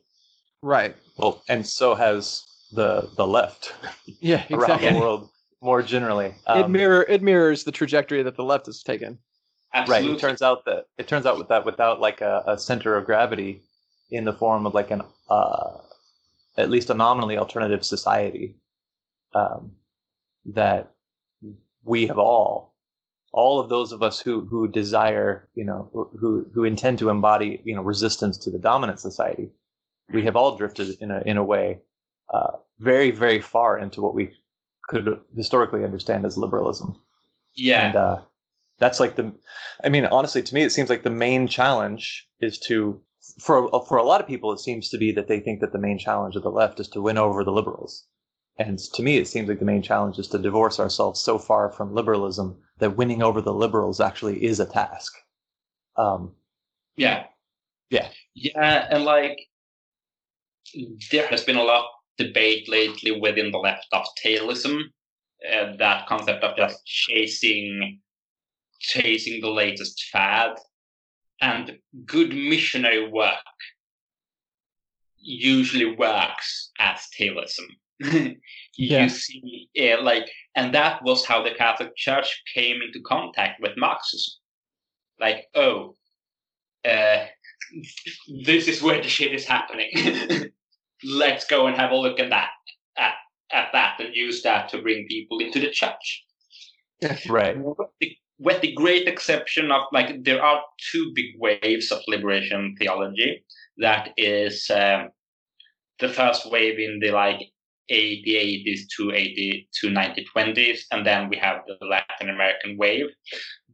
Right. 0.62 0.94
Well, 1.18 1.42
and 1.48 1.66
so 1.66 1.94
has 1.94 2.42
the 2.72 3.10
the 3.16 3.26
left 3.26 3.74
Yeah. 4.20 4.44
exactly. 4.48 4.56
around 4.88 4.94
the 4.94 5.00
world 5.00 5.30
more 5.60 5.82
generally. 5.82 6.26
it 6.26 6.64
Um, 6.64 6.72
mirror 6.72 7.04
it 7.08 7.22
mirrors 7.22 7.64
the 7.64 7.72
trajectory 7.72 8.22
that 8.22 8.36
the 8.36 8.44
left 8.44 8.66
has 8.66 8.82
taken. 8.82 9.18
Absolutely. 9.74 10.08
Right. 10.08 10.16
It 10.16 10.20
turns 10.20 10.42
out 10.42 10.64
that 10.66 10.84
it 10.98 11.08
turns 11.08 11.26
out 11.26 11.48
that 11.48 11.64
without 11.64 12.00
like 12.00 12.20
a, 12.20 12.42
a 12.46 12.58
center 12.58 12.96
of 12.96 13.04
gravity 13.06 13.60
in 14.10 14.24
the 14.24 14.32
form 14.32 14.66
of 14.66 14.74
like 14.74 14.90
an 14.90 15.02
uh, 15.28 15.78
at 16.56 16.70
least 16.70 16.90
a 16.90 16.94
nominally 16.94 17.38
alternative 17.38 17.84
society 17.84 18.56
um, 19.34 19.72
that 20.46 20.92
we 21.84 22.06
have 22.06 22.18
all 22.18 22.74
all 23.32 23.58
of 23.58 23.68
those 23.68 23.90
of 23.90 24.02
us 24.02 24.20
who 24.20 24.46
who 24.46 24.68
desire 24.68 25.48
you 25.54 25.64
know 25.64 25.90
who 25.92 26.46
who 26.54 26.64
intend 26.64 26.98
to 26.98 27.08
embody 27.08 27.60
you 27.64 27.74
know 27.74 27.82
resistance 27.82 28.38
to 28.38 28.50
the 28.50 28.58
dominant 28.58 29.00
society 29.00 29.50
we 30.12 30.22
have 30.24 30.36
all 30.36 30.56
drifted 30.56 30.96
in 31.00 31.10
a 31.10 31.20
in 31.26 31.36
a 31.36 31.44
way 31.44 31.80
uh, 32.32 32.52
very 32.78 33.10
very 33.10 33.40
far 33.40 33.78
into 33.78 34.00
what 34.00 34.14
we 34.14 34.30
could 34.88 35.20
historically 35.36 35.84
understand 35.84 36.24
as 36.24 36.38
liberalism 36.38 36.96
yeah. 37.56 37.86
and 37.86 37.96
uh, 37.96 38.18
that's 38.78 39.00
like 39.00 39.16
the 39.16 39.32
i 39.82 39.88
mean 39.88 40.06
honestly 40.06 40.42
to 40.42 40.54
me 40.54 40.62
it 40.62 40.70
seems 40.70 40.88
like 40.88 41.02
the 41.02 41.10
main 41.10 41.48
challenge 41.48 42.28
is 42.40 42.58
to 42.58 43.00
for 43.40 43.68
for 43.88 43.96
a 43.96 44.04
lot 44.04 44.20
of 44.20 44.26
people 44.26 44.52
it 44.52 44.60
seems 44.60 44.88
to 44.88 44.98
be 44.98 45.12
that 45.12 45.28
they 45.28 45.40
think 45.40 45.60
that 45.60 45.72
the 45.72 45.78
main 45.78 45.98
challenge 45.98 46.36
of 46.36 46.42
the 46.42 46.50
left 46.50 46.80
is 46.80 46.88
to 46.88 47.02
win 47.02 47.18
over 47.18 47.44
the 47.44 47.52
liberals 47.52 48.06
and 48.58 48.78
to 48.78 49.02
me 49.02 49.16
it 49.16 49.26
seems 49.28 49.48
like 49.48 49.58
the 49.58 49.64
main 49.64 49.82
challenge 49.82 50.18
is 50.18 50.28
to 50.28 50.38
divorce 50.38 50.78
ourselves 50.78 51.20
so 51.20 51.38
far 51.38 51.70
from 51.70 51.94
liberalism 51.94 52.56
that 52.78 52.96
winning 52.96 53.22
over 53.22 53.40
the 53.40 53.54
liberals 53.54 54.00
actually 54.00 54.44
is 54.44 54.60
a 54.60 54.66
task 54.66 55.14
um, 55.96 56.34
Yeah. 56.96 57.26
Yeah. 57.90 58.08
Yeah, 58.34 58.88
and 58.90 59.04
like 59.04 59.38
there 61.10 61.26
has 61.28 61.44
been 61.44 61.56
a 61.56 61.62
lot 61.62 61.84
of 61.84 62.26
debate 62.26 62.68
lately 62.68 63.18
within 63.20 63.50
the 63.50 63.58
left 63.58 63.86
of 63.92 64.04
tailism, 64.24 64.80
uh, 65.52 65.76
that 65.76 66.06
concept 66.06 66.42
of 66.42 66.56
just 66.56 66.84
chasing 66.84 68.00
chasing 68.80 69.40
the 69.40 69.50
latest 69.50 70.04
fad. 70.12 70.56
And 71.44 71.78
good 72.06 72.30
missionary 72.30 73.06
work 73.10 73.58
usually 75.18 75.94
works 75.94 76.70
as 76.78 77.00
tailism. 77.18 77.68
Yeah. 78.76 79.04
You 79.04 79.08
see, 79.08 79.68
uh, 79.78 80.02
like, 80.02 80.28
and 80.56 80.74
that 80.74 81.00
was 81.04 81.24
how 81.24 81.44
the 81.44 81.54
Catholic 81.54 81.94
Church 81.94 82.42
came 82.52 82.82
into 82.82 83.00
contact 83.06 83.60
with 83.62 83.76
Marxism. 83.76 84.34
Like, 85.20 85.46
oh, 85.54 85.94
uh, 86.84 87.26
this 88.42 88.66
is 88.66 88.82
where 88.82 89.00
the 89.00 89.08
shit 89.08 89.32
is 89.32 89.44
happening. 89.44 90.50
Let's 91.04 91.44
go 91.44 91.68
and 91.68 91.76
have 91.76 91.92
a 91.92 91.96
look 91.96 92.18
at 92.18 92.30
that, 92.30 92.50
at, 92.96 93.14
at 93.52 93.68
that, 93.72 94.00
and 94.00 94.12
use 94.12 94.42
that 94.42 94.70
to 94.70 94.82
bring 94.82 95.06
people 95.06 95.38
into 95.38 95.60
the 95.60 95.70
church. 95.70 96.24
right 97.28 97.56
the, 98.00 98.16
with 98.38 98.60
the 98.60 98.72
great 98.72 99.06
exception 99.06 99.70
of 99.70 99.82
like, 99.92 100.24
there 100.24 100.42
are 100.42 100.62
two 100.90 101.12
big 101.14 101.34
waves 101.38 101.92
of 101.92 102.02
liberation 102.08 102.74
theology. 102.78 103.44
That 103.78 104.10
is 104.16 104.70
um, 104.70 105.10
the 105.98 106.08
first 106.08 106.50
wave 106.50 106.78
in 106.78 106.98
the 107.00 107.10
like 107.12 107.40
80 107.90 108.64
80s 108.66 108.80
to 108.96 109.12
80 109.14 109.68
to 109.80 109.88
1920s, 109.88 110.80
and 110.90 111.06
then 111.06 111.28
we 111.28 111.36
have 111.36 111.58
the 111.66 111.76
Latin 111.86 112.30
American 112.30 112.76
wave. 112.76 113.06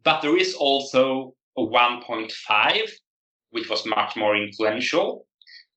But 0.03 0.21
there 0.21 0.37
is 0.37 0.55
also 0.55 1.35
a 1.57 1.63
1.5, 1.63 2.91
which 3.51 3.69
was 3.69 3.87
much 3.87 4.17
more 4.17 4.37
influential, 4.37 5.27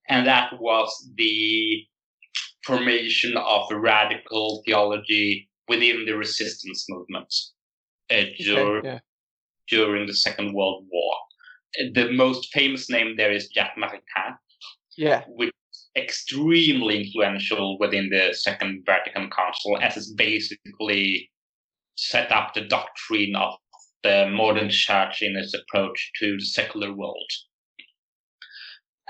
and 0.09 0.25
that 0.25 0.51
was 0.59 1.09
the 1.15 1.86
formation 2.65 3.38
of 3.38 3.69
radical 3.71 4.63
theology 4.65 5.49
within 5.67 6.05
the 6.05 6.13
resistance 6.13 6.86
movement 6.89 7.34
uh, 8.14 8.26
dur- 8.39 8.82
yeah. 8.84 8.99
during 9.70 10.05
the 10.07 10.14
Second 10.14 10.53
World 10.53 10.86
War. 10.91 11.16
Uh, 11.80 11.89
The 11.93 12.11
most 12.11 12.51
famous 12.53 12.89
name 12.89 13.16
there 13.18 13.32
is 13.32 13.49
Jacques 13.53 13.78
Maritain, 13.78 14.38
Yeah. 14.97 15.24
which 15.28 15.53
is 15.72 15.89
extremely 15.95 17.03
influential 17.03 17.78
within 17.80 18.09
the 18.09 18.34
Second 18.34 18.84
Vatican 18.86 19.30
Council, 19.30 19.78
as 19.82 19.97
it's 19.97 20.11
basically 20.11 21.30
set 21.95 22.32
up 22.32 22.53
the 22.53 22.61
doctrine 22.61 23.36
of 23.36 23.53
the 24.03 24.28
modern 24.30 24.70
church 24.70 25.22
in 25.22 25.36
its 25.38 25.53
approach 25.53 26.11
to 26.20 26.38
the 26.38 26.45
secular 26.45 26.91
world. 26.93 27.32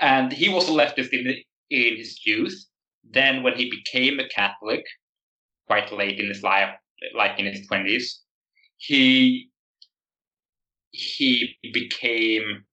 And 0.00 0.32
he 0.32 0.48
was 0.48 0.68
a 0.68 0.72
leftist 0.72 1.10
in, 1.10 1.24
the, 1.24 1.44
in 1.70 1.96
his 1.96 2.24
youth. 2.26 2.64
Then, 3.10 3.42
when 3.42 3.56
he 3.56 3.70
became 3.70 4.18
a 4.18 4.28
Catholic, 4.28 4.84
quite 5.66 5.92
late 5.92 6.18
in 6.18 6.28
his 6.28 6.42
life, 6.42 6.74
like 7.14 7.38
in 7.38 7.46
his 7.46 7.66
twenties, 7.66 8.23
he 8.76 9.50
he 10.90 11.56
became 11.72 12.64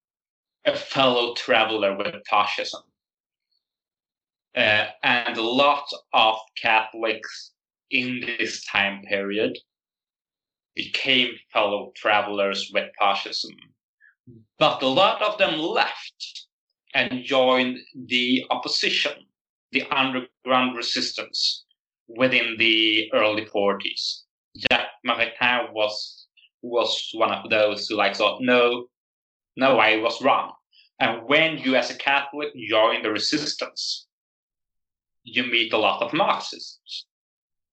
a 0.65 0.75
fellow 0.75 1.33
traveler 1.33 1.97
with 1.97 2.15
fascism. 2.29 2.83
Uh, 4.55 4.87
and 5.03 5.37
a 5.37 5.41
lot 5.41 5.85
of 6.13 6.37
Catholics 6.61 7.53
in 7.89 8.21
this 8.21 8.63
time 8.65 9.01
period 9.03 9.57
became 10.75 11.33
fellow 11.51 11.91
travelers 11.95 12.69
with 12.73 12.91
fascism. 12.99 13.51
But 14.59 14.81
a 14.83 14.87
lot 14.87 15.21
of 15.21 15.37
them 15.37 15.57
left 15.57 16.47
and 16.93 17.23
joined 17.23 17.79
the 17.95 18.45
opposition, 18.49 19.13
the 19.71 19.83
underground 19.89 20.75
resistance, 20.75 21.65
within 22.07 22.55
the 22.57 23.09
early 23.13 23.45
40s. 23.45 24.23
Jacques 24.57 24.89
Maritain 25.05 25.71
was 25.73 26.27
was 26.61 27.09
one 27.13 27.31
of 27.31 27.49
those 27.49 27.87
who 27.87 27.95
like 27.95 28.15
thought, 28.15 28.41
no, 28.41 28.85
no, 29.57 29.79
I 29.79 29.97
was 29.97 30.21
wrong. 30.21 30.51
And 30.99 31.27
when 31.27 31.57
you, 31.57 31.75
as 31.75 31.89
a 31.89 31.95
Catholic, 31.95 32.49
join 32.69 33.01
the 33.01 33.09
resistance, 33.09 34.07
you 35.23 35.43
meet 35.43 35.73
a 35.73 35.77
lot 35.77 36.03
of 36.03 36.13
Marxists. 36.13 37.07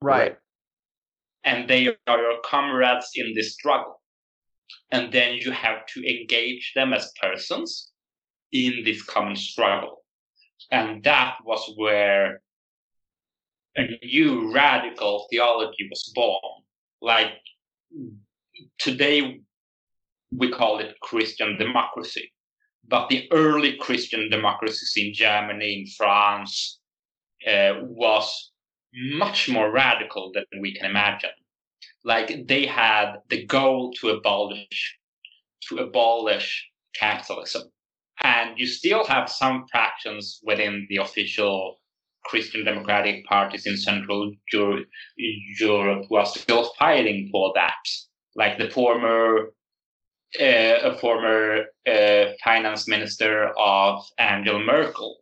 Right. 0.01 0.37
And 1.45 1.69
they 1.69 1.89
are 2.07 2.19
your 2.19 2.41
comrades 2.45 3.11
in 3.15 3.35
this 3.35 3.55
struggle. 3.55 4.01
And 4.91 5.13
then 5.13 5.35
you 5.35 5.51
have 5.51 5.85
to 5.95 6.01
engage 6.09 6.73
them 6.75 6.95
as 6.95 7.13
persons 7.21 7.93
in 8.53 8.83
this 8.85 9.03
common 9.03 9.37
struggle. 9.37 10.05
And 10.71 11.03
that 11.05 11.37
was 11.45 11.73
where 11.77 12.41
a 13.77 13.87
new 14.03 14.53
radical 14.53 15.27
theology 15.31 15.87
was 15.91 16.11
born. 16.15 16.63
Like 17.01 17.33
today, 18.79 19.41
we 20.37 20.51
call 20.51 20.79
it 20.79 20.99
Christian 21.01 21.57
democracy. 21.59 22.33
But 22.87 23.09
the 23.09 23.29
early 23.33 23.77
Christian 23.77 24.31
democracies 24.31 24.95
in 24.97 25.13
Germany, 25.13 25.81
in 25.81 25.87
France, 25.87 26.81
uh, 27.47 27.75
was 27.83 28.51
much 28.95 29.49
more 29.49 29.71
radical 29.71 30.33
than 30.33 30.45
we 30.61 30.75
can 30.75 30.87
imagine. 30.87 31.31
Like 32.05 32.47
they 32.47 32.67
had 32.67 33.17
the 33.29 33.45
goal 33.45 33.93
to 34.01 34.11
abolish 34.11 34.97
to 35.69 35.79
abolish 35.79 36.67
capitalism, 36.95 37.71
and 38.23 38.59
you 38.59 38.67
still 38.67 39.05
have 39.05 39.29
some 39.29 39.67
fractions 39.71 40.41
within 40.43 40.87
the 40.89 40.97
official 40.97 41.81
Christian 42.29 42.65
democratic 42.65 43.25
parties 43.27 43.67
in 43.67 43.77
Central 43.77 44.33
Europe 44.53 46.05
who 46.09 46.17
are 46.17 46.27
still 46.27 46.73
fighting 46.79 47.29
for 47.33 47.53
that. 47.55 47.83
Like 48.37 48.59
the 48.59 48.71
former 48.71 49.49
uh, 50.39 50.91
a 50.91 50.95
former 50.99 51.65
uh, 51.87 52.25
finance 52.45 52.87
minister 52.87 53.51
of 53.59 54.05
Angela 54.19 54.61
Merkel 54.61 55.17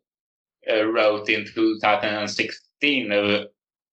uh, 0.69 0.85
wrote 0.85 1.29
in 1.29 1.47
2016 1.55 3.13
a, 3.13 3.47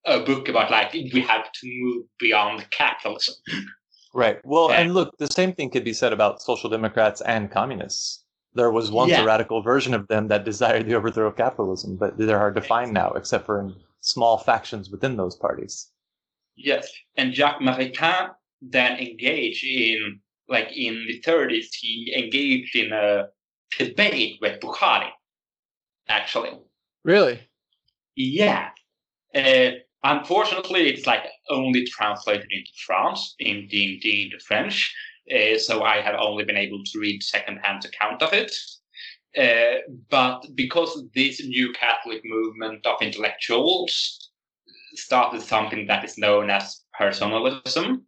a 0.05 0.19
book 0.21 0.49
about 0.49 0.71
like 0.71 0.91
we 0.93 1.21
have 1.21 1.51
to 1.51 1.67
move 1.81 2.05
beyond 2.19 2.67
capitalism. 2.71 3.35
Right. 4.15 4.39
Well, 4.43 4.71
and 4.71 4.93
look, 4.93 5.15
the 5.17 5.27
same 5.27 5.53
thing 5.53 5.69
could 5.69 5.83
be 5.83 5.93
said 5.93 6.13
about 6.13 6.41
social 6.41 6.69
democrats 6.69 7.21
and 7.21 7.49
communists. 7.49 8.22
There 8.55 8.71
was 8.71 8.91
once 8.91 9.11
Yeah. 9.11 9.23
a 9.23 9.25
radical 9.25 9.61
version 9.61 9.93
of 9.93 10.07
them 10.07 10.27
that 10.27 10.45
desired 10.45 10.85
the 10.85 10.95
overthrow 10.95 11.27
of 11.27 11.35
capitalism, 11.35 11.97
but 11.97 12.17
they're 12.17 12.37
hard 12.37 12.55
to 12.55 12.61
find 12.61 12.93
now, 12.93 13.09
except 13.11 13.45
for 13.45 13.59
in 13.59 13.75
small 14.01 14.37
factions 14.37 14.89
within 14.89 15.17
those 15.17 15.35
parties. 15.35 15.91
Yes, 16.55 16.87
and 17.17 17.33
Jacques 17.33 17.61
Maritain 17.61 18.29
then 18.61 18.99
engaged 18.99 19.63
in, 19.65 20.19
like 20.47 20.69
in 20.75 21.05
the 21.07 21.19
30s, 21.21 21.73
he 21.73 22.13
engaged 22.15 22.75
in 22.75 22.91
a 22.93 23.29
debate 23.77 24.37
with 24.39 24.59
Bukhari, 24.59 25.09
actually. 26.07 26.51
Really? 27.03 27.39
Yeah. 28.15 28.69
Uh, 29.33 29.71
unfortunately, 30.03 30.89
it's 30.89 31.07
like 31.07 31.23
only 31.49 31.85
translated 31.87 32.47
into 32.51 32.71
France, 32.85 33.35
in, 33.39 33.67
in, 33.71 33.99
into 34.03 34.39
French. 34.39 34.93
Uh, 35.31 35.57
so 35.57 35.83
I 35.83 36.01
have 36.01 36.15
only 36.19 36.43
been 36.43 36.57
able 36.57 36.83
to 36.83 36.99
read 36.99 37.23
secondhand 37.23 37.85
account 37.85 38.21
of 38.21 38.33
it. 38.33 38.51
Uh, 39.37 39.79
but 40.09 40.45
because 40.55 41.03
this 41.15 41.43
new 41.43 41.71
Catholic 41.73 42.21
movement 42.23 42.85
of 42.85 43.01
intellectuals 43.01 44.31
started 44.95 45.41
something 45.41 45.87
that 45.87 46.03
is 46.03 46.17
known 46.17 46.49
as 46.49 46.81
personalism, 46.99 48.05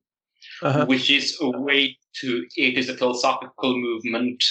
Uh-huh. 0.61 0.85
which 0.85 1.09
is 1.09 1.37
a 1.41 1.49
way 1.49 1.97
to, 2.21 2.45
it 2.55 2.77
is 2.77 2.89
a 2.89 2.97
philosophical 2.97 3.75
movement 3.77 4.43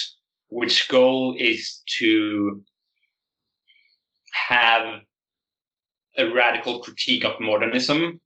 which 0.49 0.87
goal 0.89 1.35
is 1.39 1.81
to 1.99 2.61
have 4.49 5.01
a 6.17 6.25
radical 6.33 6.79
critique 6.79 7.23
of 7.25 7.39
modernism, 7.39 8.19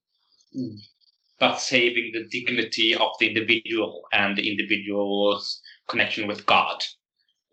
but 1.40 1.58
saving 1.60 2.12
the 2.14 2.26
dignity 2.30 2.96
of 2.96 3.10
the 3.20 3.28
individual 3.28 4.04
and 4.14 4.38
the 4.38 4.50
individual's 4.50 5.62
connection 5.88 6.28
with 6.28 6.46
God. 6.46 6.84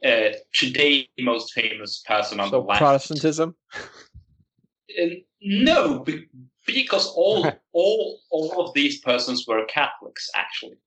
Uh, 0.05 0.30
today, 0.55 1.09
the 1.16 1.24
most 1.24 1.53
famous 1.53 2.03
person 2.07 2.41
on 2.41 2.51
So 2.51 2.61
the 2.61 2.66
left. 2.66 2.78
Protestantism? 2.80 3.55
Uh, 3.74 5.07
no, 5.43 6.01
be- 6.01 6.26
because 6.66 7.07
all 7.16 7.51
all 7.72 8.18
all 8.30 8.66
of 8.66 8.74
these 8.74 9.01
persons 9.01 9.47
were 9.47 9.64
Catholics, 9.66 10.28
actually, 10.34 10.78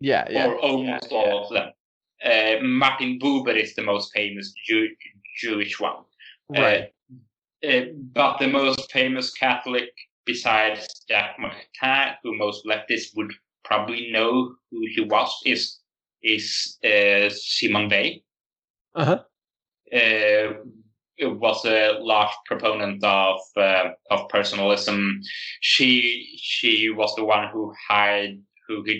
Yeah, 0.00 0.26
yeah. 0.30 0.46
or 0.46 0.58
almost 0.58 1.08
yeah, 1.10 1.18
all 1.18 1.44
of 1.44 1.52
them. 1.52 1.68
Uh, 2.24 2.62
Martin 2.62 3.18
Buber 3.20 3.54
is 3.56 3.74
the 3.74 3.82
most 3.82 4.12
famous 4.12 4.52
Jew- 4.66 4.94
Jewish 5.40 5.78
one. 5.78 6.02
Right. 6.50 6.90
Uh, 7.64 7.68
uh, 7.68 7.84
but 8.12 8.38
the 8.38 8.48
most 8.48 8.90
famous 8.92 9.32
Catholic, 9.32 9.90
besides 10.32 10.86
Jacques 11.08 11.38
Maritain, 11.42 12.14
who 12.22 12.36
most 12.36 12.64
leftists 12.66 13.10
would 13.16 13.32
probably 13.64 14.10
know 14.12 14.54
who 14.70 14.80
he 14.94 15.00
was, 15.00 15.30
is 15.44 15.80
is 16.22 16.78
uh, 16.84 17.28
Simone 17.30 17.88
Weil. 17.90 18.12
Uh-huh. 18.94 19.18
Uh, 19.92 20.52
was 21.20 21.64
a 21.64 21.98
large 22.00 22.34
proponent 22.46 23.02
of 23.02 23.40
uh, 23.56 23.90
of 24.10 24.28
personalism. 24.28 25.20
She 25.60 25.90
she 26.36 26.90
was 26.90 27.12
the 27.16 27.24
one 27.24 27.48
who 27.52 27.72
hired 27.88 28.38
who 28.68 28.84
hid 28.86 28.98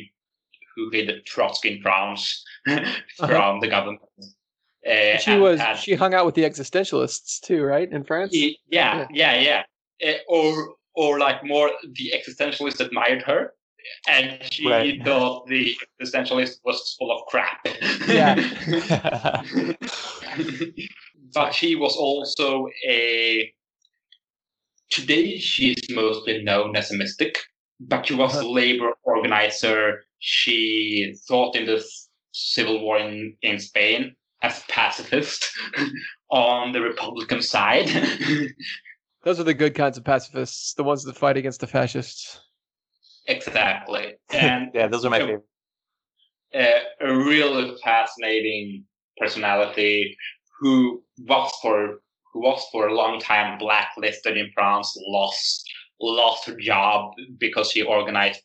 who 0.74 0.91
hid 0.91 1.09
Trotsky 1.26 1.68
in 1.76 1.83
France 1.83 2.45
from 3.16 3.61
the 3.61 3.68
government. 3.68 4.01
Uh, 4.87 5.18
She 5.18 5.33
and 5.33 5.43
was 5.43 5.61
had- 5.61 5.79
she 5.79 5.95
hung 5.95 6.14
out 6.14 6.26
with 6.26 6.35
the 6.35 6.45
existentialists 6.51 7.41
too, 7.41 7.62
right? 7.62 7.89
In 7.93 8.05
France? 8.05 8.33
Y- 8.35 8.55
yeah, 8.70 9.07
yeah, 9.12 9.35
yeah. 9.49 9.62
Uh, 10.09 10.18
or 10.29 10.74
or 10.99 11.18
like 11.20 11.44
more, 11.44 11.70
the 11.92 12.12
existentialists 12.18 12.80
admired 12.80 13.22
her, 13.22 13.55
and 14.09 14.26
she 14.53 14.66
Right. 14.68 15.01
thought 15.05 15.46
the 15.46 15.76
existentialist 16.03 16.55
was 16.64 16.96
full 16.99 17.12
of 17.16 17.20
crap. 17.30 17.61
Yeah. 18.09 18.34
but 21.34 21.53
she 21.55 21.76
was 21.76 21.94
also 21.96 22.68
a. 22.86 23.53
Today, 24.90 25.38
she 25.38 25.72
is 25.72 25.88
mostly 25.90 26.42
known 26.42 26.74
as 26.74 26.90
a 26.90 26.96
mystic, 26.96 27.38
but 27.78 28.07
she 28.07 28.14
was 28.14 28.34
a 28.34 28.38
Uh-huh. 28.38 28.51
labor 28.51 28.92
organizer. 29.05 30.05
She 30.18 31.14
fought 31.28 31.55
in 31.55 31.66
the 31.66 31.78
civil 32.32 32.80
war 32.84 32.99
in, 32.99 33.36
in 33.42 33.59
Spain 33.61 34.16
as 34.42 34.59
a 34.62 34.66
pacifist 34.72 35.46
on 36.30 36.72
the 36.72 36.80
Republican 36.80 37.40
side. 37.42 37.88
Those 39.25 39.41
are 39.41 39.45
the 39.45 39.55
good 39.55 39.75
kinds 39.75 39.99
of 39.99 40.05
pacifists, 40.05 40.75
the 40.75 40.85
ones 40.85 41.05
that 41.05 41.16
fight 41.16 41.37
against 41.37 41.61
the 41.61 41.66
fascists. 41.66 42.41
exactly. 43.27 44.14
And 44.33 44.71
yeah, 44.75 44.87
those 44.89 45.05
are 45.05 45.11
my 45.11 45.19
Yeah. 45.19 45.27
favorite. 45.27 45.45
uh, 46.55 47.07
a 47.09 47.14
really 47.16 47.77
fascinating 47.85 48.85
personality 49.19 50.16
who 50.61 51.03
was 51.27 51.53
for 51.62 52.01
who 52.33 52.41
was 52.41 52.64
for 52.71 52.89
a 52.89 52.95
long 52.95 53.19
time 53.21 53.59
blacklisted 53.59 54.37
in 54.37 54.51
France, 54.55 54.97
lost 55.09 55.64
lost 56.01 56.47
her 56.47 56.57
job 56.57 57.12
because 57.39 57.71
she 57.73 57.83
organized 57.83 58.41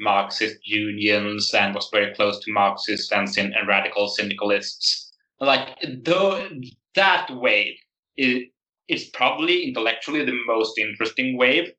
Marxist 0.00 0.56
unions 0.66 1.52
and 1.52 1.74
was 1.74 1.88
very 1.92 2.14
close 2.14 2.38
to 2.44 2.52
Marxists 2.52 3.12
and, 3.12 3.28
syn- 3.28 3.52
and 3.54 3.68
radical 3.68 4.08
syndicalists. 4.08 5.12
Like 5.40 5.76
though 6.04 6.48
that 6.94 7.28
wave 7.30 7.74
is 8.16 8.44
is 8.88 9.10
probably 9.10 9.64
intellectually 9.64 10.24
the 10.24 10.38
most 10.46 10.78
interesting 10.78 11.36
wave. 11.36 11.72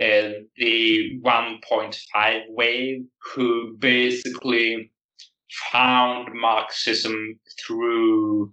Uh, 0.00 0.30
the 0.56 1.20
1.5 1.22 2.40
wave, 2.48 3.04
who 3.34 3.76
basically 3.78 4.90
found 5.72 6.28
Marxism 6.32 7.38
through 7.60 8.52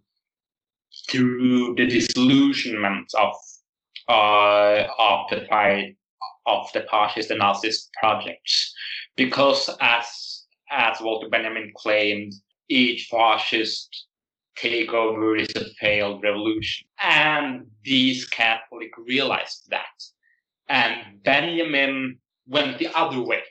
through 1.09 1.75
the 1.75 1.85
disillusionment 1.85 3.09
of 3.17 3.33
uh, 4.09 4.87
of 4.97 5.29
the 5.29 5.95
of 6.45 6.71
the 6.73 6.85
fascist 6.89 7.31
and 7.31 7.41
Nazist 7.41 7.89
projects, 7.99 8.73
because 9.15 9.69
as 9.79 10.45
as 10.71 10.99
Walter 10.99 11.29
Benjamin 11.29 11.71
claimed, 11.77 12.33
each 12.69 13.07
fascist 13.09 14.06
takeover 14.61 15.39
is 15.39 15.49
a 15.55 15.65
failed 15.79 16.23
revolution, 16.23 16.87
and 16.99 17.65
these 17.83 18.25
Catholics 18.25 18.97
realized 19.05 19.67
that, 19.69 19.85
and 20.69 21.23
Benjamin 21.23 22.19
went 22.47 22.77
the 22.77 22.87
other 22.95 23.21
way. 23.21 23.43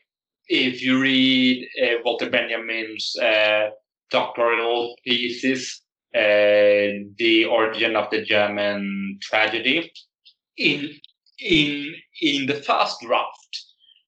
If 0.48 0.82
you 0.82 1.00
read 1.00 1.68
uh, 1.82 1.96
Walter 2.04 2.30
Benjamin's 2.30 3.16
uh, 3.16 3.70
doctoral 4.10 4.96
thesis, 5.04 5.82
uh, 6.14 7.02
The 7.18 7.46
Origin 7.50 7.96
of 7.96 8.10
the 8.10 8.22
German 8.22 9.18
Tragedy, 9.22 9.92
in 10.56 10.90
in 11.38 11.94
in 12.22 12.46
the 12.46 12.54
first 12.54 13.00
draft, 13.00 13.64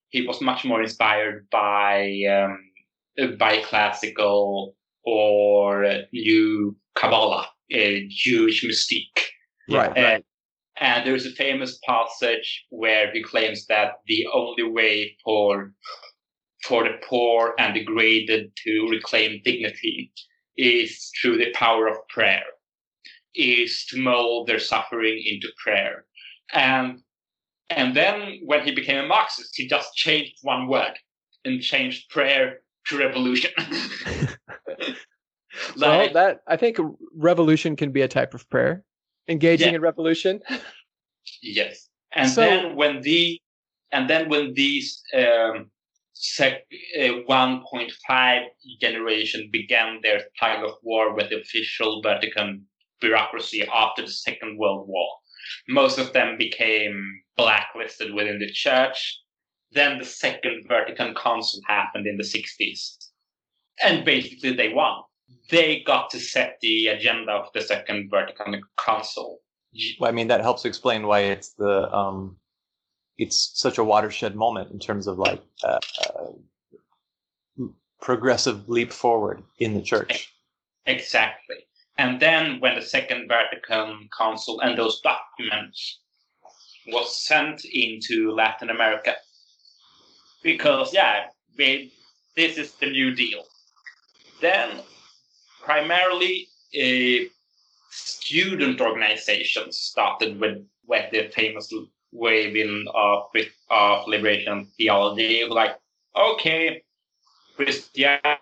he 0.08 0.26
was 0.26 0.40
much 0.40 0.64
more 0.64 0.82
inspired 0.82 1.46
by 1.50 2.22
um, 2.30 3.36
by 3.36 3.60
classical 3.62 4.74
or 5.08 5.84
new 6.12 6.76
Kabbalah, 6.94 7.48
uh, 7.74 7.78
Jewish 8.08 8.64
mystique. 8.64 9.24
Right. 9.70 9.96
And, 9.96 10.24
and 10.80 11.06
there's 11.06 11.26
a 11.26 11.32
famous 11.32 11.78
passage 11.86 12.64
where 12.70 13.12
he 13.12 13.22
claims 13.22 13.66
that 13.66 13.94
the 14.06 14.26
only 14.32 14.64
way 14.64 15.16
for 15.24 15.72
for 16.64 16.84
the 16.84 16.98
poor 17.08 17.54
and 17.58 17.74
degraded 17.74 18.50
to 18.64 18.88
reclaim 18.90 19.40
dignity 19.44 20.12
is 20.56 21.10
through 21.20 21.38
the 21.38 21.52
power 21.52 21.86
of 21.86 21.96
prayer, 22.08 22.42
is 23.34 23.86
to 23.86 23.98
mold 23.98 24.48
their 24.48 24.58
suffering 24.58 25.22
into 25.24 25.48
prayer. 25.62 26.04
And 26.52 27.00
and 27.70 27.94
then 27.94 28.40
when 28.44 28.64
he 28.64 28.72
became 28.72 29.04
a 29.04 29.06
Marxist, 29.06 29.54
he 29.54 29.68
just 29.68 29.94
changed 29.94 30.38
one 30.42 30.68
word 30.68 30.98
and 31.44 31.60
changed 31.60 32.08
prayer 32.10 32.60
to 32.86 32.98
revolution. 32.98 33.50
well, 35.86 36.12
that 36.12 36.40
I 36.46 36.56
think 36.56 36.78
revolution 37.14 37.76
can 37.76 37.92
be 37.92 38.02
a 38.02 38.08
type 38.08 38.34
of 38.34 38.48
prayer. 38.50 38.84
Engaging 39.28 39.68
Yeah. 39.68 39.74
in 39.76 39.80
revolution. 39.82 40.40
Yes, 41.42 41.88
and 42.12 42.30
So- 42.30 42.40
then 42.40 42.74
when 42.76 43.02
the 43.02 43.40
and 43.92 44.08
then 44.08 44.28
when 44.28 44.54
these 44.54 45.02
um, 45.14 45.70
sec, 46.14 46.62
uh, 46.98 47.22
1.5 47.28 48.42
generation 48.80 49.48
began 49.52 50.00
their 50.02 50.20
tug 50.40 50.64
of 50.64 50.74
war 50.82 51.14
with 51.14 51.28
the 51.30 51.40
official 51.40 52.02
Vatican 52.02 52.66
bureaucracy 53.00 53.66
after 53.72 54.02
the 54.02 54.10
Second 54.10 54.58
World 54.58 54.88
War, 54.88 55.08
most 55.68 55.98
of 55.98 56.12
them 56.12 56.36
became 56.38 57.22
blacklisted 57.36 58.12
within 58.14 58.38
the 58.38 58.50
church. 58.50 59.20
Then 59.72 59.98
the 59.98 60.04
Second 60.04 60.64
Vatican 60.68 61.14
Council 61.14 61.60
happened 61.66 62.06
in 62.06 62.16
the 62.16 62.24
60s, 62.24 62.96
and 63.84 64.04
basically 64.04 64.52
they 64.54 64.70
won. 64.72 65.02
They 65.50 65.82
got 65.86 66.10
to 66.10 66.20
set 66.20 66.58
the 66.60 66.88
agenda 66.88 67.32
of 67.32 67.52
the 67.54 67.60
Second 67.60 68.10
Vatican 68.10 68.60
Council. 68.78 69.40
Well, 70.00 70.08
I 70.08 70.12
mean, 70.12 70.28
that 70.28 70.40
helps 70.40 70.64
explain 70.64 71.06
why 71.06 71.20
it's 71.20 71.50
the 71.54 71.92
um, 71.94 72.36
it's 73.18 73.52
such 73.54 73.78
a 73.78 73.84
watershed 73.84 74.36
moment 74.36 74.70
in 74.70 74.78
terms 74.78 75.06
of 75.06 75.18
like 75.18 75.42
uh, 75.62 75.78
uh, 76.06 77.64
progressive 78.00 78.68
leap 78.68 78.92
forward 78.92 79.42
in 79.58 79.74
the 79.74 79.82
church. 79.82 80.32
Exactly. 80.86 81.56
And 81.98 82.20
then 82.20 82.60
when 82.60 82.76
the 82.76 82.82
Second 82.82 83.28
Vatican 83.28 84.08
Council 84.16 84.60
and 84.60 84.78
those 84.78 85.00
documents 85.00 86.00
was 86.86 87.20
sent 87.26 87.64
into 87.64 88.32
Latin 88.32 88.70
America, 88.70 89.14
because 90.42 90.94
yeah, 90.94 91.26
we, 91.58 91.92
this 92.36 92.56
is 92.56 92.72
the 92.74 92.86
New 92.86 93.14
Deal. 93.14 93.42
Then 94.40 94.80
primarily 95.68 96.48
uh, 96.82 97.28
student 97.90 98.80
organizations 98.80 99.76
started 99.76 100.40
with, 100.40 100.64
with 100.86 101.10
the 101.12 101.28
famous 101.28 101.70
waving 102.10 102.86
of, 102.94 103.24
of 103.70 104.08
liberation 104.08 104.66
theology, 104.78 105.44
like, 105.44 105.76
okay, 106.16 106.82
Christianity 107.54 108.38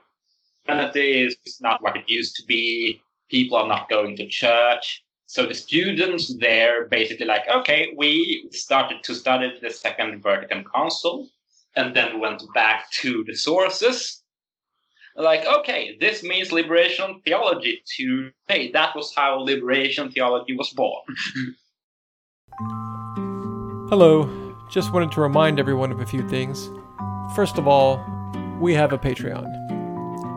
is 0.68 1.36
not 1.60 1.82
what 1.82 1.96
it 1.96 2.08
used 2.08 2.36
to 2.36 2.44
be. 2.46 3.02
People 3.28 3.58
are 3.58 3.66
not 3.66 3.88
going 3.88 4.14
to 4.18 4.28
church. 4.28 5.02
So 5.26 5.46
the 5.46 5.54
students 5.54 6.32
there 6.38 6.86
basically 6.86 7.26
like, 7.26 7.48
okay, 7.52 7.92
we 7.96 8.48
started 8.52 9.02
to 9.02 9.16
study 9.16 9.52
the 9.60 9.70
Second 9.70 10.22
Vatican 10.22 10.64
Council 10.72 11.28
and 11.74 11.94
then 11.96 12.20
went 12.20 12.44
back 12.54 12.88
to 13.02 13.24
the 13.26 13.34
sources. 13.34 14.22
Like, 15.16 15.46
okay, 15.46 15.96
this 15.98 16.22
means 16.22 16.52
liberation 16.52 17.22
theology 17.24 17.82
to 17.96 18.30
hey, 18.48 18.70
that 18.72 18.94
was 18.94 19.14
how 19.14 19.38
liberation 19.38 20.10
theology 20.10 20.54
was 20.54 20.70
born. 20.70 21.02
Hello. 23.88 24.28
Just 24.68 24.92
wanted 24.92 25.12
to 25.12 25.20
remind 25.20 25.60
everyone 25.60 25.92
of 25.92 26.00
a 26.00 26.06
few 26.06 26.28
things. 26.28 26.68
First 27.34 27.56
of 27.56 27.68
all, 27.68 28.04
we 28.60 28.74
have 28.74 28.92
a 28.92 28.98
Patreon. 28.98 29.46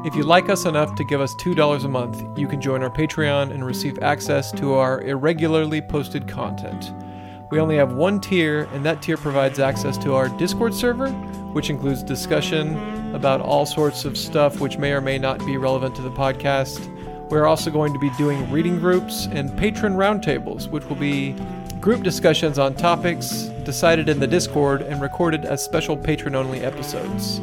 If 0.05 0.15
you 0.15 0.23
like 0.23 0.49
us 0.49 0.65
enough 0.65 0.95
to 0.95 1.03
give 1.03 1.19
us 1.19 1.33
$2 1.35 1.83
a 1.83 1.87
month, 1.87 2.23
you 2.37 2.47
can 2.47 2.61
join 2.61 2.83
our 2.83 2.89
Patreon 2.89 3.51
and 3.51 3.65
receive 3.65 3.99
access 3.99 4.51
to 4.53 4.75
our 4.75 5.01
irregularly 5.01 5.81
posted 5.81 6.27
content. 6.27 6.93
We 7.51 7.59
only 7.59 7.75
have 7.77 7.93
one 7.93 8.21
tier, 8.21 8.69
and 8.71 8.85
that 8.85 9.01
tier 9.01 9.17
provides 9.17 9.59
access 9.59 9.97
to 9.99 10.13
our 10.13 10.29
Discord 10.29 10.73
server, 10.73 11.07
which 11.53 11.69
includes 11.69 12.03
discussion 12.03 12.75
about 13.15 13.41
all 13.41 13.65
sorts 13.65 14.05
of 14.05 14.17
stuff 14.17 14.59
which 14.59 14.77
may 14.77 14.91
or 14.91 15.01
may 15.01 15.17
not 15.17 15.43
be 15.45 15.57
relevant 15.57 15.95
to 15.95 16.01
the 16.01 16.11
podcast. 16.11 16.79
We're 17.29 17.45
also 17.45 17.71
going 17.71 17.93
to 17.93 17.99
be 17.99 18.09
doing 18.17 18.49
reading 18.51 18.79
groups 18.79 19.27
and 19.31 19.55
patron 19.57 19.93
roundtables, 19.93 20.69
which 20.69 20.85
will 20.85 20.95
be 20.95 21.35
group 21.79 22.03
discussions 22.03 22.59
on 22.59 22.75
topics 22.75 23.43
decided 23.63 24.09
in 24.09 24.19
the 24.19 24.27
Discord 24.27 24.81
and 24.81 25.01
recorded 25.01 25.45
as 25.45 25.63
special 25.63 25.95
patron 25.95 26.35
only 26.35 26.61
episodes. 26.61 27.39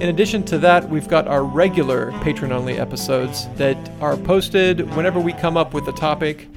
In 0.00 0.10
addition 0.10 0.42
to 0.44 0.58
that, 0.58 0.88
we've 0.88 1.08
got 1.08 1.26
our 1.26 1.44
regular 1.44 2.12
patron 2.20 2.52
only 2.52 2.78
episodes 2.78 3.48
that 3.56 3.76
are 4.00 4.16
posted 4.16 4.94
whenever 4.94 5.20
we 5.20 5.32
come 5.32 5.56
up 5.56 5.72
with 5.72 5.88
a 5.88 5.92
topic 5.92 6.48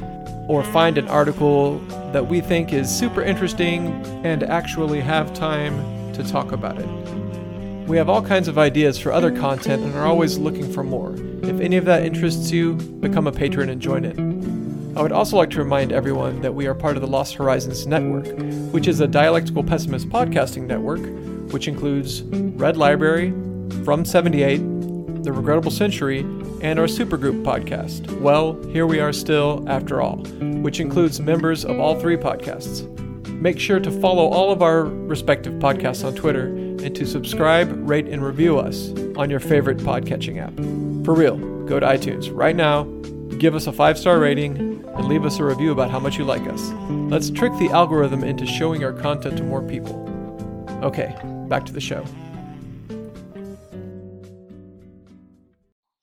or 0.49 0.63
find 0.63 0.97
an 0.97 1.07
article 1.07 1.79
that 2.11 2.27
we 2.27 2.41
think 2.41 2.73
is 2.73 2.89
super 2.89 3.21
interesting 3.21 3.87
and 4.25 4.43
actually 4.43 4.99
have 4.99 5.33
time 5.33 5.98
to 6.23 6.31
talk 6.31 6.51
about 6.51 6.77
it. 6.77 6.87
We 7.87 7.97
have 7.97 8.09
all 8.09 8.21
kinds 8.21 8.47
of 8.47 8.57
ideas 8.57 8.99
for 8.99 9.11
other 9.11 9.31
content 9.31 9.83
and 9.83 9.95
are 9.95 10.05
always 10.05 10.37
looking 10.37 10.71
for 10.71 10.83
more. 10.83 11.15
If 11.41 11.59
any 11.59 11.77
of 11.77 11.85
that 11.85 12.05
interests 12.05 12.51
you, 12.51 12.75
become 12.75 13.25
a 13.25 13.31
patron 13.31 13.69
and 13.69 13.81
join 13.81 14.05
it. 14.05 14.17
I 14.97 15.01
would 15.01 15.11
also 15.11 15.37
like 15.37 15.49
to 15.51 15.59
remind 15.59 15.91
everyone 15.91 16.41
that 16.41 16.53
we 16.53 16.67
are 16.67 16.75
part 16.75 16.97
of 16.97 17.01
the 17.01 17.07
Lost 17.07 17.35
Horizons 17.35 17.87
Network, 17.87 18.27
which 18.71 18.87
is 18.87 18.99
a 18.99 19.07
dialectical 19.07 19.63
pessimist 19.63 20.09
podcasting 20.09 20.67
network, 20.67 20.99
which 21.51 21.67
includes 21.67 22.21
Red 22.23 22.77
Library, 22.77 23.31
From 23.85 24.03
78, 24.05 24.57
The 25.23 25.31
Regrettable 25.31 25.71
Century, 25.71 26.19
and 26.61 26.77
our 26.77 26.85
Supergroup 26.85 27.43
podcast, 27.43 28.19
Well, 28.19 28.61
Here 28.65 28.85
We 28.85 28.99
Are 28.99 29.13
Still, 29.13 29.63
After 29.67 30.01
All, 30.01 30.17
which 30.61 30.79
includes 30.79 31.19
members 31.19 31.63
of 31.63 31.79
all 31.79 31.99
three 31.99 32.17
podcasts. 32.17 32.98
Make 33.39 33.57
sure 33.57 33.79
to 33.79 33.89
follow 34.01 34.27
all 34.27 34.51
of 34.51 34.61
our 34.61 34.83
respective 34.83 35.53
podcasts 35.53 36.03
on 36.03 36.13
Twitter 36.13 36.47
and 36.47 36.93
to 36.93 37.05
subscribe, 37.05 37.71
rate, 37.89 38.05
and 38.05 38.21
review 38.21 38.59
us 38.59 38.89
on 39.15 39.29
your 39.29 39.39
favorite 39.39 39.77
podcatching 39.77 40.39
app. 40.39 40.53
For 41.05 41.13
real, 41.13 41.37
go 41.65 41.79
to 41.79 41.85
iTunes 41.85 42.29
right 42.35 42.55
now, 42.55 42.83
give 43.37 43.55
us 43.55 43.65
a 43.65 43.71
five 43.71 43.97
star 43.97 44.19
rating, 44.19 44.57
and 44.57 45.07
leave 45.07 45.23
us 45.23 45.39
a 45.39 45.45
review 45.45 45.71
about 45.71 45.89
how 45.89 46.01
much 46.01 46.17
you 46.17 46.25
like 46.25 46.45
us. 46.49 46.61
Let's 46.89 47.29
trick 47.29 47.53
the 47.59 47.69
algorithm 47.69 48.25
into 48.25 48.45
showing 48.45 48.83
our 48.83 48.91
content 48.91 49.37
to 49.37 49.43
more 49.43 49.61
people. 49.61 49.95
Okay, 50.83 51.15
back 51.47 51.65
to 51.67 51.71
the 51.71 51.79
show. 51.79 52.03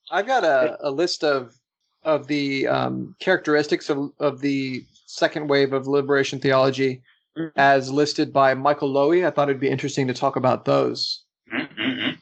I've 0.09 0.25
got 0.25 0.43
a, 0.43 0.75
a 0.81 0.89
list 0.89 1.23
of 1.23 1.53
of 2.01 2.25
the 2.25 2.65
um, 2.65 3.15
characteristics 3.19 3.91
of, 3.91 4.11
of 4.17 4.41
the 4.41 4.83
second 5.05 5.47
wave 5.47 5.73
of 5.73 5.85
liberation 5.85 6.39
theology 6.39 7.03
Mhm. 7.37 7.51
as 7.55 7.91
listed 7.91 8.33
by 8.33 8.53
Michael 8.53 8.91
Lowy. 8.93 9.25
I 9.25 9.31
thought 9.31 9.49
it'd 9.49 9.61
be 9.61 9.69
interesting 9.69 10.07
to 10.07 10.13
talk 10.13 10.35
about 10.35 10.65
those. 10.65 11.23
Mhm. 11.53 12.17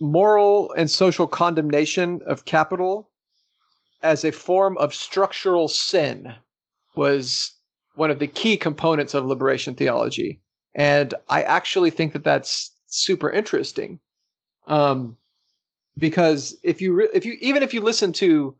Moral 0.00 0.72
and 0.72 0.90
social 0.90 1.26
condemnation 1.26 2.20
of 2.26 2.44
capital 2.44 3.10
as 4.02 4.24
a 4.24 4.30
form 4.32 4.76
of 4.78 4.94
structural 4.94 5.68
sin 5.68 6.34
was 6.94 7.52
one 7.94 8.10
of 8.10 8.18
the 8.18 8.26
key 8.26 8.56
components 8.56 9.14
of 9.14 9.24
liberation 9.24 9.74
theology. 9.74 10.40
And 10.74 11.14
I 11.28 11.42
actually 11.42 11.90
think 11.90 12.12
that 12.12 12.24
that's 12.24 12.72
super 12.86 13.30
interesting. 13.30 14.00
Um, 14.66 15.16
because 15.98 16.58
if 16.62 16.82
you 16.82 16.92
re- 16.92 17.08
if 17.14 17.24
you 17.24 17.38
even 17.40 17.62
if 17.62 17.72
you 17.72 17.80
listen 17.80 18.12
to 18.14 18.54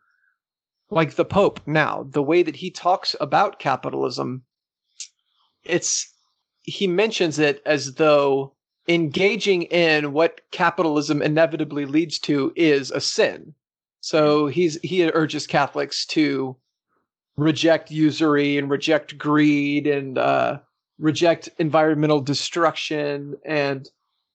like 0.90 1.16
the 1.16 1.24
pope 1.24 1.60
now 1.66 2.04
the 2.10 2.22
way 2.22 2.42
that 2.42 2.56
he 2.56 2.70
talks 2.70 3.14
about 3.20 3.58
capitalism 3.58 4.45
it's 5.68 6.12
he 6.62 6.86
mentions 6.86 7.38
it 7.38 7.62
as 7.64 7.94
though 7.94 8.52
engaging 8.88 9.62
in 9.64 10.12
what 10.12 10.40
capitalism 10.50 11.22
inevitably 11.22 11.86
leads 11.86 12.18
to 12.20 12.52
is 12.56 12.90
a 12.90 13.00
sin. 13.00 13.54
So 14.00 14.46
he's 14.46 14.78
he 14.82 15.08
urges 15.10 15.46
catholics 15.46 16.06
to 16.06 16.56
reject 17.36 17.90
usury 17.90 18.56
and 18.56 18.70
reject 18.70 19.18
greed 19.18 19.86
and 19.86 20.16
uh, 20.16 20.58
reject 20.98 21.48
environmental 21.58 22.20
destruction 22.20 23.36
and 23.44 23.88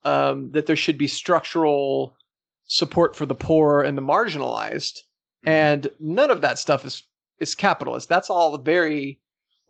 um, 0.03 0.51
that 0.51 0.65
there 0.65 0.75
should 0.75 0.97
be 0.97 1.07
structural 1.07 2.15
support 2.65 3.15
for 3.15 3.25
the 3.25 3.35
poor 3.35 3.81
and 3.81 3.97
the 3.97 4.01
marginalized. 4.01 4.99
And 5.43 5.89
none 5.99 6.31
of 6.31 6.41
that 6.41 6.59
stuff 6.59 6.85
is 6.85 7.03
is 7.39 7.55
capitalist. 7.55 8.07
That's 8.07 8.29
all 8.29 8.57
very 8.57 9.19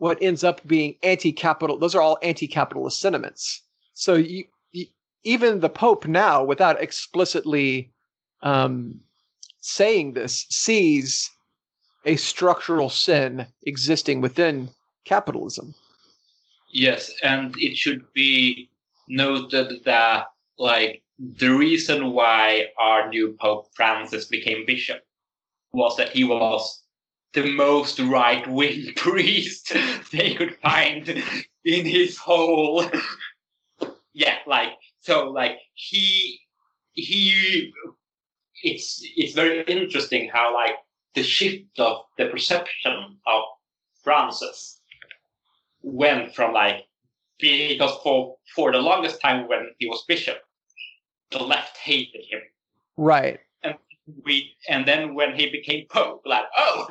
what 0.02 0.18
ends 0.20 0.42
up 0.42 0.60
being 0.66 0.96
anti-capital. 1.04 1.78
Those 1.78 1.94
are 1.94 2.02
all 2.02 2.18
anti-capitalist 2.22 2.98
sentiments. 2.98 3.62
So 3.94 4.14
you, 4.14 4.42
you, 4.72 4.86
even 5.22 5.60
the 5.60 5.68
Pope 5.68 6.08
now, 6.08 6.42
without 6.42 6.82
explicitly 6.82 7.92
um, 8.42 8.98
saying 9.60 10.14
this, 10.14 10.44
sees 10.50 11.30
a 12.04 12.16
structural 12.16 12.90
sin 12.90 13.46
existing 13.64 14.20
within 14.20 14.70
capitalism. 15.04 15.72
Yes, 16.72 17.12
and 17.22 17.54
it 17.56 17.76
should 17.76 18.02
be 18.12 18.70
noted 19.06 19.84
that 19.84 20.26
like 20.58 21.00
the 21.38 21.50
reason 21.50 22.10
why 22.10 22.66
our 22.76 23.08
new 23.08 23.36
Pope 23.40 23.68
Francis 23.76 24.24
became 24.24 24.66
bishop 24.66 25.06
was 25.72 25.96
that 25.96 26.08
he 26.08 26.24
was 26.24 26.81
the 27.34 27.54
most 27.54 27.98
right 27.98 28.46
wing 28.50 28.92
priest 28.96 29.72
they 30.12 30.34
could 30.34 30.56
find 30.62 31.08
in 31.64 31.86
his 31.86 32.16
whole 32.18 32.84
yeah 34.12 34.36
like 34.46 34.70
so 35.00 35.30
like 35.30 35.58
he 35.74 36.38
he 36.92 37.72
it's 38.62 39.00
it's 39.16 39.34
very 39.34 39.62
interesting 39.64 40.30
how 40.32 40.54
like 40.54 40.74
the 41.14 41.22
shift 41.22 41.78
of 41.78 42.02
the 42.18 42.26
perception 42.26 43.18
of 43.26 43.42
Francis 44.02 44.80
went 45.82 46.34
from 46.34 46.52
like 46.52 46.84
because 47.38 47.98
for 48.02 48.36
for 48.54 48.72
the 48.72 48.78
longest 48.78 49.20
time 49.20 49.48
when 49.48 49.70
he 49.78 49.86
was 49.86 50.04
bishop, 50.06 50.38
the 51.30 51.42
left 51.42 51.76
hated 51.76 52.24
him. 52.30 52.40
Right. 52.96 53.40
And 54.06 54.16
we 54.24 54.52
and 54.68 54.86
then 54.86 55.14
when 55.14 55.34
he 55.34 55.50
became 55.50 55.86
pope, 55.90 56.22
like 56.24 56.44
oh. 56.56 56.88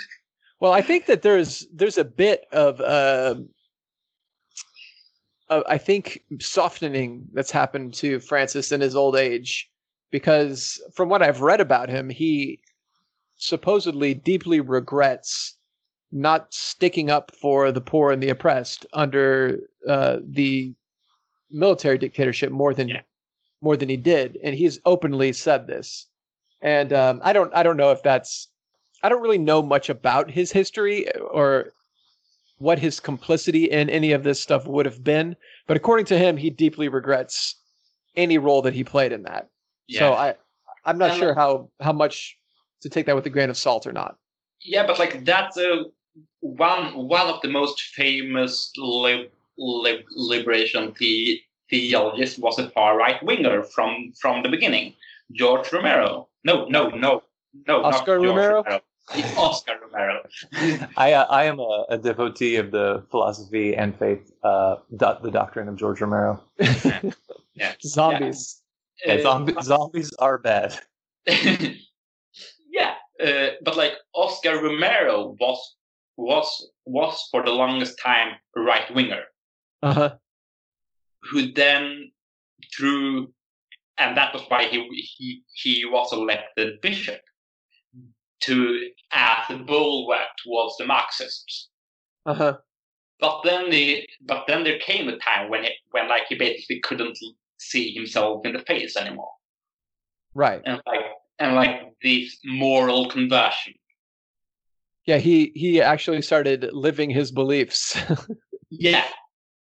well, 0.60 0.72
I 0.72 0.82
think 0.82 1.06
that 1.06 1.22
there's 1.22 1.66
there's 1.72 1.98
a 1.98 2.04
bit 2.04 2.46
of 2.52 2.80
uh, 2.80 3.36
uh, 5.48 5.62
I 5.68 5.78
think 5.78 6.22
softening 6.40 7.26
that's 7.32 7.50
happened 7.50 7.94
to 7.94 8.20
Francis 8.20 8.72
in 8.72 8.80
his 8.80 8.96
old 8.96 9.16
age, 9.16 9.70
because 10.10 10.80
from 10.94 11.08
what 11.08 11.22
I've 11.22 11.40
read 11.40 11.60
about 11.60 11.88
him, 11.88 12.10
he 12.10 12.60
supposedly 13.36 14.14
deeply 14.14 14.60
regrets 14.60 15.56
not 16.12 16.52
sticking 16.52 17.10
up 17.10 17.32
for 17.34 17.70
the 17.72 17.80
poor 17.80 18.10
and 18.10 18.22
the 18.22 18.30
oppressed 18.30 18.86
under 18.92 19.58
uh, 19.88 20.18
the 20.24 20.74
military 21.50 21.98
dictatorship 21.98 22.50
more 22.50 22.72
than 22.74 22.88
yeah. 22.88 23.02
more 23.60 23.76
than 23.76 23.88
he 23.88 23.96
did, 23.96 24.38
and 24.42 24.54
he's 24.54 24.80
openly 24.84 25.32
said 25.32 25.66
this. 25.66 26.06
And 26.62 26.92
um, 26.92 27.20
I 27.22 27.32
don't 27.32 27.54
I 27.54 27.62
don't 27.62 27.76
know 27.76 27.90
if 27.90 28.02
that's 28.02 28.48
I 29.02 29.08
don't 29.08 29.22
really 29.22 29.38
know 29.38 29.62
much 29.62 29.88
about 29.88 30.30
his 30.30 30.50
history 30.50 31.06
or 31.16 31.72
what 32.58 32.78
his 32.78 33.00
complicity 33.00 33.64
in 33.64 33.90
any 33.90 34.12
of 34.12 34.22
this 34.24 34.40
stuff 34.40 34.66
would 34.66 34.86
have 34.86 35.04
been, 35.04 35.36
but 35.66 35.76
according 35.76 36.06
to 36.06 36.18
him, 36.18 36.36
he 36.36 36.48
deeply 36.48 36.88
regrets 36.88 37.56
any 38.16 38.38
role 38.38 38.62
that 38.62 38.72
he 38.72 38.82
played 38.82 39.12
in 39.12 39.22
that. 39.24 39.48
Yeah. 39.86 40.00
So 40.00 40.12
I 40.14 40.34
I'm 40.84 40.98
not 40.98 41.10
and 41.10 41.18
sure 41.18 41.34
how 41.34 41.68
how 41.80 41.92
much 41.92 42.38
to 42.82 42.88
take 42.88 43.06
that 43.06 43.14
with 43.14 43.26
a 43.26 43.30
grain 43.30 43.50
of 43.50 43.56
salt 43.56 43.86
or 43.86 43.92
not. 43.92 44.16
Yeah, 44.62 44.86
but 44.86 44.98
like 44.98 45.24
that's 45.24 45.56
a 45.56 45.84
one 46.40 46.94
one 46.94 47.28
of 47.28 47.40
the 47.42 47.48
most 47.48 47.80
famous 47.94 48.72
lib, 48.76 49.28
lib, 49.58 50.00
liberation 50.10 50.94
the, 50.98 51.40
theologists 51.68 52.38
was 52.38 52.58
a 52.58 52.70
far 52.70 52.96
right 52.96 53.22
winger 53.22 53.62
from 53.62 54.12
from 54.18 54.42
the 54.42 54.48
beginning, 54.48 54.94
George 55.32 55.72
Romero. 55.72 56.28
No, 56.46 56.66
no, 56.66 56.88
no, 56.90 57.22
no, 57.66 57.82
Oscar 57.90 58.20
Romero. 58.20 58.62
Romero. 58.62 58.80
Oscar 59.36 59.74
Romero. 59.82 60.22
I 60.96 61.12
uh, 61.12 61.26
I 61.28 61.44
am 61.44 61.58
a, 61.58 61.86
a, 61.90 61.98
devotee 61.98 62.56
of 62.56 62.70
the 62.70 63.04
philosophy 63.10 63.74
and 63.76 63.96
faith, 63.98 64.32
uh, 64.44 64.76
do, 64.96 65.16
the 65.22 65.30
doctrine 65.30 65.68
of 65.68 65.76
George 65.76 66.00
Romero. 66.00 66.40
yeah. 66.58 67.00
yeah. 67.54 67.72
Zombies. 67.82 68.62
Yeah. 69.04 69.14
Uh, 69.14 69.16
zombi- 69.18 69.62
zombies 69.62 70.12
are 70.20 70.38
bad. 70.38 70.78
yeah, 71.26 72.94
uh, 73.22 73.48
but 73.62 73.76
like 73.76 73.94
Oscar 74.14 74.62
Romero 74.62 75.36
was 75.40 75.60
was 76.16 76.70
was 76.84 77.28
for 77.30 77.44
the 77.44 77.50
longest 77.50 77.98
time 77.98 78.36
a 78.56 78.60
right 78.60 78.92
winger, 78.94 79.24
uh-huh. 79.82 80.14
who 81.30 81.52
then 81.52 82.10
through, 82.76 83.32
and 83.98 84.16
that 84.16 84.32
was 84.32 84.42
why 84.48 84.64
he 84.64 84.88
he 85.16 85.42
he 85.54 85.84
was 85.84 86.12
elected 86.12 86.80
bishop 86.80 87.20
to 88.42 88.90
as 89.12 89.50
a 89.50 89.56
bulwark 89.56 90.28
towards 90.44 90.76
the 90.76 90.86
Marxists. 90.86 91.68
Uh-huh. 92.26 92.58
But 93.20 93.42
then 93.44 93.70
the 93.70 94.06
but 94.22 94.44
then 94.46 94.64
there 94.64 94.78
came 94.78 95.08
a 95.08 95.18
time 95.18 95.50
when 95.50 95.64
it 95.64 95.72
when 95.90 96.08
like 96.08 96.26
he 96.28 96.34
basically 96.34 96.80
couldn't 96.80 97.16
see 97.58 97.92
himself 97.92 98.44
in 98.44 98.52
the 98.52 98.60
face 98.60 98.96
anymore. 98.96 99.32
Right. 100.34 100.60
And 100.64 100.80
like 100.86 101.00
and 101.38 101.54
like 101.54 101.92
this 102.02 102.38
moral 102.44 103.08
conversion 103.08 103.74
yeah, 105.06 105.18
he 105.18 105.52
he 105.54 105.80
actually 105.80 106.20
started 106.22 106.68
living 106.72 107.10
his 107.10 107.30
beliefs. 107.30 107.96
yeah. 108.70 109.06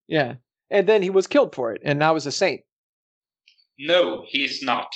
Yeah. 0.08 0.34
And 0.70 0.88
then 0.88 1.02
he 1.02 1.10
was 1.10 1.26
killed 1.26 1.54
for 1.54 1.72
it 1.72 1.82
and 1.84 1.98
now 1.98 2.16
is 2.16 2.26
a 2.26 2.32
saint. 2.32 2.62
No, 3.78 4.24
he's 4.26 4.62
not. 4.62 4.88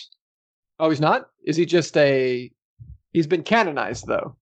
Oh, 0.78 0.90
he's 0.90 1.00
not? 1.00 1.30
Is 1.44 1.56
he 1.56 1.66
just 1.66 1.96
a 1.96 2.50
He's 3.12 3.26
been 3.26 3.42
canonized 3.42 4.06
though. 4.06 4.36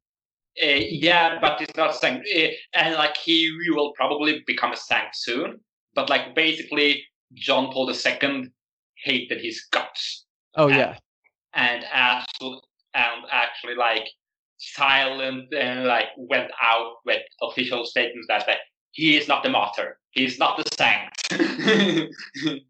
Uh, 0.62 0.80
yeah, 0.89 1.39
but 1.41 1.61
it's 1.61 1.76
not 1.76 1.95
saint. 1.95 2.22
Uh, 2.34 2.49
and 2.74 2.95
like 2.95 3.16
he 3.16 3.51
will 3.70 3.93
probably 3.93 4.43
become 4.47 4.72
a 4.72 4.76
saint 4.76 5.14
soon. 5.14 5.61
But 5.95 6.11
like 6.11 6.34
basically, 6.34 7.05
John 7.34 7.72
Paul 7.72 7.91
II 7.91 8.51
hated 9.03 9.41
his 9.41 9.64
guts. 9.70 10.26
Oh 10.57 10.68
and, 10.68 10.76
yeah. 10.76 10.99
And 11.55 11.84
actually, 11.91 12.61
and 12.95 13.24
actually, 13.30 13.74
like 13.76 14.09
silent 14.59 15.53
and 15.55 15.84
like 15.84 16.09
went 16.16 16.51
out 16.62 16.97
with 17.05 17.22
official 17.43 17.84
statements 17.84 18.26
that, 18.28 18.47
that 18.47 18.59
he 18.93 19.16
is 19.16 19.28
not 19.28 19.43
the 19.43 19.51
martyr, 19.51 19.99
he 20.11 20.24
is 20.24 20.39
not 20.39 20.57
the 20.57 20.64
saint. 20.76 21.11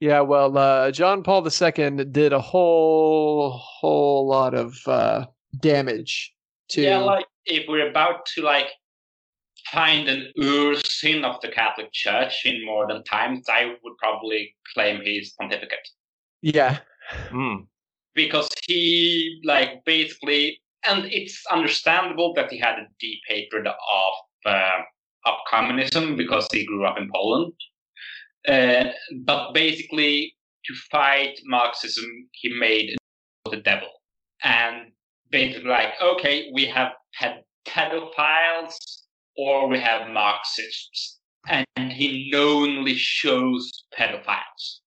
yeah, 0.00 0.20
well, 0.20 0.56
uh, 0.56 0.90
John 0.90 1.22
Paul 1.22 1.46
II 1.46 2.04
did 2.04 2.32
a 2.32 2.40
whole 2.40 3.50
whole 3.50 4.26
lot 4.28 4.54
of 4.54 4.76
uh, 4.86 5.26
damage 5.60 6.32
to. 6.70 6.82
Yeah, 6.82 6.98
like 6.98 7.26
if 7.46 7.66
we're 7.68 7.90
about 7.90 8.26
to 8.34 8.42
like 8.42 8.68
find 9.72 10.08
an 10.08 10.32
ur 10.40 10.74
sin 10.84 11.24
of 11.24 11.40
the 11.40 11.48
Catholic 11.48 11.92
Church 11.92 12.42
in 12.44 12.64
modern 12.64 13.02
times, 13.04 13.46
I 13.48 13.74
would 13.82 13.96
probably 13.98 14.54
claim 14.74 15.00
his 15.04 15.34
pontificate. 15.38 15.88
Yeah. 16.42 16.78
Mm. 17.30 17.66
Because 18.14 18.48
he 18.66 19.40
like 19.44 19.84
basically 19.84 20.60
and 20.86 21.04
it's 21.06 21.42
understandable 21.50 22.34
that 22.34 22.50
he 22.50 22.58
had 22.58 22.78
a 22.78 22.86
deep 23.00 23.20
hatred 23.26 23.66
of 23.66 24.12
uh, 24.46 24.80
of 25.26 25.34
communism 25.50 26.16
because 26.16 26.46
he 26.52 26.64
grew 26.64 26.86
up 26.86 26.98
in 26.98 27.10
Poland. 27.12 27.52
Uh, 28.48 28.90
but 29.24 29.52
basically, 29.52 30.34
to 30.64 30.74
fight 30.90 31.38
Marxism, 31.44 32.06
he 32.32 32.48
made 32.58 32.96
the 33.50 33.58
devil, 33.58 33.88
and 34.42 34.92
basically 35.30 35.68
like, 35.68 35.92
okay, 36.02 36.50
we 36.54 36.64
have 36.66 36.92
had 37.14 37.42
pedophiles 37.66 38.74
or 39.36 39.68
we 39.68 39.78
have 39.78 40.08
Marxists, 40.10 41.18
and 41.46 41.92
he 41.92 42.30
knowingly 42.32 42.94
shows 42.94 43.84
pedophiles. 43.96 44.80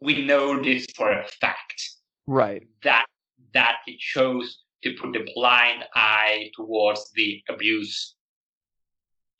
We 0.00 0.24
know 0.24 0.62
this 0.62 0.86
for 0.96 1.12
a 1.12 1.26
fact. 1.40 1.82
Right. 2.26 2.66
That 2.82 3.04
that 3.52 3.76
he 3.86 3.96
chose 3.98 4.64
to 4.82 4.94
put 5.00 5.16
a 5.16 5.24
blind 5.34 5.84
eye 5.94 6.50
towards 6.54 7.10
the 7.14 7.42
abuse 7.48 8.16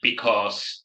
because 0.01 0.84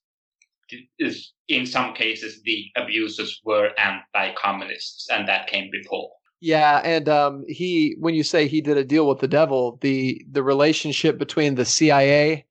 in 1.48 1.66
some 1.66 1.94
cases 1.94 2.42
the 2.44 2.66
abusers 2.76 3.42
were 3.44 3.72
anti-communists 3.78 5.10
and 5.10 5.28
that 5.28 5.48
came 5.48 5.70
before 5.72 6.10
yeah 6.42 6.82
and 6.84 7.10
um, 7.10 7.44
he 7.48 7.96
when 8.00 8.14
you 8.14 8.24
say 8.24 8.48
he 8.48 8.62
did 8.62 8.78
a 8.78 8.84
deal 8.84 9.08
with 9.08 9.20
the 9.20 9.28
devil 9.28 9.78
the 9.82 10.22
the 10.32 10.44
relationship 10.44 11.18
between 11.18 11.56
the 11.56 11.66
cia 11.66 12.46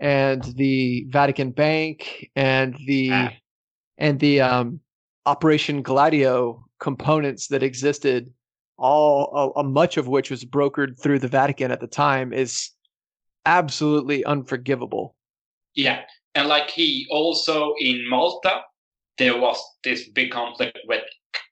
and 0.00 0.44
the 0.56 1.06
vatican 1.08 1.50
bank 1.50 2.30
and 2.36 2.76
the 2.86 3.10
ah. 3.12 3.30
and 3.98 4.20
the 4.20 4.40
um, 4.40 4.80
operation 5.26 5.82
gladio 5.82 6.64
components 6.78 7.48
that 7.48 7.62
existed 7.62 8.32
all 8.78 9.52
a, 9.56 9.60
a 9.60 9.64
much 9.64 9.96
of 9.96 10.08
which 10.08 10.30
was 10.30 10.44
brokered 10.44 10.98
through 11.00 11.18
the 11.18 11.28
Vatican 11.28 11.70
at 11.70 11.80
the 11.80 11.86
time, 11.86 12.32
is 12.32 12.70
absolutely 13.44 14.24
unforgivable. 14.24 15.16
Yeah, 15.74 16.02
and 16.38 16.48
like 16.48 16.70
he 16.70 17.06
also 17.10 17.74
in 17.80 18.08
Malta, 18.08 18.60
there 19.18 19.36
was 19.38 19.60
this 19.82 20.08
big 20.10 20.30
conflict 20.30 20.78
with 20.86 21.02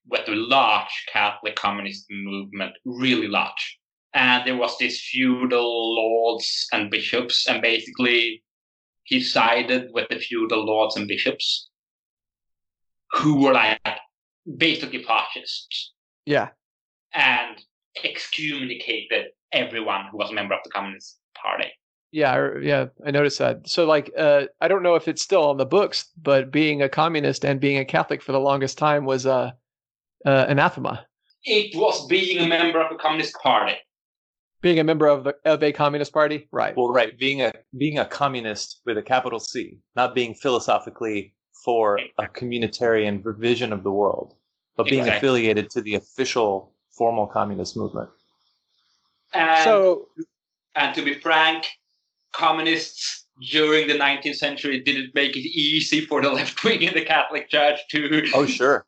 with 0.09 0.24
the 0.26 0.37
large 0.37 0.95
Catholic 1.12 1.57
communist 1.57 2.07
movement, 2.09 2.72
really 2.84 3.26
large, 3.26 3.78
and 4.14 4.47
there 4.47 4.57
was 4.57 4.78
this 4.78 5.01
feudal 5.01 5.95
lords 5.97 6.68
and 6.72 6.91
bishops, 6.91 7.49
and 7.49 7.61
basically 7.61 8.45
he 9.03 9.20
sided 9.20 9.89
with 9.93 10.09
the 10.09 10.18
feudal 10.18 10.64
lords 10.64 10.97
and 10.97 11.09
bishops 11.09 11.68
who 13.12 13.41
were 13.43 13.53
like 13.53 13.80
basically 14.57 15.03
fascists 15.03 15.93
Yeah. 16.24 16.49
and 17.12 17.57
excommunicated 18.05 19.26
everyone 19.53 20.07
who 20.11 20.18
was 20.18 20.30
a 20.30 20.34
member 20.34 20.55
of 20.55 20.61
the 20.64 20.70
Communist 20.70 21.18
Party. 21.41 21.70
Yeah, 22.16 22.32
I- 22.32 22.58
yeah, 22.62 22.86
I 23.06 23.10
noticed 23.10 23.38
that. 23.40 23.68
So, 23.68 23.84
like, 23.84 24.10
uh, 24.16 24.46
I 24.62 24.68
don't 24.68 24.82
know 24.82 24.94
if 24.94 25.06
it's 25.06 25.20
still 25.20 25.44
on 25.50 25.58
the 25.58 25.66
books, 25.66 26.10
but 26.16 26.50
being 26.50 26.80
a 26.80 26.88
communist 26.88 27.44
and 27.44 27.60
being 27.60 27.76
a 27.76 27.84
Catholic 27.84 28.22
for 28.22 28.32
the 28.32 28.40
longest 28.40 28.78
time 28.78 29.04
was 29.04 29.26
uh, 29.26 29.50
uh, 30.24 30.46
anathema. 30.48 31.04
It 31.44 31.76
was 31.76 32.06
being 32.06 32.38
a 32.38 32.48
member 32.48 32.80
of 32.80 32.90
a 32.90 32.96
Communist 32.96 33.34
Party. 33.42 33.74
Being 34.62 34.78
a 34.78 34.84
member 34.84 35.06
of 35.06 35.24
the 35.24 35.34
of 35.44 35.62
a 35.62 35.72
communist 35.72 36.14
party, 36.14 36.48
right? 36.52 36.74
Well, 36.74 36.88
right, 36.88 37.16
being 37.18 37.42
a 37.42 37.52
being 37.76 37.98
a 37.98 38.06
communist 38.06 38.80
with 38.86 38.96
a 38.96 39.02
capital 39.02 39.38
C, 39.38 39.78
not 39.94 40.14
being 40.14 40.32
philosophically 40.34 41.34
for 41.66 42.00
a 42.16 42.26
communitarian 42.28 43.22
vision 43.38 43.74
of 43.74 43.82
the 43.82 43.92
world, 43.92 44.36
but 44.74 44.84
being 44.86 45.00
Exactly. 45.00 45.18
affiliated 45.18 45.68
to 45.72 45.82
the 45.82 45.96
official 45.96 46.72
formal 46.96 47.26
communist 47.26 47.76
movement. 47.76 48.08
And, 49.34 49.64
so, 49.64 50.08
and 50.74 50.94
to 50.94 51.02
be 51.02 51.12
frank, 51.20 51.66
communists 52.37 53.26
during 53.51 53.87
the 53.89 53.95
19th 53.95 54.37
century 54.37 54.80
didn't 54.80 55.14
make 55.14 55.37
it 55.37 55.41
easy 55.47 56.01
for 56.03 56.22
the 56.22 56.30
left 56.39 56.62
wing 56.64 56.82
in 56.82 56.95
the 56.95 57.05
Catholic 57.05 57.49
Church 57.49 57.80
to 57.91 58.22
Oh, 58.34 58.47
sure. 58.47 58.87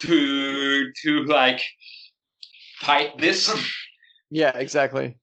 to 0.00 0.92
to 1.02 1.24
like 1.24 1.62
fight 2.80 3.18
this. 3.18 3.50
yeah, 4.30 4.56
exactly. 4.56 5.16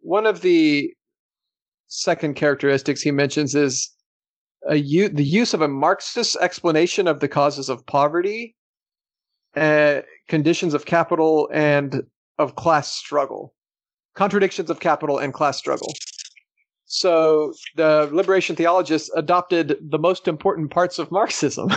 One 0.00 0.26
of 0.26 0.40
the 0.40 0.92
second 1.86 2.34
characteristics 2.34 3.00
he 3.02 3.10
mentions 3.10 3.54
is 3.54 3.90
the 4.68 5.24
use 5.24 5.54
of 5.54 5.62
a 5.62 5.68
Marxist 5.68 6.36
explanation 6.40 7.08
of 7.08 7.20
the 7.20 7.28
causes 7.28 7.68
of 7.68 7.86
poverty, 7.86 8.56
uh, 9.56 10.00
conditions 10.28 10.74
of 10.74 10.84
capital, 10.84 11.48
and 11.52 12.02
of 12.38 12.56
class 12.56 12.92
struggle. 12.92 13.54
Contradictions 14.14 14.70
of 14.70 14.80
capital 14.80 15.18
and 15.18 15.32
class 15.32 15.56
struggle. 15.56 15.92
So 16.86 17.52
the 17.76 18.08
liberation 18.12 18.56
theologists 18.56 19.10
adopted 19.14 19.76
the 19.80 19.98
most 19.98 20.26
important 20.26 20.72
parts 20.72 20.98
of 20.98 21.12
Marxism. 21.12 21.70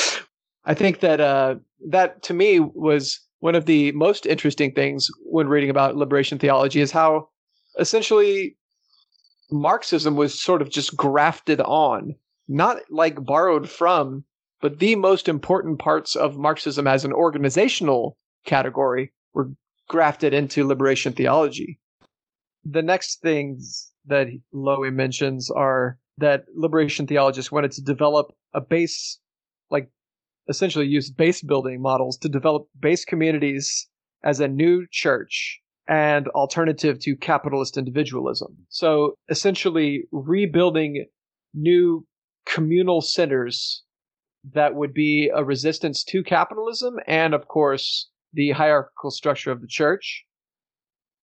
I 0.64 0.74
think 0.74 1.00
that 1.00 1.20
uh, 1.20 1.56
that 1.88 2.22
to 2.24 2.34
me 2.34 2.60
was 2.60 3.18
one 3.40 3.54
of 3.54 3.64
the 3.64 3.92
most 3.92 4.26
interesting 4.26 4.72
things 4.72 5.08
when 5.24 5.48
reading 5.48 5.70
about 5.70 5.96
liberation 5.96 6.38
theology 6.38 6.80
is 6.80 6.92
how 6.92 7.28
essentially 7.78 8.56
Marxism 9.52 10.16
was 10.16 10.40
sort 10.40 10.62
of 10.62 10.70
just 10.70 10.96
grafted 10.96 11.60
on, 11.60 12.14
not 12.48 12.78
like 12.90 13.22
borrowed 13.22 13.68
from, 13.68 14.24
but 14.60 14.78
the 14.78 14.96
most 14.96 15.28
important 15.28 15.78
parts 15.78 16.16
of 16.16 16.38
Marxism 16.38 16.86
as 16.86 17.04
an 17.04 17.12
organizational 17.12 18.16
category 18.44 19.12
were 19.34 19.50
grafted 19.88 20.32
into 20.32 20.66
liberation 20.66 21.12
theology. 21.12 21.78
The 22.64 22.82
next 22.82 23.20
things 23.20 23.92
that 24.06 24.28
Lowy 24.54 24.92
mentions 24.92 25.50
are 25.50 25.98
that 26.18 26.44
liberation 26.54 27.06
theologists 27.06 27.52
wanted 27.52 27.72
to 27.72 27.82
develop 27.82 28.32
a 28.54 28.60
base, 28.60 29.18
like 29.70 29.90
essentially 30.48 30.86
use 30.86 31.10
base 31.10 31.42
building 31.42 31.80
models 31.80 32.16
to 32.18 32.28
develop 32.28 32.68
base 32.78 33.04
communities 33.04 33.88
as 34.22 34.40
a 34.40 34.48
new 34.48 34.86
church 34.90 35.61
and 35.88 36.28
alternative 36.28 36.98
to 37.00 37.16
capitalist 37.16 37.76
individualism. 37.76 38.56
So 38.68 39.14
essentially 39.28 40.04
rebuilding 40.12 41.06
new 41.54 42.06
communal 42.46 43.00
centers 43.00 43.82
that 44.52 44.74
would 44.74 44.92
be 44.92 45.30
a 45.34 45.44
resistance 45.44 46.02
to 46.02 46.24
capitalism 46.24 46.96
and 47.06 47.34
of 47.34 47.46
course 47.46 48.08
the 48.32 48.50
hierarchical 48.50 49.10
structure 49.10 49.52
of 49.52 49.60
the 49.60 49.68
church 49.68 50.24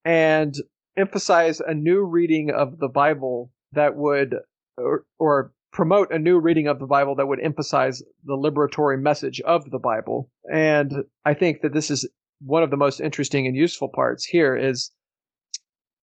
and 0.05 0.55
emphasize 0.97 1.59
a 1.59 1.73
new 1.73 2.01
reading 2.01 2.51
of 2.51 2.79
the 2.79 2.87
Bible 2.87 3.51
that 3.73 3.95
would 3.95 4.35
or, 4.77 5.03
or 5.17 5.51
promote 5.71 6.11
a 6.11 6.19
new 6.19 6.39
reading 6.39 6.67
of 6.67 6.79
the 6.79 6.87
Bible 6.87 7.15
that 7.15 7.27
would 7.27 7.39
emphasize 7.41 8.01
the 8.23 8.35
liberatory 8.35 8.99
message 8.99 9.39
of 9.41 9.69
the 9.69 9.79
Bible. 9.79 10.29
And 10.51 11.03
I 11.25 11.33
think 11.33 11.61
that 11.61 11.73
this 11.73 11.91
is 11.91 12.07
one 12.39 12.63
of 12.63 12.69
the 12.69 12.77
most 12.77 12.99
interesting 12.99 13.47
and 13.47 13.55
useful 13.55 13.89
parts 13.89 14.25
here 14.25 14.55
is 14.55 14.91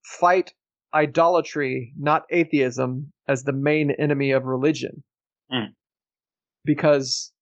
fight 0.04 0.52
idolatry, 0.94 1.92
not 1.98 2.24
atheism, 2.30 3.12
as 3.28 3.42
the 3.42 3.52
main 3.52 3.90
enemy 3.92 4.30
of 4.30 4.44
religion. 4.44 5.02
Mm. 5.52 5.74
Because 6.64 7.32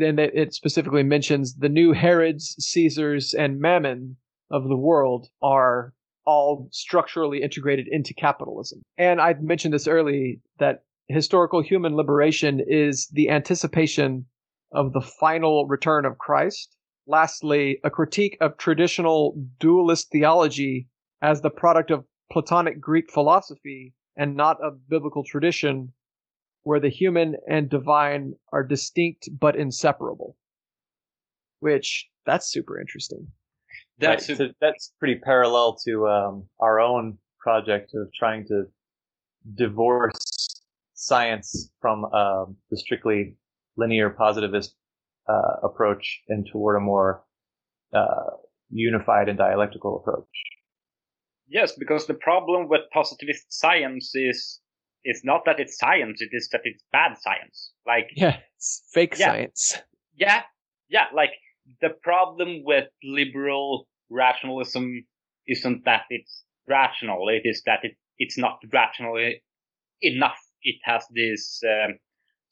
and 0.00 0.20
it 0.20 0.34
it 0.34 0.54
specifically 0.54 1.02
mentions 1.02 1.56
the 1.56 1.68
new 1.68 1.92
Herods, 1.92 2.54
Caesars, 2.58 3.34
and 3.34 3.60
Mammon 3.60 4.16
of 4.50 4.68
the 4.68 4.76
world 4.76 5.28
are 5.42 5.92
all 6.24 6.68
structurally 6.70 7.42
integrated 7.42 7.88
into 7.90 8.14
capitalism. 8.14 8.82
And 8.96 9.20
I 9.20 9.34
mentioned 9.40 9.74
this 9.74 9.88
early 9.88 10.40
that 10.58 10.84
historical 11.08 11.62
human 11.62 11.96
liberation 11.96 12.60
is 12.64 13.08
the 13.12 13.28
anticipation 13.28 14.26
of 14.70 14.92
the 14.92 15.00
final 15.00 15.66
return 15.66 16.04
of 16.04 16.18
Christ. 16.18 16.76
Lastly, 17.06 17.78
a 17.82 17.90
critique 17.90 18.36
of 18.40 18.56
traditional 18.56 19.34
dualist 19.58 20.10
theology 20.10 20.88
as 21.20 21.40
the 21.40 21.50
product 21.50 21.90
of 21.90 22.04
Platonic 22.30 22.80
Greek 22.80 23.10
philosophy 23.10 23.94
and 24.16 24.36
not 24.36 24.62
of 24.62 24.88
biblical 24.88 25.24
tradition, 25.24 25.92
where 26.62 26.80
the 26.80 26.88
human 26.88 27.36
and 27.48 27.68
divine 27.68 28.34
are 28.52 28.62
distinct 28.62 29.28
but 29.38 29.56
inseparable. 29.56 30.36
Which, 31.60 32.08
that's 32.24 32.50
super 32.50 32.80
interesting. 32.80 33.26
That's 33.98 34.28
Right, 34.28 34.38
so 34.38 34.48
that's 34.60 34.92
pretty 34.98 35.16
parallel 35.16 35.76
to 35.86 36.08
um, 36.08 36.44
our 36.60 36.80
own 36.80 37.18
project 37.40 37.92
of 37.94 38.08
trying 38.18 38.46
to 38.46 38.64
divorce 39.54 40.62
science 40.94 41.70
from 41.80 42.04
um, 42.06 42.56
the 42.70 42.76
strictly 42.76 43.36
linear 43.76 44.10
positivist 44.10 44.76
uh, 45.28 45.56
approach 45.62 46.20
and 46.28 46.46
toward 46.50 46.76
a 46.76 46.80
more 46.80 47.24
uh, 47.92 48.30
unified 48.70 49.28
and 49.28 49.38
dialectical 49.38 49.96
approach. 49.98 50.26
Yes, 51.48 51.72
because 51.78 52.06
the 52.06 52.14
problem 52.14 52.68
with 52.68 52.80
positivist 52.92 53.52
science 53.52 54.14
is 54.14 54.60
is 55.04 55.22
not 55.24 55.44
that 55.44 55.58
it's 55.60 55.76
science; 55.78 56.22
it 56.22 56.30
is 56.32 56.48
that 56.52 56.62
it's 56.64 56.82
bad 56.92 57.16
science. 57.18 57.72
Like 57.86 58.08
Yeah, 58.16 58.38
it's 58.56 58.82
fake 58.92 59.16
Yeah. 59.18 59.26
science. 59.26 59.78
yeah, 60.16 60.42
yeah, 60.88 61.06
like 61.14 61.32
the 61.80 61.90
problem 62.02 62.62
with 62.64 62.88
liberal 63.04 63.86
rationalism 64.10 65.04
isn't 65.46 65.84
that 65.84 66.02
it's 66.10 66.44
rational; 66.68 67.28
it 67.28 67.42
is 67.44 67.62
that 67.66 67.80
it 67.84 67.96
it's 68.18 68.38
not 68.38 68.58
rational 68.72 69.18
enough. 70.00 70.40
It 70.62 70.76
has 70.84 71.04
this 71.14 71.60
um, 71.66 71.98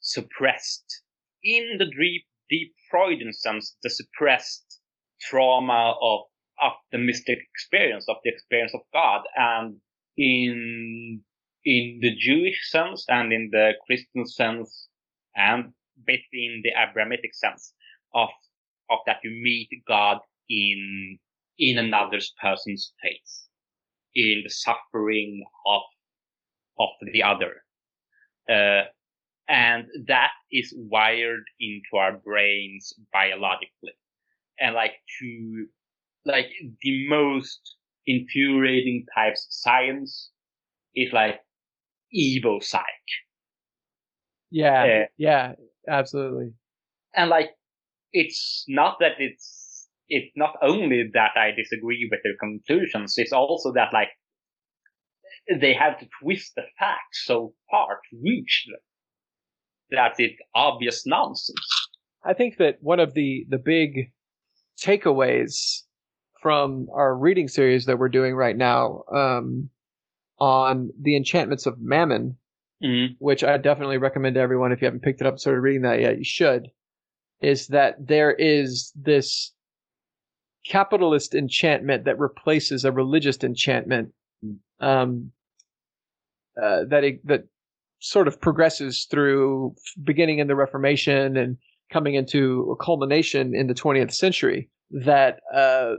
suppressed, 0.01 1.01
in 1.43 1.77
the 1.79 1.85
deep 1.85 2.25
deep 2.51 2.75
Freudian 2.91 3.33
sense, 3.33 3.77
the 3.81 3.89
suppressed 3.89 4.79
trauma 5.21 5.95
of 6.01 6.21
of 6.61 6.73
the 6.91 6.99
mystic 6.99 7.39
experience, 7.39 8.05
of 8.07 8.17
the 8.23 8.29
experience 8.29 8.73
of 8.75 8.81
God, 8.93 9.21
and 9.35 9.77
in 10.17 11.23
in 11.65 11.99
the 12.01 12.15
Jewish 12.15 12.69
sense 12.69 13.05
and 13.07 13.31
in 13.33 13.49
the 13.51 13.73
Christian 13.87 14.25
sense, 14.27 14.89
and 15.35 15.73
basically 16.05 16.45
in 16.45 16.61
the 16.63 16.73
Abrahamic 16.77 17.33
sense 17.33 17.73
of 18.13 18.29
of 18.89 18.99
that 19.07 19.17
you 19.23 19.31
meet 19.31 19.69
God 19.87 20.19
in 20.49 21.17
in 21.57 21.77
another 21.77 22.19
person's 22.41 22.93
face, 23.01 23.47
in 24.13 24.41
the 24.43 24.49
suffering 24.49 25.43
of 25.65 25.81
of 26.79 26.89
the 27.13 27.23
other, 27.23 27.63
uh, 28.49 28.83
and 29.47 29.85
that 30.07 30.31
is 30.51 30.73
wired 30.77 31.43
into 31.59 31.97
our 31.97 32.17
brains 32.17 32.93
biologically, 33.13 33.93
and 34.59 34.75
like 34.75 34.93
to 35.19 35.67
like 36.25 36.51
the 36.81 37.07
most 37.09 37.75
infuriating 38.05 39.05
types 39.15 39.45
of 39.47 39.53
science 39.53 40.31
is 40.95 41.11
like 41.13 41.39
evo 42.15 42.63
psych. 42.63 42.83
Yeah, 44.49 44.91
Uh, 45.03 45.05
yeah, 45.17 45.53
absolutely. 45.87 46.53
and 47.15 47.29
like 47.29 47.51
it's 48.13 48.65
not 48.67 48.97
that 48.99 49.13
it's 49.19 49.89
it's 50.09 50.31
not 50.35 50.55
only 50.61 51.09
that 51.13 51.31
I 51.37 51.51
disagree 51.51 52.07
with 52.11 52.19
their 52.23 52.35
conclusions, 52.39 53.15
it's 53.17 53.33
also 53.33 53.71
that 53.73 53.93
like 53.93 54.09
they 55.59 55.73
have 55.73 55.99
to 55.99 56.07
twist 56.21 56.53
the 56.55 56.63
facts 56.79 57.25
so 57.25 57.53
far 57.69 57.99
to 58.09 58.17
reach 58.23 58.65
them 58.67 58.79
that 59.91 60.13
it's 60.17 60.39
obvious 60.55 61.05
nonsense. 61.05 61.89
I 62.23 62.33
think 62.33 62.57
that 62.57 62.77
one 62.81 62.99
of 62.99 63.13
the 63.13 63.45
the 63.49 63.57
big 63.57 64.11
takeaways 64.81 65.81
from 66.41 66.87
our 66.93 67.15
reading 67.15 67.47
series 67.47 67.85
that 67.85 67.99
we're 67.99 68.09
doing 68.09 68.33
right 68.35 68.57
now 68.57 69.03
um, 69.13 69.69
on 70.39 70.89
the 70.99 71.15
enchantments 71.15 71.65
of 71.65 71.79
Mammon, 71.79 72.37
Mm. 72.83 73.15
which 73.19 73.43
I 73.43 73.57
definitely 73.57 73.99
recommend 73.99 74.33
to 74.35 74.41
everyone. 74.41 74.71
If 74.71 74.81
you 74.81 74.85
haven't 74.85 75.03
picked 75.03 75.21
it 75.21 75.27
up 75.27 75.33
and 75.33 75.39
started 75.39 75.61
reading 75.61 75.83
that 75.83 75.99
yet, 75.99 76.17
you 76.17 76.23
should. 76.23 76.71
Is 77.39 77.67
that 77.67 78.07
there 78.07 78.31
is 78.33 78.91
this 78.95 79.53
capitalist 80.65 81.35
enchantment 81.35 82.05
that 82.05 82.17
replaces 82.17 82.83
a 82.83 82.91
religious 82.91 83.37
enchantment 83.43 84.13
um, 84.79 85.31
uh, 86.59 86.85
that 86.85 87.03
it, 87.03 87.27
that 87.27 87.43
sort 88.01 88.27
of 88.27 88.41
progresses 88.41 89.07
through 89.09 89.73
beginning 90.03 90.39
in 90.39 90.47
the 90.47 90.55
Reformation 90.55 91.37
and 91.37 91.57
coming 91.91 92.15
into 92.15 92.69
a 92.71 92.83
culmination 92.83 93.55
in 93.55 93.67
the 93.67 93.73
20th 93.73 94.13
century. 94.13 94.69
That 94.89 95.39
uh, 95.53 95.93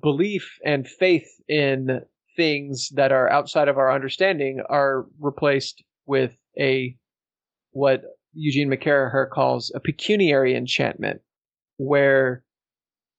belief 0.00 0.56
and 0.64 0.88
faith 0.88 1.28
in 1.48 2.00
things 2.36 2.90
that 2.94 3.12
are 3.12 3.30
outside 3.30 3.68
of 3.68 3.76
our 3.76 3.92
understanding 3.92 4.62
are 4.68 5.06
replaced 5.20 5.82
with 6.06 6.36
a 6.58 6.96
what 7.72 8.02
Eugene 8.32 8.70
McCarraher 8.70 9.28
calls 9.28 9.72
a 9.74 9.80
pecuniary 9.80 10.54
enchantment, 10.54 11.20
where 11.76 12.42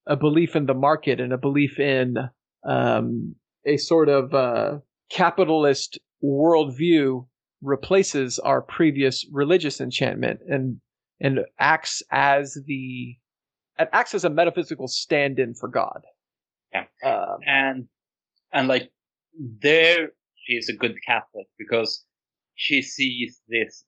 a 0.08 0.16
belief 0.16 0.56
in 0.56 0.66
the 0.66 0.74
market 0.74 1.20
and 1.20 1.34
a 1.34 1.38
belief 1.38 1.80
in 1.80 2.16
um, 2.64 3.36
a 3.66 3.78
sort 3.78 4.10
of 4.10 4.34
uh, 4.34 4.78
capitalist 5.12 6.00
worldview 6.24 7.26
replaces 7.62 8.40
our 8.40 8.62
previous 8.62 9.26
religious 9.32 9.82
enchantment 9.82 10.40
and 10.48 10.80
and 11.20 11.40
acts 11.60 12.04
as 12.12 12.58
the 12.66 13.18
it 13.80 13.90
acts 13.92 14.14
as 14.14 14.24
a 14.24 14.30
metaphysical 14.30 14.88
stand-in 14.88 15.54
for 15.54 15.68
God. 15.68 16.02
Yeah. 16.74 16.86
Um, 17.04 17.38
and 17.46 17.88
and 18.54 18.68
like 18.68 18.92
there 19.38 20.10
she 20.46 20.54
is 20.54 20.70
a 20.70 20.74
good 20.74 20.96
Catholic 21.06 21.48
because 21.58 22.06
she 22.56 22.82
sees 22.82 23.40
this, 23.48 23.84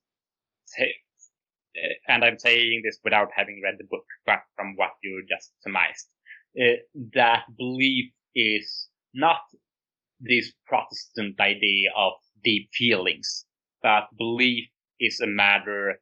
and 2.08 2.24
I'm 2.24 2.38
saying 2.38 2.82
this 2.84 3.00
without 3.04 3.30
having 3.36 3.62
read 3.64 3.76
the 3.78 3.86
book, 3.90 4.06
but 4.26 4.40
from 4.56 4.76
what 4.76 4.92
you 5.02 5.24
just 5.28 5.52
surmised, 5.62 6.08
uh, 6.60 6.78
that 7.14 7.44
belief 7.58 8.12
is 8.36 8.90
not 9.14 9.40
this 10.20 10.52
Protestant 10.68 11.40
idea 11.40 11.90
of 11.96 12.14
deep 12.44 12.70
feelings, 12.74 13.46
but 13.82 14.08
belief 14.18 14.68
is 15.00 15.20
a 15.22 15.28
matter 15.28 16.00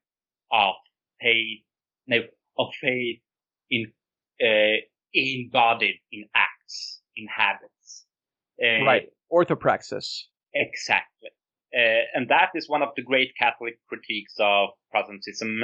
of 0.52 0.74
faith, 1.22 1.60
no, 2.08 2.22
of 2.58 2.68
faith 2.80 3.20
in 3.70 3.92
uh, 4.42 4.78
embodied 5.14 6.00
in 6.12 6.26
acts, 6.36 7.02
in 7.16 7.28
habits. 7.28 8.06
Uh, 8.62 8.86
right. 8.86 9.10
Orthopraxis. 9.32 10.24
Exactly. 10.54 11.30
Uh, 11.76 12.04
and 12.14 12.30
that 12.30 12.50
is 12.56 12.70
one 12.70 12.82
of 12.82 12.90
the 12.96 13.02
great 13.02 13.34
Catholic 13.38 13.78
critiques 13.90 14.36
of 14.40 14.70
Protestantism 14.90 15.64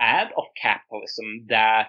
and 0.00 0.30
of 0.36 0.44
capitalism 0.60 1.46
that 1.48 1.88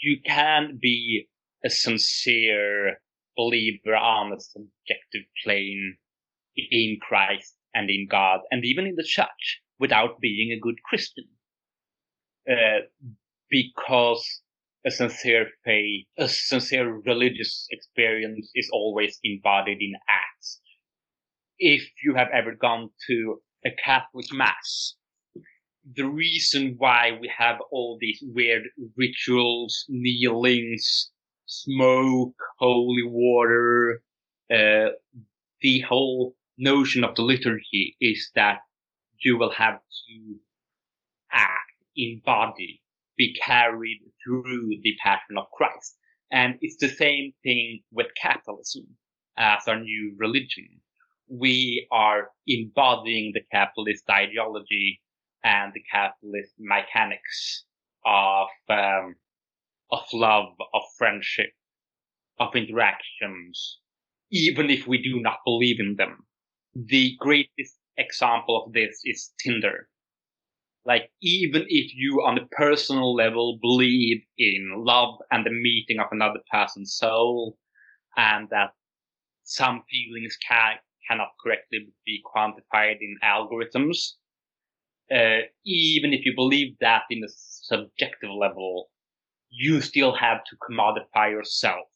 you 0.00 0.18
can 0.24 0.78
be 0.80 1.28
a 1.64 1.70
sincere 1.70 3.00
believer 3.36 3.94
on 3.94 4.32
a 4.32 4.40
subjective 4.40 5.28
plane 5.44 5.96
in 6.56 6.98
Christ 7.00 7.54
and 7.74 7.90
in 7.90 8.06
God 8.10 8.40
and 8.50 8.64
even 8.64 8.86
in 8.86 8.94
the 8.96 9.04
church 9.04 9.60
without 9.78 10.20
being 10.20 10.52
a 10.52 10.60
good 10.60 10.82
Christian. 10.84 11.24
Uh, 12.50 12.80
because 13.50 14.42
a 14.86 14.90
sincere 14.90 15.46
faith, 15.64 16.06
a 16.18 16.28
sincere 16.28 16.90
religious 17.04 17.66
experience 17.70 18.50
is 18.54 18.70
always 18.72 19.18
embodied 19.24 19.78
in 19.80 19.92
acts. 20.08 20.60
If 21.58 21.82
you 22.02 22.14
have 22.14 22.28
ever 22.32 22.54
gone 22.54 22.90
to 23.08 23.42
a 23.64 23.70
Catholic 23.84 24.26
mass, 24.32 24.94
the 25.94 26.06
reason 26.06 26.74
why 26.78 27.18
we 27.20 27.30
have 27.36 27.56
all 27.70 27.98
these 28.00 28.22
weird 28.22 28.62
rituals, 28.96 29.84
kneelings, 29.88 31.10
smoke, 31.46 32.34
holy 32.58 33.02
water, 33.04 34.02
uh, 34.52 34.90
the 35.60 35.80
whole 35.80 36.34
notion 36.58 37.04
of 37.04 37.14
the 37.14 37.22
liturgy 37.22 37.96
is 38.00 38.30
that 38.34 38.58
you 39.20 39.38
will 39.38 39.52
have 39.52 39.76
to 39.76 40.36
act, 41.32 41.72
embody, 41.96 42.82
be 43.16 43.34
carried 43.44 44.00
through 44.24 44.70
the 44.82 44.94
passion 45.02 45.38
of 45.38 45.50
Christ. 45.52 45.96
And 46.30 46.56
it's 46.60 46.76
the 46.76 46.88
same 46.88 47.32
thing 47.42 47.80
with 47.90 48.06
capitalism 48.20 48.84
as 49.36 49.66
our 49.66 49.80
new 49.80 50.14
religion. 50.18 50.68
We 51.28 51.86
are 51.90 52.30
embodying 52.46 53.32
the 53.34 53.42
capitalist 53.52 54.04
ideology 54.10 55.00
and 55.44 55.72
the 55.72 55.82
capitalist 55.90 56.52
mechanics 56.58 57.64
of 58.04 58.48
um, 58.68 59.14
of 59.90 60.04
love, 60.12 60.48
of 60.74 60.82
friendship, 60.96 61.50
of 62.38 62.54
interactions, 62.54 63.78
even 64.30 64.70
if 64.70 64.86
we 64.86 65.02
do 65.02 65.20
not 65.20 65.38
believe 65.44 65.80
in 65.80 65.96
them. 65.96 66.26
The 66.74 67.16
greatest 67.18 67.78
example 67.96 68.64
of 68.64 68.72
this 68.72 69.00
is 69.04 69.32
Tinder. 69.38 69.88
Like, 70.84 71.12
even 71.20 71.66
if 71.68 71.94
you 71.94 72.22
on 72.24 72.38
a 72.38 72.46
personal 72.46 73.14
level 73.14 73.58
believe 73.60 74.22
in 74.38 74.72
love 74.84 75.18
and 75.30 75.44
the 75.44 75.50
meeting 75.50 75.98
of 76.00 76.06
another 76.12 76.40
person's 76.50 76.94
soul, 76.96 77.58
and 78.16 78.48
that 78.50 78.72
some 79.44 79.82
feelings 79.90 80.36
can, 80.46 80.76
cannot 81.08 81.30
correctly 81.42 81.88
be 82.06 82.22
quantified 82.24 82.96
in 83.00 83.16
algorithms, 83.22 84.14
uh, 85.12 85.42
even 85.64 86.12
if 86.12 86.24
you 86.24 86.34
believe 86.34 86.76
that 86.80 87.02
in 87.10 87.22
a 87.24 87.28
subjective 87.28 88.30
level, 88.30 88.90
you 89.50 89.80
still 89.80 90.14
have 90.14 90.44
to 90.44 90.56
commodify 90.56 91.30
yourself 91.30 91.88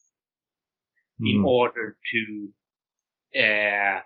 in 1.20 1.38
Mm. 1.38 1.44
order 1.46 1.96
to 2.12 2.52
uh, 3.38 4.00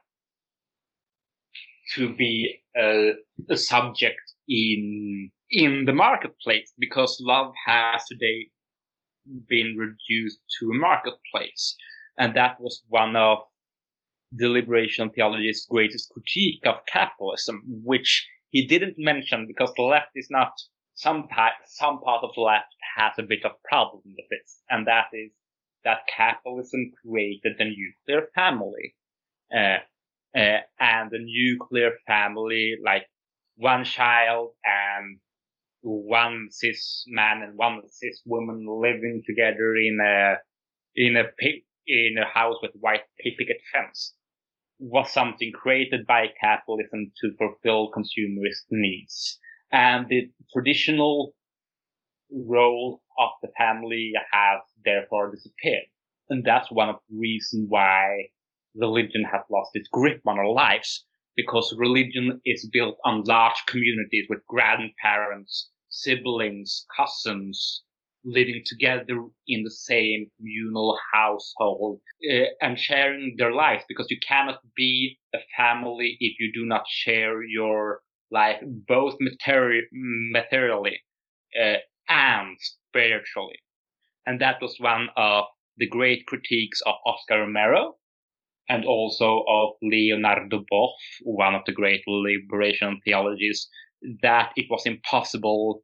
to 1.96 2.14
be 2.14 2.60
a, 2.76 3.12
a 3.50 3.56
subject 3.56 4.20
in 4.48 5.30
in 5.50 5.84
the 5.84 5.92
marketplace 5.92 6.72
because 6.78 7.18
love 7.20 7.52
has 7.66 8.04
today 8.06 8.48
been 9.48 9.76
reduced 9.76 10.40
to 10.58 10.70
a 10.70 10.74
marketplace. 10.74 11.76
And 12.18 12.34
that 12.34 12.60
was 12.60 12.82
one 12.88 13.16
of 13.16 13.38
the 14.32 14.48
liberation 14.48 15.10
theology's 15.10 15.66
greatest 15.70 16.10
critique 16.10 16.66
of 16.66 16.84
capitalism 16.86 17.62
which 17.66 18.26
he 18.50 18.66
didn't 18.66 18.96
mention 18.98 19.46
because 19.46 19.72
the 19.76 19.82
left 19.82 20.10
is 20.14 20.28
not 20.30 20.52
some 20.94 21.28
part, 21.28 21.52
some 21.66 22.00
part 22.00 22.24
of 22.24 22.30
the 22.34 22.40
left 22.40 22.74
has 22.96 23.12
a 23.18 23.22
bit 23.22 23.44
of 23.44 23.52
problem 23.64 24.02
with 24.04 24.26
this. 24.30 24.62
And 24.70 24.86
that 24.86 25.06
is 25.12 25.30
that 25.84 26.08
capitalism 26.14 26.92
created 27.02 27.54
the 27.58 27.64
nuclear 27.64 28.28
family 28.34 28.94
uh, 29.54 29.78
uh, 30.36 30.58
and 30.78 31.10
the 31.10 31.18
nuclear 31.18 31.92
family, 32.06 32.74
like 32.84 33.06
one 33.56 33.84
child 33.84 34.50
and 34.64 35.18
one 35.82 36.48
cis 36.50 37.04
man 37.08 37.42
and 37.42 37.56
one 37.56 37.80
cis 37.88 38.22
woman 38.26 38.66
living 38.68 39.22
together 39.26 39.76
in 39.76 39.98
a 40.00 40.36
in 40.94 41.16
a 41.16 41.24
in 41.86 42.18
a 42.18 42.26
house 42.26 42.56
with 42.62 42.72
white 42.80 43.02
picket 43.18 43.58
fence, 43.72 44.14
was 44.78 45.12
something 45.12 45.52
created 45.52 46.06
by 46.06 46.26
capitalism 46.40 47.12
to 47.20 47.32
fulfill 47.38 47.90
consumerist 47.92 48.66
needs. 48.70 49.38
And 49.72 50.08
the 50.08 50.30
traditional 50.52 51.34
role 52.30 53.02
of 53.18 53.30
the 53.42 53.48
family 53.56 54.12
has 54.32 54.60
therefore 54.84 55.30
disappeared. 55.30 55.86
And 56.28 56.44
that's 56.44 56.70
one 56.70 56.88
of 56.88 56.96
the 57.08 57.16
reasons 57.16 57.66
why 57.68 58.28
religion 58.76 59.24
has 59.24 59.42
lost 59.50 59.70
its 59.74 59.88
grip 59.88 60.20
on 60.26 60.38
our 60.38 60.50
lives 60.50 61.04
because 61.36 61.74
religion 61.76 62.40
is 62.44 62.68
built 62.72 62.96
on 63.04 63.22
large 63.24 63.62
communities 63.66 64.26
with 64.28 64.46
grandparents, 64.46 65.70
siblings, 65.88 66.86
cousins 66.96 67.82
living 68.24 68.60
together 68.66 69.24
in 69.46 69.62
the 69.62 69.70
same 69.70 70.26
communal 70.36 70.98
household 71.12 72.00
uh, 72.30 72.44
and 72.60 72.78
sharing 72.78 73.34
their 73.38 73.52
lives 73.52 73.84
because 73.88 74.06
you 74.10 74.18
cannot 74.26 74.58
be 74.74 75.16
a 75.32 75.38
family 75.56 76.16
if 76.18 76.34
you 76.40 76.50
do 76.52 76.66
not 76.66 76.82
share 76.88 77.44
your 77.44 78.00
life 78.32 78.60
both 78.88 79.14
materi- 79.20 79.82
materially 79.92 81.00
uh, 81.60 81.76
and 82.08 82.56
spiritually. 82.60 83.58
And 84.26 84.40
that 84.40 84.60
was 84.60 84.76
one 84.80 85.08
of 85.16 85.44
the 85.76 85.86
great 85.88 86.26
critiques 86.26 86.80
of 86.84 86.94
Oscar 87.06 87.40
Romero 87.40 87.96
and 88.68 88.84
also 88.84 89.44
of 89.48 89.70
Leonardo 89.82 90.64
Boff, 90.72 90.92
one 91.22 91.54
of 91.54 91.62
the 91.66 91.72
great 91.72 92.02
liberation 92.06 93.00
theologists, 93.04 93.68
that 94.22 94.52
it 94.56 94.66
was 94.70 94.84
impossible 94.86 95.82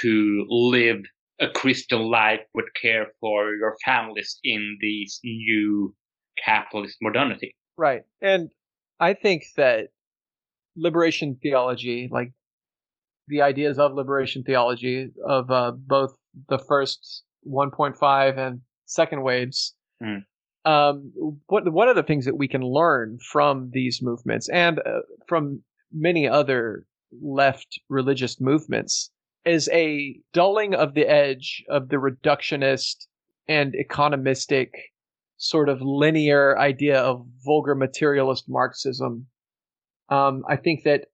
to 0.00 0.46
live 0.48 1.02
a 1.40 1.48
Christian 1.48 2.02
life 2.02 2.40
with 2.54 2.64
care 2.80 3.08
for 3.20 3.54
your 3.54 3.76
families 3.84 4.38
in 4.42 4.78
this 4.80 5.20
new 5.22 5.94
capitalist 6.42 6.96
modernity. 7.02 7.54
Right. 7.76 8.02
And 8.22 8.50
I 8.98 9.12
think 9.12 9.44
that 9.56 9.88
liberation 10.76 11.38
theology, 11.42 12.08
like 12.10 12.32
the 13.28 13.42
ideas 13.42 13.78
of 13.78 13.92
liberation 13.92 14.44
theology 14.44 15.10
of 15.26 15.50
uh, 15.50 15.72
both 15.72 16.16
the 16.48 16.58
first 16.58 17.24
1.5 17.46 18.38
and 18.38 18.60
second 18.86 19.22
waves, 19.22 19.74
Mm. 20.02 20.24
Um, 20.66 21.12
what, 21.46 21.72
one 21.72 21.88
of 21.88 21.94
the 21.94 22.02
things 22.02 22.24
that 22.24 22.36
we 22.36 22.48
can 22.48 22.60
learn 22.60 23.18
from 23.30 23.70
these 23.72 24.00
movements 24.02 24.48
and 24.48 24.80
uh, 24.80 25.00
from 25.28 25.62
many 25.92 26.28
other 26.28 26.84
left 27.22 27.80
religious 27.88 28.40
movements 28.40 29.10
is 29.44 29.68
a 29.72 30.18
dulling 30.32 30.74
of 30.74 30.94
the 30.94 31.08
edge 31.08 31.62
of 31.70 31.88
the 31.88 31.96
reductionist 31.96 33.06
and 33.48 33.74
economistic 33.74 34.70
sort 35.36 35.68
of 35.68 35.80
linear 35.80 36.58
idea 36.58 36.98
of 36.98 37.24
vulgar 37.44 37.76
materialist 37.76 38.46
Marxism. 38.48 39.26
Um, 40.08 40.42
I 40.48 40.56
think 40.56 40.82
that 40.82 41.06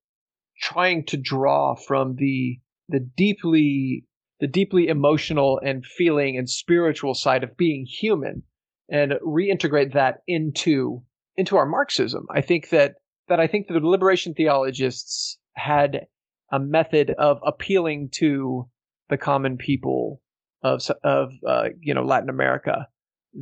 trying 0.63 1.05
to 1.07 1.19
draw 1.19 1.75
from 1.75 2.17
the 2.17 2.59
the 2.89 3.01
deeply 3.01 4.07
the 4.41 4.47
deeply 4.47 4.89
emotional 4.89 5.61
and 5.63 5.85
feeling 5.85 6.39
and 6.39 6.49
spiritual 6.49 7.15
side 7.15 7.45
of 7.45 7.57
being 7.57 7.87
human 7.87 8.45
and 8.93 9.15
reintegrate 9.27 9.95
that 9.95 10.19
into 10.29 11.03
into 11.37 11.57
our 11.57 11.67
Marxism. 11.67 12.27
I 12.31 12.43
think 12.43 12.69
that 12.69 12.97
that 13.29 13.41
I 13.41 13.49
think 13.49 13.67
that 13.67 13.75
the 13.75 13.89
liberation 13.89 14.35
theologists 14.35 15.39
had 15.57 16.07
a 16.53 16.61
method 16.61 17.11
of 17.19 17.41
appealing 17.45 18.11
to 18.13 18.69
the 19.09 19.17
common 19.17 19.57
people 19.57 20.21
of 20.63 20.83
of 21.03 21.33
uh, 21.47 21.71
you 21.81 21.95
know 21.95 22.05
Latin 22.05 22.29
America 22.29 22.87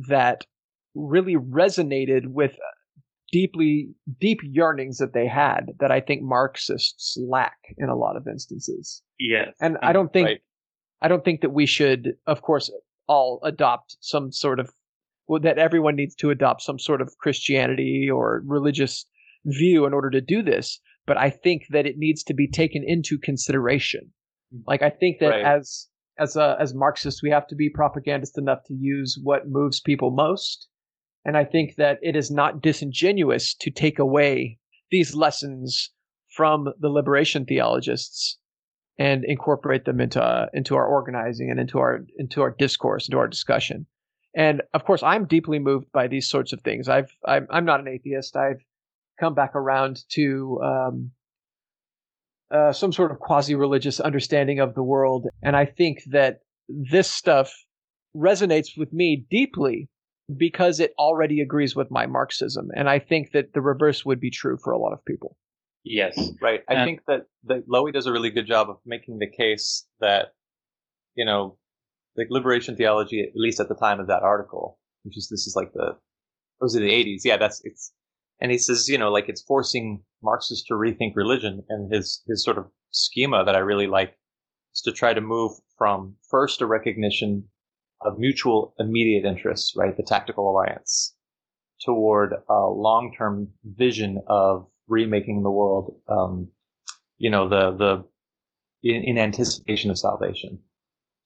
that 0.07 0.45
really 0.95 1.35
resonated 1.35 2.27
with 2.27 2.53
deeply 3.31 3.89
deep 4.19 4.39
yearnings 4.43 4.97
that 4.97 5.13
they 5.13 5.27
had 5.27 5.67
that 5.79 5.91
I 5.91 6.01
think 6.01 6.21
Marxists 6.21 7.17
lack 7.17 7.57
in 7.77 7.89
a 7.89 7.95
lot 7.95 8.17
of 8.17 8.27
instances. 8.27 9.01
Yes. 9.19 9.53
And 9.61 9.77
I 9.81 9.93
don't 9.93 10.11
think 10.11 10.25
Right. 10.27 10.41
I 11.01 11.07
don't 11.07 11.25
think 11.25 11.41
that 11.41 11.51
we 11.51 11.65
should, 11.65 12.15
of 12.27 12.41
course, 12.41 12.71
all 13.07 13.39
adopt 13.43 13.97
some 14.01 14.31
sort 14.31 14.59
of 14.59 14.69
that 15.39 15.57
everyone 15.57 15.95
needs 15.95 16.15
to 16.15 16.29
adopt 16.29 16.61
some 16.61 16.79
sort 16.79 17.01
of 17.01 17.17
Christianity 17.19 18.09
or 18.09 18.43
religious 18.45 19.05
view 19.45 19.85
in 19.85 19.93
order 19.93 20.09
to 20.09 20.21
do 20.21 20.41
this. 20.43 20.79
But 21.05 21.17
I 21.17 21.29
think 21.29 21.63
that 21.69 21.85
it 21.85 21.97
needs 21.97 22.23
to 22.23 22.33
be 22.33 22.47
taken 22.47 22.83
into 22.85 23.17
consideration. 23.17 24.11
Like 24.67 24.81
I 24.81 24.89
think 24.89 25.19
that 25.19 25.29
Right. 25.29 25.45
as 25.45 25.87
as 26.17 26.35
a, 26.35 26.55
as 26.59 26.73
Marxists, 26.73 27.23
we 27.23 27.31
have 27.31 27.47
to 27.47 27.55
be 27.55 27.69
propagandist 27.69 28.37
enough 28.37 28.59
to 28.65 28.75
use 28.75 29.17
what 29.23 29.47
moves 29.47 29.79
people 29.79 30.11
most. 30.11 30.67
And 31.25 31.37
I 31.37 31.45
think 31.45 31.75
that 31.77 31.97
it 32.01 32.15
is 32.15 32.29
not 32.29 32.61
disingenuous 32.61 33.55
to 33.55 33.71
take 33.71 33.97
away 33.97 34.59
these 34.91 35.15
lessons 35.15 35.91
from 36.29 36.73
the 36.79 36.89
liberation 36.89 37.45
theologists 37.45 38.37
and 38.99 39.23
incorporate 39.25 39.85
them 39.85 39.99
into 39.99 40.21
uh, 40.21 40.47
into 40.53 40.75
our 40.75 40.85
organizing 40.85 41.49
and 41.49 41.59
into 41.59 41.79
our 41.79 42.01
into 42.17 42.41
our 42.41 42.51
discourse, 42.51 43.07
into 43.07 43.17
our 43.17 43.27
discussion. 43.27 43.87
And 44.33 44.61
of 44.73 44.85
course, 44.85 45.03
I'm 45.03 45.25
deeply 45.25 45.59
moved 45.59 45.91
by 45.91 46.07
these 46.07 46.29
sorts 46.29 46.53
of 46.53 46.61
things. 46.61 46.87
I've 46.87 47.11
I'm, 47.25 47.47
I'm 47.49 47.65
not 47.65 47.79
an 47.79 47.87
atheist. 47.87 48.35
I've 48.35 48.61
come 49.19 49.33
back 49.33 49.55
around 49.55 50.03
to 50.09 50.59
um, 50.63 51.11
uh, 52.49 52.71
some 52.73 52.91
sort 52.93 53.11
of 53.11 53.19
quasi-religious 53.19 53.99
understanding 53.99 54.59
of 54.59 54.73
the 54.73 54.83
world, 54.83 55.27
and 55.41 55.55
I 55.55 55.65
think 55.65 55.99
that 56.11 56.39
this 56.67 57.09
stuff 57.09 57.53
resonates 58.15 58.77
with 58.77 58.91
me 58.91 59.25
deeply 59.29 59.89
because 60.37 60.79
it 60.79 60.93
already 60.97 61.41
agrees 61.41 61.75
with 61.75 61.91
my 61.91 62.05
Marxism, 62.05 62.69
and 62.75 62.89
I 62.89 62.99
think 62.99 63.31
that 63.33 63.53
the 63.53 63.61
reverse 63.61 64.05
would 64.05 64.19
be 64.19 64.31
true 64.31 64.57
for 64.63 64.71
a 64.71 64.77
lot 64.79 64.93
of 64.93 65.03
people. 65.05 65.35
Yes. 65.83 66.31
Right. 66.41 66.61
I 66.69 66.75
And- 66.75 66.85
think 66.87 67.01
that, 67.07 67.21
that 67.45 67.67
Lowy 67.67 67.91
does 67.91 68.05
a 68.05 68.11
really 68.11 68.29
good 68.29 68.47
job 68.47 68.69
of 68.69 68.77
making 68.85 69.17
the 69.17 69.27
case 69.29 69.87
that, 69.99 70.27
you 71.15 71.25
know, 71.25 71.57
like 72.17 72.27
liberation 72.29 72.75
theology, 72.75 73.21
at 73.21 73.35
least 73.35 73.59
at 73.59 73.69
the 73.69 73.75
time 73.75 73.99
of 73.99 74.07
that 74.07 74.23
article, 74.23 74.79
which 75.03 75.17
is 75.17 75.29
this 75.29 75.47
is 75.47 75.55
like 75.55 75.73
the 75.73 75.97
those 76.59 76.75
are 76.75 76.79
the 76.79 76.91
eighties. 76.91 77.23
Yeah, 77.25 77.37
that's 77.37 77.61
it's 77.63 77.93
and 78.39 78.51
he 78.51 78.57
says, 78.57 78.89
you 78.89 78.97
know, 78.97 79.11
like 79.11 79.29
it's 79.29 79.43
forcing 79.43 80.03
Marxists 80.23 80.67
to 80.67 80.73
rethink 80.73 81.15
religion 81.15 81.63
and 81.69 81.93
his 81.93 82.23
his 82.27 82.43
sort 82.43 82.57
of 82.57 82.65
schema 82.91 83.43
that 83.45 83.55
I 83.55 83.59
really 83.59 83.87
like 83.87 84.17
is 84.73 84.81
to 84.81 84.91
try 84.91 85.13
to 85.13 85.21
move 85.21 85.51
from 85.77 86.15
first 86.29 86.61
a 86.61 86.65
recognition 86.65 87.45
of 88.01 88.17
mutual 88.17 88.73
immediate 88.79 89.25
interests, 89.25 89.73
right? 89.75 89.95
The 89.95 90.03
tactical 90.03 90.49
alliance 90.49 91.15
toward 91.85 92.33
a 92.49 92.67
long-term 92.67 93.49
vision 93.63 94.19
of 94.27 94.67
remaking 94.87 95.43
the 95.43 95.51
world, 95.51 95.95
um, 96.07 96.49
you 97.17 97.29
know, 97.29 97.49
the, 97.49 97.71
the, 97.71 98.03
in, 98.83 99.03
in 99.03 99.17
anticipation 99.17 99.89
of 99.89 99.97
salvation. 99.97 100.59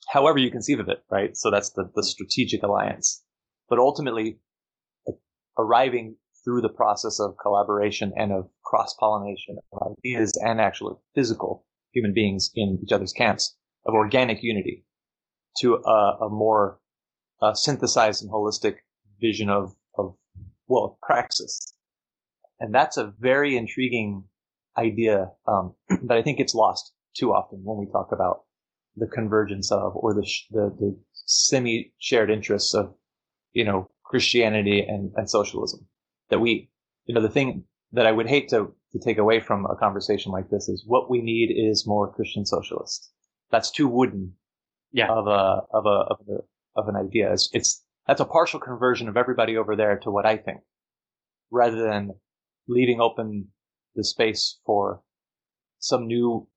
However 0.08 0.38
you 0.38 0.52
conceive 0.52 0.80
of 0.80 0.90
it, 0.90 1.04
right? 1.10 1.36
So 1.36 1.50
that's 1.52 1.72
the, 1.72 1.90
the 1.96 2.04
strategic 2.04 2.64
alliance. 2.64 3.24
But 3.70 3.80
ultimately, 3.80 4.40
arriving 5.58 6.18
through 6.44 6.62
the 6.62 6.70
process 6.70 7.20
of 7.20 7.36
collaboration 7.42 8.14
and 8.16 8.32
of 8.32 8.50
cross-pollination 8.64 9.58
of 9.74 9.96
ideas 9.98 10.40
and 10.44 10.62
actual 10.62 11.02
physical 11.16 11.66
human 11.92 12.14
beings 12.14 12.52
in 12.56 12.80
each 12.84 12.92
other's 12.92 13.14
camps 13.14 13.56
of 13.86 13.94
organic 13.94 14.44
unity 14.44 14.86
to 15.58 15.76
a, 15.76 16.18
a 16.22 16.30
more 16.30 16.80
synthesized 17.54 18.24
and 18.24 18.32
holistic 18.32 18.78
vision 19.20 19.50
of, 19.50 19.76
of, 19.98 20.16
well, 20.68 20.98
praxis. 21.02 21.74
And 22.60 22.74
that's 22.74 22.98
a 22.98 23.14
very 23.20 23.58
intriguing 23.58 24.26
idea 24.78 25.32
um, 25.48 25.76
that 25.90 26.18
I 26.18 26.22
think 26.22 26.38
gets 26.38 26.56
lost 26.56 26.94
too 27.16 27.34
often 27.34 27.62
when 27.64 27.78
we 27.78 27.92
talk 27.92 28.10
about 28.12 28.45
the 28.98 29.08
convergence 29.08 29.72
of 29.72 29.96
or 29.96 30.14
the, 30.14 30.26
the, 30.52 30.76
the 30.80 31.00
semi 31.14 31.94
shared 31.98 32.30
interests 32.30 32.74
of, 32.74 32.94
you 33.54 33.64
know, 33.64 33.90
Christianity 34.04 34.80
and, 34.88 35.12
and 35.16 35.30
socialism. 35.30 35.88
That 36.30 36.40
we, 36.40 36.70
you 37.06 37.16
know, 37.16 37.22
the 37.22 37.30
thing 37.30 37.66
that 37.92 38.06
I 38.08 38.12
would 38.12 38.28
hate 38.28 38.50
to, 38.50 38.74
to 38.92 39.00
take 39.00 39.18
away 39.18 39.40
from 39.40 39.66
a 39.66 39.76
conversation 39.76 40.32
like 40.32 40.50
this 40.50 40.68
is 40.68 40.84
what 40.86 41.10
we 41.10 41.22
need 41.22 41.52
is 41.56 41.86
more 41.88 42.14
Christian 42.14 42.46
socialists. 42.46 43.12
That's 43.52 43.72
too 43.72 43.88
wooden 43.88 44.34
Yeah. 44.92 45.10
of 45.10 45.28
a, 45.28 45.62
of 45.72 45.86
a, 45.86 45.90
of 45.90 46.20
a, 46.30 46.80
of 46.80 46.88
an 46.88 46.96
idea. 46.96 47.32
It's, 47.32 47.50
it's, 47.54 47.84
that's 48.08 48.22
a 48.22 48.26
partial 48.26 48.60
conversion 48.60 49.08
of 49.08 49.18
everybody 49.18 49.58
over 49.58 49.76
there 49.76 49.98
to 50.00 50.12
what 50.12 50.26
I 50.26 50.38
think 50.38 50.60
rather 51.52 51.84
than 51.84 52.12
leaving 52.68 53.00
open 53.00 53.48
the 53.96 54.04
space 54.04 54.60
for 54.66 55.02
some 55.80 56.08
new 56.08 56.48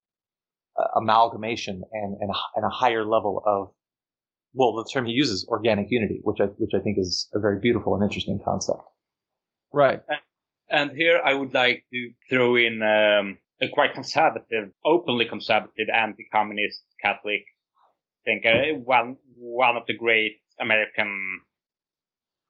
amalgamation 0.96 1.82
and, 1.92 2.16
and, 2.20 2.30
a, 2.30 2.34
and 2.56 2.64
a 2.64 2.68
higher 2.68 3.04
level 3.04 3.42
of, 3.46 3.70
well, 4.54 4.74
the 4.74 4.88
term 4.92 5.06
he 5.06 5.12
uses, 5.12 5.46
organic 5.48 5.86
unity, 5.90 6.20
which 6.22 6.38
I, 6.40 6.46
which 6.56 6.72
I 6.74 6.80
think 6.82 6.98
is 6.98 7.28
a 7.34 7.38
very 7.38 7.60
beautiful 7.60 7.94
and 7.94 8.02
interesting 8.02 8.40
concept. 8.44 8.80
Right. 9.72 10.00
And 10.70 10.90
here 10.92 11.20
I 11.24 11.34
would 11.34 11.54
like 11.54 11.84
to 11.92 12.10
throw 12.30 12.56
in 12.56 12.82
um, 12.82 13.38
a 13.60 13.68
quite 13.72 13.94
conservative, 13.94 14.70
openly 14.84 15.26
conservative, 15.26 15.88
anti-communist 15.92 16.82
Catholic 17.02 17.44
thinker. 18.24 18.74
One 18.84 19.16
one 19.36 19.76
of 19.76 19.84
the 19.86 19.94
great 19.94 20.40
American 20.60 21.40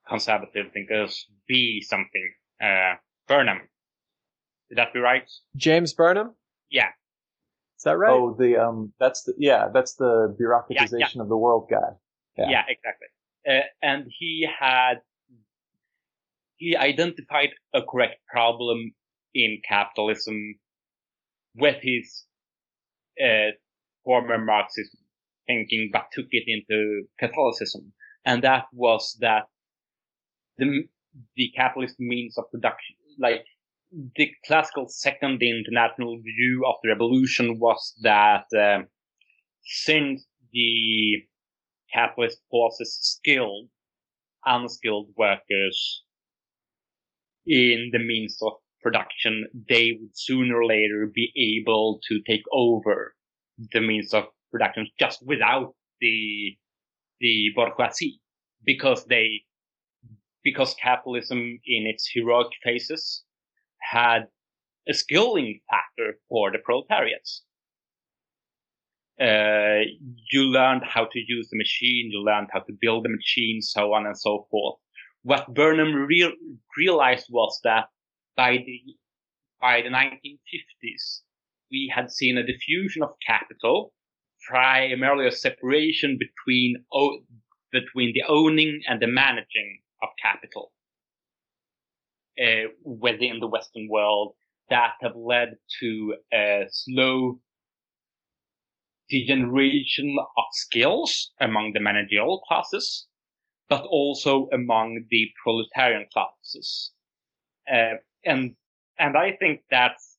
conservative 0.08 0.72
thinkers, 0.72 1.26
B 1.46 1.80
something, 1.82 2.32
uh, 2.62 2.94
Burnham. 3.26 3.60
Did 4.68 4.78
that 4.78 4.92
be 4.92 5.00
right? 5.00 5.28
James 5.56 5.92
Burnham? 5.92 6.34
Yeah. 6.70 6.88
Is 7.78 7.84
that 7.84 7.96
right? 7.96 8.10
Oh, 8.10 8.34
the, 8.38 8.56
um, 8.56 8.92
that's 8.98 9.22
the, 9.22 9.34
yeah, 9.38 9.68
that's 9.72 9.94
the 9.94 10.36
bureaucratization 10.40 11.20
of 11.20 11.28
the 11.28 11.36
world 11.36 11.68
guy. 11.70 11.90
Yeah. 12.36 12.50
Yeah, 12.50 12.62
exactly. 12.68 13.08
Uh, 13.48 13.62
and 13.82 14.06
he 14.18 14.46
had 14.58 15.00
he 16.56 16.76
identified 16.76 17.50
a 17.72 17.80
correct 17.82 18.16
problem 18.26 18.92
in 19.32 19.60
capitalism 19.66 20.56
with 21.54 21.76
his 21.80 22.24
uh, 23.22 23.52
former 24.04 24.38
Marxist 24.38 24.96
thinking, 25.46 25.90
but 25.92 26.06
took 26.12 26.26
it 26.30 26.44
into 26.46 27.04
Catholicism, 27.18 27.92
and 28.24 28.42
that 28.42 28.64
was 28.72 29.16
that 29.20 29.44
the 30.58 30.88
the 31.36 31.52
capitalist 31.56 31.98
means 31.98 32.36
of 32.36 32.50
production, 32.50 32.96
like 33.18 33.44
the 33.90 34.30
classical 34.46 34.86
second 34.88 35.42
international 35.42 36.18
view 36.20 36.64
of 36.66 36.76
the 36.82 36.90
revolution, 36.90 37.58
was 37.58 37.94
that 38.02 38.44
um, 38.58 38.86
since 39.62 40.26
the 40.52 41.22
capitalist 41.92 42.40
forces 42.50 42.98
skilled, 43.00 43.68
unskilled 44.44 45.08
workers 45.16 46.04
in 47.46 47.90
the 47.92 47.98
means 47.98 48.38
of 48.42 48.52
production, 48.82 49.46
they 49.68 49.96
would 49.98 50.10
sooner 50.14 50.56
or 50.56 50.66
later 50.66 51.10
be 51.12 51.32
able 51.60 52.00
to 52.08 52.20
take 52.26 52.42
over 52.52 53.14
the 53.72 53.80
means 53.80 54.12
of 54.12 54.24
production 54.50 54.86
just 54.98 55.24
without 55.26 55.74
the 56.00 56.56
the 57.20 57.50
bourgeoisie 57.56 58.20
because 58.64 59.04
they 59.06 59.42
because 60.44 60.74
capitalism 60.74 61.58
in 61.66 61.86
its 61.86 62.08
heroic 62.14 62.48
phases 62.62 63.24
had 63.90 64.28
a 64.88 64.94
skilling 64.94 65.60
factor 65.70 66.18
for 66.28 66.50
the 66.50 66.58
proletariats. 66.58 67.44
Uh, 69.20 69.82
you 70.30 70.42
learned 70.44 70.82
how 70.84 71.04
to 71.04 71.18
use 71.18 71.48
the 71.50 71.58
machine, 71.58 72.10
you 72.12 72.22
learned 72.22 72.48
how 72.52 72.60
to 72.60 72.72
build 72.80 73.04
the 73.04 73.08
machine, 73.08 73.60
so 73.60 73.92
on 73.92 74.06
and 74.06 74.16
so 74.16 74.46
forth. 74.50 74.76
What 75.22 75.52
Burnham 75.52 75.92
real, 75.94 76.32
realized 76.76 77.26
was 77.30 77.58
that 77.64 77.86
by 78.36 78.58
the 78.58 78.80
by 79.60 79.82
the 79.82 79.88
1950s, 79.88 81.22
we 81.72 81.92
had 81.92 82.12
seen 82.12 82.38
a 82.38 82.46
diffusion 82.46 83.02
of 83.02 83.10
capital, 83.26 83.92
primarily 84.48 85.26
a 85.26 85.32
separation 85.32 86.16
between 86.16 86.76
between 87.72 88.12
the 88.14 88.22
owning 88.28 88.80
and 88.88 89.02
the 89.02 89.08
managing 89.08 89.80
of 90.00 90.10
capital 90.22 90.70
uh, 92.42 92.68
within 92.84 93.40
the 93.40 93.46
Western 93.46 93.88
world 93.90 94.34
that 94.70 94.92
have 95.00 95.16
led 95.16 95.54
to 95.80 96.14
a 96.32 96.64
slow 96.70 97.40
degeneration 99.10 100.16
of 100.18 100.44
skills 100.52 101.32
among 101.40 101.72
the 101.72 101.80
managerial 101.80 102.40
classes, 102.46 103.06
but 103.68 103.82
also 103.84 104.48
among 104.52 105.04
the 105.10 105.28
proletarian 105.42 106.06
classes. 106.12 106.92
Uh, 107.70 107.94
and 108.24 108.54
and 108.98 109.16
I 109.16 109.36
think 109.38 109.60
that's 109.70 110.18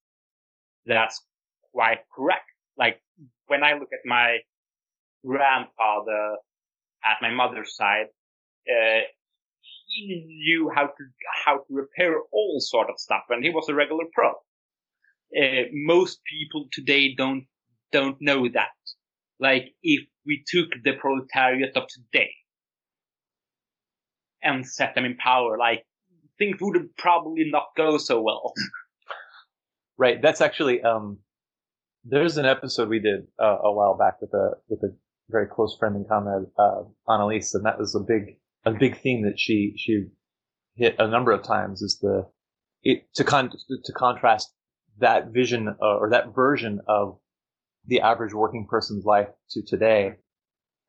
that's 0.86 1.24
quite 1.74 2.00
correct. 2.16 2.46
Like 2.78 3.02
when 3.48 3.64
I 3.64 3.74
look 3.74 3.90
at 3.94 4.06
my 4.06 4.40
grandfather 5.26 6.38
at 7.04 7.18
my 7.22 7.32
mother's 7.32 7.76
side, 7.76 8.08
uh, 8.70 9.02
he 9.90 10.24
knew 10.26 10.72
how 10.74 10.86
to 10.86 11.04
how 11.46 11.58
to 11.58 11.64
repair 11.70 12.16
all 12.32 12.60
sort 12.60 12.90
of 12.90 13.00
stuff, 13.00 13.24
and 13.30 13.44
he 13.44 13.50
was 13.50 13.68
a 13.70 13.74
regular 13.74 14.06
pro. 14.14 14.30
Uh, 15.36 15.66
most 15.74 16.20
people 16.30 16.68
today 16.72 17.14
don't 17.16 17.46
don't 17.92 18.18
know 18.22 18.48
that. 18.54 18.70
Like 19.40 19.74
if 19.84 20.06
we 20.26 20.44
took 20.48 20.70
the 20.84 20.94
proletariat 20.94 21.76
of 21.76 21.84
today 21.88 22.32
and 24.42 24.66
set 24.66 24.96
them 24.96 25.06
in 25.06 25.18
power, 25.18 25.58
like 25.58 25.86
things 26.38 26.58
would 26.62 26.78
probably 26.98 27.50
not 27.50 27.68
go 27.76 27.98
so 27.98 28.22
well. 28.22 28.54
right. 29.98 30.22
That's 30.22 30.42
actually 30.42 30.82
um. 30.82 31.20
There's 32.06 32.38
an 32.38 32.46
episode 32.46 32.88
we 32.88 33.00
did 33.00 33.28
uh, 33.38 33.58
a 33.62 33.74
while 33.74 33.98
back 33.98 34.22
with 34.22 34.34
a 34.34 34.54
with 34.70 34.82
a 34.84 34.96
very 35.30 35.48
close 35.48 35.76
friend 35.78 35.96
and 35.96 36.08
comrade, 36.08 36.48
uh, 36.58 36.84
Annalise, 37.08 37.54
and 37.54 37.66
that 37.66 37.78
was 37.78 37.94
a 37.94 38.00
big 38.00 38.39
a 38.66 38.72
big 38.72 39.00
theme 39.00 39.24
that 39.24 39.40
she 39.40 39.74
she 39.78 40.08
hit 40.76 40.96
a 41.00 41.08
number 41.08 41.32
of 41.32 41.44
times 41.44 41.82
is 41.82 42.00
the 42.00 42.28
it 42.84 43.14
to 43.16 43.24
con 43.24 43.50
to 43.50 43.94
contrast 43.94 44.54
that 45.00 45.28
vision 45.28 45.76
uh, 45.82 45.98
or 45.98 46.10
that 46.10 46.34
version 46.34 46.82
of 46.88 47.18
the 47.86 48.02
average 48.02 48.34
working 48.34 48.68
person's 48.70 49.06
life 49.06 49.30
to 49.50 49.62
today 49.62 50.14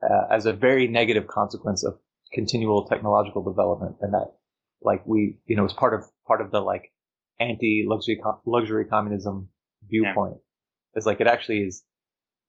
uh, 0.03 0.27
as 0.31 0.47
a 0.47 0.53
very 0.53 0.89
negative 0.89 1.27
consequence 1.27 1.85
of 1.85 1.99
continual 2.33 2.87
technological 2.87 3.43
development 3.43 3.97
and 4.01 4.15
that 4.15 4.33
like 4.83 5.03
we 5.07 5.39
you 5.47 5.57
know 5.57 5.65
it's 5.65 5.75
part 5.75 5.95
of 5.95 6.05
part 6.27 6.41
of 6.41 6.51
the 6.51 6.61
like 6.61 6.93
anti 7.39 7.85
luxury 7.87 8.21
luxury 8.45 8.85
communism 8.85 9.49
viewpoint 9.89 10.35
yeah. 10.35 10.95
it's 10.95 11.07
like 11.07 11.21
it 11.21 11.27
actually 11.27 11.61
is 11.61 11.83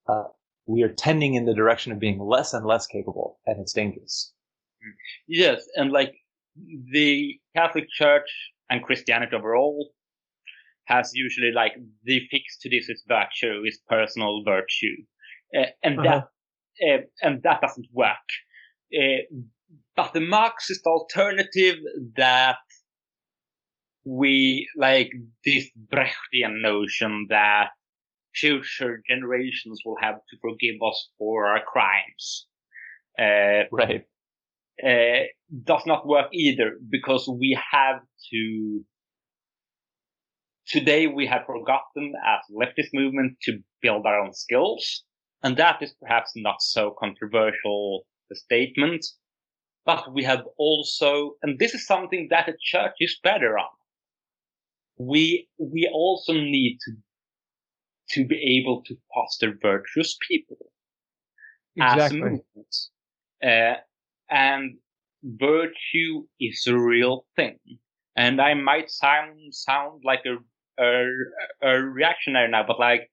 uh, 0.08 0.24
we 0.68 0.84
are 0.84 0.90
tending 0.94 1.36
in 1.36 1.46
the 1.46 1.54
direction 1.54 1.92
of 1.92 2.00
being 2.00 2.20
less 2.20 2.54
and 2.54 2.66
less 2.66 2.86
capable 2.86 3.40
and 3.46 3.60
it's 3.60 3.74
dangerous 3.74 4.34
Yes, 5.28 5.64
and 5.76 5.92
like 5.92 6.14
the 6.92 7.40
Catholic 7.56 7.88
Church 7.90 8.30
and 8.70 8.84
Christianity 8.84 9.36
overall 9.36 9.92
has 10.86 11.12
usually 11.14 11.52
like 11.52 11.74
the 12.04 12.22
fix 12.30 12.58
to 12.60 12.70
this 12.70 12.90
is 12.90 13.04
virtue 13.08 13.64
is 13.66 13.80
personal 13.88 14.44
virtue, 14.44 14.96
uh, 15.58 15.68
and 15.84 16.00
uh-huh. 16.00 16.22
that 16.80 17.02
uh, 17.02 17.02
and 17.22 17.44
that 17.44 17.62
doesn't 17.62 17.88
work. 17.94 18.28
Uh, 18.94 19.24
but 19.96 20.14
the 20.14 20.22
Marxist 20.22 20.86
alternative 20.86 21.78
that 22.16 22.58
we 24.04 24.68
like 24.76 25.12
this 25.46 25.70
Brechtian 25.94 26.62
notion 26.62 27.28
that 27.30 27.70
future 28.34 29.02
generations 29.08 29.82
will 29.86 29.98
have 30.02 30.16
to 30.16 30.38
forgive 30.42 30.76
us 30.86 31.10
for 31.18 31.48
our 31.48 31.62
crimes. 31.64 32.48
Uh, 33.20 33.68
right 33.72 34.06
uh, 34.86 35.24
does 35.64 35.84
not 35.86 36.08
work 36.08 36.28
either 36.34 36.78
because 36.90 37.28
we 37.40 37.58
have 37.72 38.02
to 38.32 38.84
today 40.68 41.08
we 41.08 41.28
have 41.28 41.46
forgotten 41.46 42.14
as 42.26 42.40
leftist 42.56 42.90
movement 42.94 43.38
to 43.44 43.60
build 43.82 44.06
our 44.06 44.20
own 44.20 44.34
skills. 44.34 45.04
And 45.44 45.58
that 45.58 45.82
is 45.82 45.94
perhaps 46.02 46.32
not 46.36 46.62
so 46.62 46.96
controversial 47.00 48.06
a 48.32 48.36
statement. 48.36 49.06
But 49.86 50.14
we 50.14 50.24
have 50.24 50.44
also 50.58 51.36
and 51.42 51.58
this 51.60 51.74
is 51.74 51.86
something 51.86 52.28
that 52.30 52.46
the 52.46 52.54
church 52.62 52.94
is 53.00 53.20
better 53.24 53.58
on. 53.58 53.70
We 54.98 55.48
we 55.58 55.90
also 55.92 56.34
need 56.34 56.78
to 56.86 56.92
to 58.12 58.28
be 58.28 58.60
able 58.60 58.84
to 58.84 58.96
foster 59.14 59.58
virtuous 59.62 60.18
people. 60.28 60.58
Exactly. 61.78 62.04
as 62.04 62.12
a 62.12 62.16
movement 62.16 62.76
uh, 63.44 63.76
and 64.32 64.78
virtue 65.24 66.26
is 66.40 66.66
a 66.68 66.78
real 66.78 67.26
thing. 67.36 67.60
And 68.16 68.42
I 68.42 68.54
might 68.56 68.90
sound 68.90 69.54
sound 69.54 70.02
like 70.04 70.22
a, 70.26 70.84
a, 70.84 71.08
a 71.62 71.82
reactionary 71.82 72.50
now, 72.50 72.64
but 72.66 72.80
like 72.80 73.12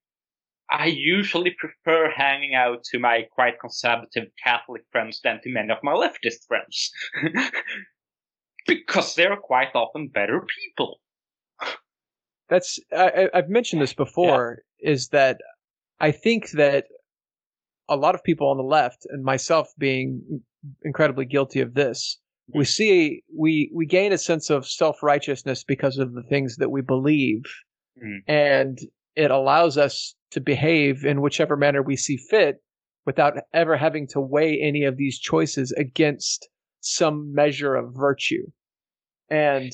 I 0.71 0.87
usually 0.87 1.55
prefer 1.59 2.11
hanging 2.11 2.55
out 2.55 2.85
to 2.85 2.99
my 2.99 3.27
quite 3.33 3.61
conservative 3.61 4.29
Catholic 4.43 4.83
friends 4.93 5.21
than 5.23 5.41
to 5.43 5.51
many 5.51 5.71
of 5.71 5.79
my 5.83 5.93
leftist 5.93 6.47
friends. 6.47 6.91
because 8.67 9.15
they're 9.15 9.37
quite 9.37 9.75
often 9.75 10.09
better 10.09 10.45
people. 10.63 11.01
That's 12.49 12.79
I, 12.97 13.29
have 13.35 13.49
mentioned 13.49 13.83
this 13.83 13.95
before. 13.95 14.59
Yeah. 14.81 14.93
Is 14.93 15.09
that 15.09 15.39
I 15.99 16.13
think 16.13 16.51
that 16.51 16.87
a 17.89 17.97
lot 17.97 18.15
of 18.15 18.23
people 18.23 18.49
on 18.49 18.59
the 18.59 18.63
left, 18.63 19.07
and 19.11 19.25
myself 19.25 19.73
being 19.79 20.43
incredibly 20.83 21.25
guilty 21.25 21.61
of 21.61 21.75
this. 21.75 22.19
We 22.55 22.65
see 22.65 23.23
we 23.37 23.71
we 23.75 23.85
gain 23.85 24.13
a 24.13 24.19
sense 24.19 24.49
of 24.49 24.67
self 24.67 25.03
righteousness 25.03 25.65
because 25.65 25.99
of 25.99 26.15
the 26.15 26.23
things 26.23 26.57
that 26.57 26.71
we 26.71 26.81
believe, 26.81 27.43
mm. 28.03 28.21
and 28.27 28.79
it 29.15 29.31
allows 29.31 29.77
us 29.77 30.15
to 30.31 30.41
behave 30.41 31.05
in 31.05 31.21
whichever 31.21 31.59
manner 31.59 31.83
we 31.83 31.97
see 31.97 32.17
fit, 32.17 32.63
without 33.05 33.35
ever 33.53 33.77
having 33.77 34.07
to 34.07 34.21
weigh 34.21 34.59
any 34.61 34.85
of 34.85 34.97
these 34.97 35.19
choices 35.19 35.73
against 35.73 36.49
some 36.81 37.35
measure 37.35 37.75
of 37.75 37.95
virtue. 37.95 38.47
And 39.31 39.73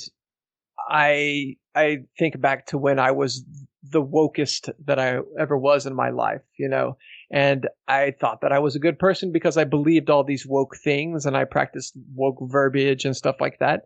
I 0.89 1.57
I 1.75 1.99
think 2.19 2.41
back 2.41 2.67
to 2.67 2.79
when 2.79 2.99
I 2.99 3.11
was 3.11 3.45
the 3.83 4.03
wokest 4.03 4.71
that 4.85 4.99
I 4.99 5.19
ever 5.39 5.57
was 5.57 5.87
in 5.87 5.95
my 5.95 6.11
life, 6.11 6.43
you 6.59 6.69
know, 6.69 6.97
and 7.31 7.69
I 7.89 8.13
thought 8.21 8.41
that 8.43 8.53
I 8.53 8.59
was 8.59 8.77
a 8.77 8.81
good 8.81 8.99
person 8.99 9.33
because 9.33 9.57
I 9.57 9.65
believed 9.65 10.11
all 10.11 10.25
these 10.25 10.47
woke 10.47 10.77
things 10.83 11.27
and 11.27 11.37
I 11.37 11.45
practiced 11.45 11.95
woke 12.15 12.39
verbiage 12.43 13.05
and 13.05 13.17
stuff 13.17 13.37
like 13.41 13.59
that. 13.59 13.83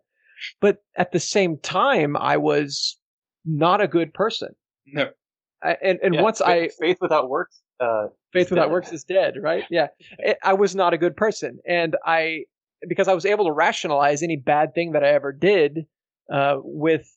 But 0.61 0.79
at 0.97 1.13
the 1.13 1.21
same 1.21 1.59
time, 1.59 2.17
I 2.17 2.37
was 2.37 2.99
not 3.45 3.81
a 3.81 3.89
good 3.89 4.15
person. 4.15 4.55
No. 4.87 5.11
I, 5.63 5.77
and 5.83 5.99
and 6.03 6.15
yeah, 6.15 6.23
once 6.23 6.39
faith, 6.39 6.73
I 6.81 6.85
faith 6.85 6.99
without 7.01 7.29
works, 7.29 7.61
uh, 7.81 8.07
faith 8.33 8.51
without 8.51 8.67
dead. 8.67 8.73
works 8.73 8.93
is 8.93 9.03
dead, 9.05 9.35
right? 9.41 9.65
Yeah, 9.71 9.89
I 10.43 10.53
was 10.53 10.77
not 10.77 10.95
a 10.95 10.99
good 10.99 11.17
person, 11.17 11.59
and 11.67 11.97
I 12.05 12.45
because 12.89 13.09
I 13.09 13.15
was 13.15 13.27
able 13.27 13.47
to 13.47 13.53
rationalize 13.53 14.23
any 14.23 14.37
bad 14.37 14.73
thing 14.75 14.93
that 14.93 15.03
I 15.03 15.09
ever 15.09 15.33
did 15.33 15.87
uh, 16.33 16.59
with 16.63 17.13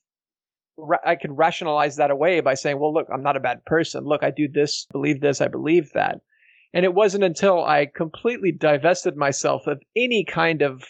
I 1.05 1.15
could 1.15 1.37
rationalize 1.37 1.97
that 1.97 2.11
away 2.11 2.39
by 2.39 2.53
saying, 2.53 2.79
well, 2.79 2.93
look, 2.93 3.07
I'm 3.13 3.23
not 3.23 3.37
a 3.37 3.41
bad 3.41 3.63
person. 3.65 4.03
Look, 4.05 4.23
I 4.23 4.31
do 4.31 4.47
this, 4.47 4.87
believe 4.91 5.21
this, 5.21 5.41
I 5.41 5.47
believe 5.47 5.91
that. 5.93 6.21
And 6.73 6.85
it 6.85 6.93
wasn't 6.93 7.23
until 7.23 7.63
I 7.63 7.85
completely 7.85 8.51
divested 8.51 9.17
myself 9.17 9.67
of 9.67 9.81
any 9.95 10.23
kind 10.23 10.61
of 10.61 10.83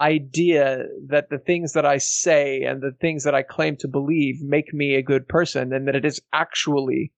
idea 0.00 0.84
that 1.08 1.30
the 1.30 1.38
things 1.38 1.72
that 1.72 1.86
I 1.86 1.98
say 1.98 2.62
and 2.62 2.82
the 2.82 2.92
things 3.00 3.24
that 3.24 3.34
I 3.34 3.42
claim 3.42 3.76
to 3.78 3.88
believe 3.88 4.42
make 4.42 4.74
me 4.74 4.94
a 4.94 5.02
good 5.02 5.26
person 5.28 5.72
and 5.72 5.88
that 5.88 5.96
it 5.96 6.04
is 6.04 6.20
actually 6.32 7.12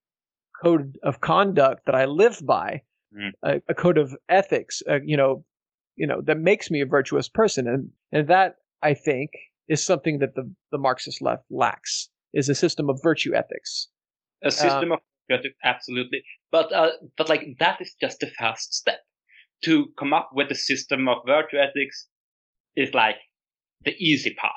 code 0.62 0.98
of 1.02 1.20
conduct 1.20 1.86
that 1.86 1.94
I 1.94 2.04
live 2.04 2.40
by, 2.44 2.82
mm. 3.16 3.30
a, 3.42 3.60
a, 3.68 3.74
code 3.74 3.98
of 3.98 4.14
ethics, 4.28 4.82
uh, 4.88 5.00
you 5.04 5.16
know, 5.16 5.44
you 5.96 6.06
know, 6.06 6.20
that 6.22 6.38
makes 6.38 6.70
me 6.70 6.80
a 6.80 6.86
virtuous 6.86 7.28
person. 7.28 7.66
And, 7.66 7.90
and 8.12 8.28
that 8.28 8.56
I 8.82 8.94
think 8.94 9.30
is 9.68 9.84
something 9.84 10.18
that 10.18 10.34
the, 10.34 10.50
the 10.72 10.78
Marxist 10.78 11.20
left 11.22 11.44
lacks 11.50 12.08
is 12.32 12.48
a 12.48 12.54
system 12.54 12.88
of 12.88 13.00
virtue 13.02 13.34
ethics. 13.34 13.88
A 14.44 14.50
system 14.50 14.92
uh, 14.92 14.96
of 14.96 15.00
virtue, 15.30 15.50
absolutely. 15.64 16.22
But 16.52 16.72
uh, 16.72 16.90
but 17.16 17.28
like 17.28 17.42
that 17.58 17.80
is 17.80 17.94
just 18.00 18.20
the 18.20 18.30
first 18.38 18.74
step. 18.74 19.00
To 19.64 19.86
come 19.98 20.12
up 20.12 20.30
with 20.34 20.50
a 20.50 20.54
system 20.54 21.08
of 21.08 21.18
virtue 21.26 21.56
ethics 21.56 22.08
is 22.76 22.92
like 22.92 23.16
the 23.84 23.94
easy 23.98 24.34
part. 24.34 24.52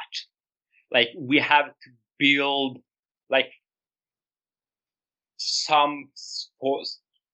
Like 0.91 1.07
we 1.17 1.39
have 1.39 1.67
to 1.67 1.89
build 2.17 2.79
like 3.29 3.49
some 5.37 6.09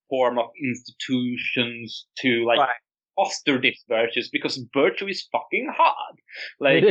form 0.10 0.38
of 0.38 0.46
institutions 0.64 2.06
to 2.20 2.46
like 2.46 2.60
right. 2.60 2.76
foster 3.16 3.60
these 3.60 3.84
virtues 3.90 4.30
because 4.32 4.64
virtue 4.74 5.08
is 5.08 5.28
fucking 5.32 5.74
hard. 5.76 6.16
Like 6.60 6.84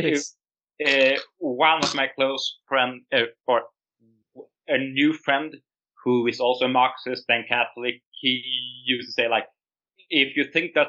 uh, 0.85 1.17
one 1.37 1.83
of 1.83 1.95
my 1.95 2.07
close 2.07 2.59
friend 2.67 3.01
uh, 3.13 3.21
or 3.47 3.61
a 4.67 4.77
new 4.77 5.13
friend 5.13 5.55
who 6.03 6.27
is 6.27 6.39
also 6.39 6.67
Marxist 6.67 7.25
and 7.29 7.47
Catholic, 7.47 8.01
he 8.11 8.41
used 8.85 9.09
to 9.09 9.13
say 9.13 9.27
like, 9.27 9.45
if 10.09 10.35
you 10.35 10.45
think 10.45 10.73
that 10.75 10.87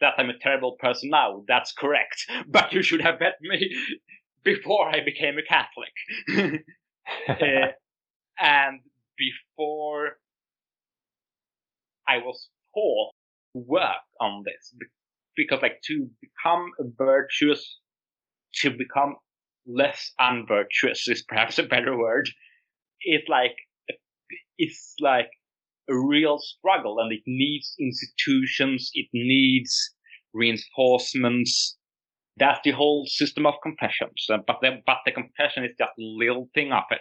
that 0.00 0.14
I'm 0.18 0.28
a 0.28 0.38
terrible 0.38 0.76
person 0.78 1.10
now, 1.10 1.42
that's 1.48 1.72
correct. 1.72 2.26
But 2.48 2.72
you 2.72 2.82
should 2.82 3.00
have 3.00 3.20
met 3.20 3.36
me 3.40 3.70
before 4.44 4.88
I 4.88 5.02
became 5.04 5.36
a 5.38 5.42
Catholic. 5.42 6.62
uh, 7.28 7.72
and 8.38 8.80
before 9.16 10.18
I 12.06 12.18
was 12.18 12.48
taught 12.74 13.12
to 13.54 13.62
work 13.66 14.04
on 14.20 14.42
this, 14.44 14.74
because 15.34 15.62
like 15.62 15.80
to 15.86 16.08
become 16.20 16.70
virtuous, 16.98 17.80
to 18.56 18.70
become 18.70 19.16
less 19.66 20.12
unvirtuous 20.18 21.08
is 21.08 21.22
perhaps 21.22 21.58
a 21.58 21.64
better 21.64 21.96
word. 21.96 22.28
It's 23.00 23.28
like 23.28 23.56
it's 24.58 24.94
like 25.00 25.30
a 25.88 25.96
real 25.96 26.38
struggle, 26.38 26.98
and 26.98 27.12
it 27.12 27.22
needs 27.26 27.74
institutions, 27.78 28.90
it 28.94 29.08
needs 29.12 29.94
reinforcements. 30.32 31.76
That's 32.38 32.60
the 32.64 32.72
whole 32.72 33.06
system 33.06 33.46
of 33.46 33.54
confessions, 33.62 34.26
but 34.28 34.58
the, 34.60 34.82
but 34.84 34.98
the 35.06 35.12
confession 35.12 35.64
is 35.64 35.70
just 35.78 35.92
a 35.98 36.02
little 36.02 36.50
thing 36.54 36.70
of 36.70 36.84
it 36.90 37.00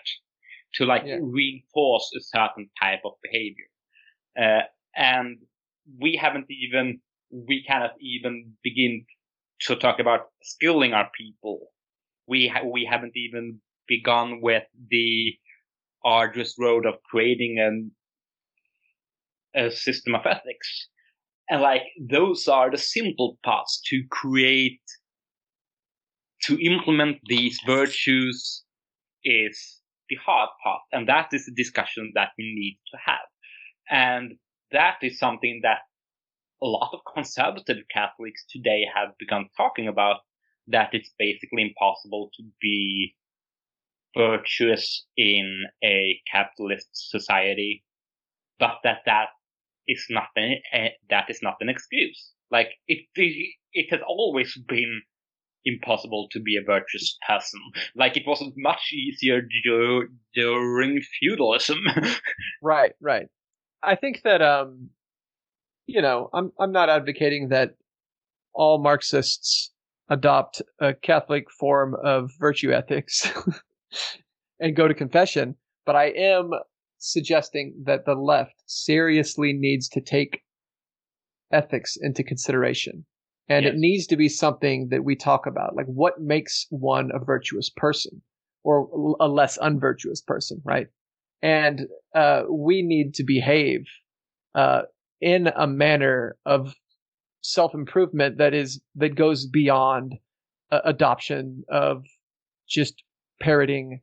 to 0.76 0.86
like 0.86 1.04
yeah. 1.06 1.18
reinforce 1.22 2.10
a 2.16 2.22
certain 2.22 2.70
type 2.82 3.02
of 3.04 3.14
behavior. 3.22 3.66
Uh, 4.40 4.64
and 4.96 5.38
we 6.00 6.18
haven't 6.22 6.46
even, 6.50 7.00
we 7.32 7.64
cannot 7.68 7.92
even 8.00 8.54
begin 8.64 9.06
to 9.62 9.76
talk 9.76 10.00
about 10.00 10.28
skilling 10.42 10.94
our 10.94 11.10
people. 11.18 11.72
We, 12.28 12.48
ha- 12.48 12.68
we 12.68 12.88
haven't 12.90 13.16
even 13.16 13.60
begun 13.88 14.42
with 14.42 14.64
the 14.90 15.34
arduous 16.04 16.56
road 16.60 16.86
of 16.86 16.96
creating 17.10 17.58
an, 17.60 17.92
a 19.56 19.72
system 19.72 20.16
of 20.16 20.26
ethics. 20.26 20.90
And 21.50 21.62
like, 21.62 21.84
those 22.00 22.48
are 22.48 22.72
the 22.72 22.78
simple 22.78 23.38
parts 23.44 23.82
to 23.90 24.04
create, 24.10 24.82
to 26.44 26.60
implement 26.60 27.18
these 27.28 27.60
virtues 27.66 28.64
is 29.24 29.82
the 30.10 30.18
hard 30.24 30.50
part. 30.64 30.82
And 30.92 31.08
that 31.08 31.30
is 31.32 31.48
a 31.48 31.56
discussion 31.56 32.12
that 32.16 32.30
we 32.38 32.54
need 32.56 32.80
to 32.92 32.98
have. 33.06 33.28
And 33.90 34.38
that 34.72 34.96
is 35.02 35.20
something 35.20 35.60
that 35.64 35.80
a 36.62 36.66
lot 36.66 36.92
of 36.94 37.00
conservative 37.14 37.84
Catholics 37.94 38.46
today 38.50 38.86
have 38.96 39.10
begun 39.20 39.50
talking 39.58 39.88
about, 39.88 40.18
that 40.68 40.90
it's 40.94 41.12
basically 41.18 41.62
impossible 41.64 42.30
to 42.38 42.44
be 42.62 43.16
virtuous 44.18 45.06
in 45.18 45.64
a 45.84 46.20
capitalist 46.32 46.88
society, 46.92 47.84
but 48.60 48.76
that 48.84 49.00
that 49.06 49.28
is 49.88 50.06
not 50.10 50.28
an, 50.36 50.58
uh, 50.74 50.88
that 51.10 51.26
is 51.30 51.40
not 51.42 51.56
an 51.60 51.70
excuse. 51.70 52.32
Like 52.52 52.70
it, 52.88 53.06
it 53.16 53.88
has 53.92 54.00
always 54.08 54.58
been 54.68 55.02
impossible 55.66 56.28
to 56.32 56.40
be 56.40 56.58
a 56.58 56.66
virtuous 56.66 57.18
person. 57.28 57.60
Like 57.96 58.16
it 58.18 58.24
wasn't 58.26 58.54
much 58.58 58.92
easier 58.94 59.42
during 60.34 61.02
feudalism. 61.20 61.80
right, 62.64 62.94
right. 63.02 63.28
I 63.84 63.96
think 63.96 64.22
that 64.24 64.42
um, 64.42 64.90
you 65.88 66.02
know, 66.02 66.30
I'm 66.34 66.52
I'm 66.60 66.72
not 66.72 66.90
advocating 66.90 67.50
that 67.50 67.76
all 68.54 68.82
Marxists 68.82 69.72
adopt 70.10 70.62
a 70.80 70.94
Catholic 70.94 71.50
form 71.52 71.96
of 72.04 72.32
virtue 72.40 72.72
ethics 72.72 73.30
and 74.60 74.76
go 74.76 74.88
to 74.88 74.94
confession, 74.94 75.56
but 75.86 75.96
I 75.96 76.06
am 76.12 76.52
suggesting 76.98 77.84
that 77.86 78.06
the 78.06 78.16
left 78.16 78.64
seriously 78.66 79.54
needs 79.54 79.90
to 79.90 80.02
take 80.02 80.42
ethics 81.52 81.98
into 82.00 82.24
consideration 82.24 83.06
and 83.48 83.66
yes. 83.66 83.74
it 83.74 83.78
needs 83.78 84.08
to 84.08 84.18
be 84.18 84.30
something 84.30 84.88
that 84.90 85.04
we 85.04 85.16
talk 85.16 85.46
about. 85.46 85.76
Like 85.76 85.86
what 85.86 86.20
makes 86.20 86.66
one 86.70 87.12
a 87.14 87.24
virtuous 87.24 87.70
person 87.70 88.22
or 88.64 89.16
a 89.20 89.28
less 89.28 89.58
unvirtuous 89.58 90.22
person, 90.22 90.62
right? 90.64 90.88
And 91.42 91.88
uh, 92.16 92.44
we 92.50 92.82
need 92.82 93.14
to 93.16 93.24
behave 93.24 93.86
uh, 94.56 94.84
in 95.22 95.48
a 95.48 95.68
manner 95.68 96.38
of 96.46 96.74
self 97.52 97.74
improvement 97.74 98.38
that 98.38 98.54
is 98.54 98.82
that 98.96 99.16
goes 99.16 99.46
beyond 99.46 100.16
uh, 100.72 100.80
adoption 100.86 101.64
of 101.70 102.04
just 102.68 103.04
parroting 103.42 104.02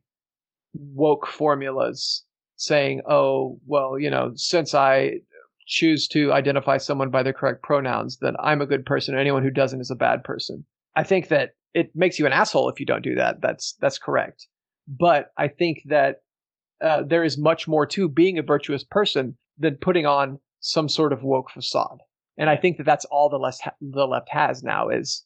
woke 0.74 1.26
formulas 1.26 2.24
saying 2.56 3.00
oh 3.08 3.58
well 3.66 3.98
you 3.98 4.08
know 4.08 4.32
since 4.34 4.74
i 4.74 5.12
choose 5.66 6.08
to 6.08 6.32
identify 6.32 6.76
someone 6.76 7.10
by 7.10 7.22
their 7.22 7.32
correct 7.32 7.62
pronouns, 7.62 8.18
then 8.18 8.34
I'm 8.40 8.60
a 8.60 8.66
good 8.66 8.84
person. 8.84 9.14
And 9.14 9.20
anyone 9.20 9.42
who 9.42 9.50
doesn't 9.50 9.80
is 9.80 9.90
a 9.90 9.96
bad 9.96 10.24
person. 10.24 10.64
I 10.96 11.02
think 11.02 11.28
that 11.28 11.50
it 11.74 11.90
makes 11.94 12.18
you 12.18 12.26
an 12.26 12.32
asshole 12.32 12.68
if 12.68 12.78
you 12.78 12.86
don't 12.86 13.02
do 13.02 13.14
that. 13.14 13.40
That's 13.40 13.74
that's 13.80 13.98
correct. 13.98 14.46
But 14.86 15.32
I 15.38 15.48
think 15.48 15.82
that 15.86 16.16
uh, 16.82 17.02
there 17.04 17.24
is 17.24 17.38
much 17.38 17.66
more 17.66 17.86
to 17.86 18.08
being 18.08 18.38
a 18.38 18.42
virtuous 18.42 18.84
person 18.84 19.36
than 19.58 19.76
putting 19.76 20.04
on 20.04 20.38
some 20.60 20.88
sort 20.88 21.12
of 21.12 21.22
woke 21.22 21.50
facade. 21.50 21.98
And 22.38 22.48
I 22.48 22.56
think 22.56 22.78
that 22.78 22.84
that's 22.84 23.04
all 23.06 23.28
the 23.28 23.38
left 23.38 23.60
ha- 23.62 23.74
the 23.80 24.06
left 24.06 24.28
has 24.30 24.62
now 24.62 24.88
is 24.88 25.24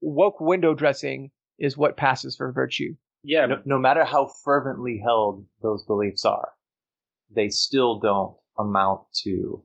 woke 0.00 0.40
window 0.40 0.74
dressing 0.74 1.30
is 1.58 1.76
what 1.76 1.96
passes 1.96 2.36
for 2.36 2.52
virtue. 2.52 2.94
Yeah. 3.22 3.46
No, 3.46 3.56
no 3.64 3.78
matter 3.78 4.04
how 4.04 4.30
fervently 4.44 5.00
held 5.02 5.44
those 5.62 5.84
beliefs 5.84 6.24
are, 6.24 6.50
they 7.34 7.48
still 7.50 8.00
don't 8.00 8.34
amount 8.58 9.02
to 9.24 9.62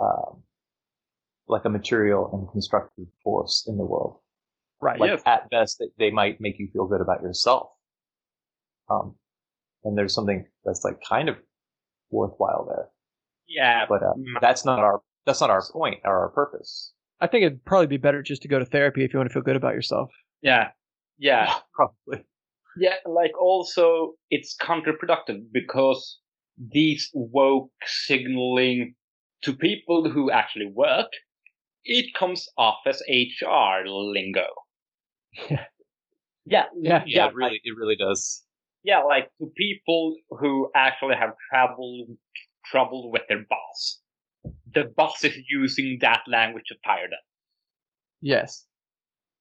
um, 0.00 0.42
like 1.48 1.64
a 1.64 1.70
material 1.70 2.30
and 2.32 2.50
constructive 2.50 3.06
force 3.22 3.64
in 3.68 3.76
the 3.76 3.84
world. 3.84 4.18
Right. 4.80 4.98
Like 4.98 5.10
yeah. 5.10 5.32
at 5.32 5.50
best, 5.50 5.78
they, 5.78 5.86
they 5.98 6.10
might 6.10 6.40
make 6.40 6.58
you 6.58 6.68
feel 6.72 6.86
good 6.86 7.00
about 7.00 7.22
yourself. 7.22 7.68
Um, 8.90 9.14
and 9.84 9.96
there's 9.96 10.14
something 10.14 10.44
that's 10.64 10.84
like 10.84 10.98
kind 11.08 11.28
of 11.28 11.36
worthwhile 12.10 12.66
there. 12.68 12.88
Yeah. 13.46 13.86
But 13.88 14.02
uh, 14.02 14.14
that's 14.40 14.64
not 14.64 14.80
our 14.80 15.00
that's 15.26 15.40
not 15.40 15.50
our 15.50 15.62
point 15.72 16.00
or 16.04 16.16
our 16.18 16.28
purpose. 16.30 16.92
I 17.20 17.26
think 17.26 17.44
it'd 17.44 17.64
probably 17.64 17.86
be 17.86 17.96
better 17.96 18.22
just 18.22 18.42
to 18.42 18.48
go 18.48 18.58
to 18.58 18.64
therapy 18.64 19.04
if 19.04 19.12
you 19.12 19.18
want 19.18 19.30
to 19.30 19.32
feel 19.32 19.42
good 19.42 19.56
about 19.56 19.74
yourself. 19.74 20.10
Yeah. 20.42 20.68
Yeah. 21.18 21.54
probably. 21.74 22.24
Yeah, 22.76 22.96
like 23.06 23.40
also 23.40 24.14
it's 24.30 24.56
counterproductive 24.60 25.44
because 25.52 26.18
these 26.58 27.08
woke 27.14 27.70
signaling 27.84 28.94
to 29.42 29.52
people 29.52 30.10
who 30.10 30.30
actually 30.30 30.70
work, 30.74 31.08
it 31.84 32.14
comes 32.18 32.48
off 32.58 32.78
as 32.86 33.02
HR 33.08 33.86
lingo. 33.86 34.46
Yeah. 35.48 35.64
Yeah. 36.46 36.64
Yeah. 36.78 37.02
Yeah. 37.06 37.28
It 37.28 37.34
really, 37.34 37.60
it 37.64 37.74
really 37.76 37.96
does. 37.96 38.42
Yeah. 38.82 39.02
Like 39.02 39.30
to 39.40 39.50
people 39.56 40.16
who 40.30 40.70
actually 40.74 41.14
have 41.14 41.30
trouble, 41.50 42.06
trouble 42.66 43.10
with 43.10 43.22
their 43.28 43.44
boss. 43.48 44.00
The 44.74 44.84
boss 44.96 45.24
is 45.24 45.36
using 45.48 45.98
that 46.00 46.22
language 46.26 46.64
to 46.68 46.74
fire 46.84 47.08
them. 47.08 47.18
Yes. 48.20 48.66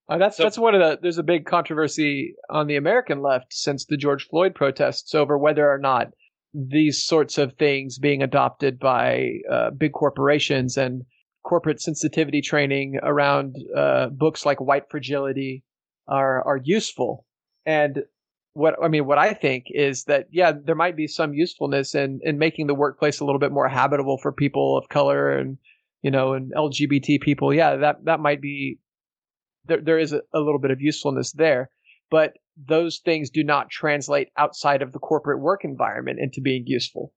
Uh, 0.10 0.18
that's 0.18 0.38
so, 0.38 0.43
that's 0.43 0.57
one 0.57 0.76
of 0.76 0.81
the. 0.81 0.99
There's 1.01 1.18
a 1.18 1.23
big 1.23 1.45
controversy 1.45 2.35
on 2.49 2.68
the 2.68 2.76
American 2.76 3.22
left 3.22 3.53
since 3.53 3.85
the 3.85 3.97
George 3.97 4.27
Floyd 4.27 4.53
protests 4.53 5.15
over 5.15 5.38
whether 5.38 5.69
or 5.72 5.77
not 5.77 6.07
these 6.53 7.03
sorts 7.03 7.38
of 7.38 7.53
things 7.53 7.97
being 7.97 8.22
adopted 8.22 8.80
by 8.80 9.30
uh, 9.49 9.72
big 9.72 9.93
corporations 9.93 10.77
and 10.77 11.03
corporate 11.43 11.81
sensitivity 11.81 12.41
training 12.41 12.99
around 13.01 13.55
uh, 13.76 14.10
books 14.10 14.45
like 14.45 14.60
White 14.61 14.89
Fragility 14.89 15.64
are 16.07 16.45
are 16.45 16.60
useful. 16.64 17.26
And 17.65 18.03
what 18.53 18.75
I 18.84 18.88
mean, 18.88 19.05
what 19.05 19.17
I 19.17 19.34
think 19.34 19.65
is 19.69 20.03
that 20.05 20.27
yeah, 20.31 20.51
there 20.51 20.75
might 20.75 20.95
be 20.95 21.07
some 21.07 21.34
usefulness 21.34 21.95
in 21.95 22.19
in 22.23 22.38
making 22.38 22.67
the 22.67 22.75
workplace 22.75 23.19
a 23.19 23.25
little 23.25 23.39
bit 23.39 23.51
more 23.51 23.67
habitable 23.67 24.17
for 24.17 24.31
people 24.31 24.77
of 24.77 24.89
color 24.89 25.31
and 25.31 25.57
you 26.01 26.11
know 26.11 26.34
and 26.34 26.51
LGBT 26.53 27.21
people. 27.21 27.53
Yeah, 27.53 27.75
that 27.77 28.05
that 28.05 28.19
might 28.19 28.41
be 28.41 28.80
there. 29.65 29.81
There 29.81 29.99
is 29.99 30.13
a, 30.13 30.21
a 30.34 30.39
little 30.39 30.59
bit 30.59 30.71
of 30.71 30.81
usefulness 30.81 31.31
there, 31.34 31.69
but 32.11 32.34
those 32.55 32.99
things 33.03 33.31
do 33.31 33.43
not 33.43 33.69
translate 33.71 34.30
outside 34.38 34.81
of 34.84 34.91
the 34.91 34.99
corporate 34.99 35.39
work 35.41 35.65
environment 35.65 36.19
into 36.21 36.39
being 36.39 36.63
useful. 36.67 37.11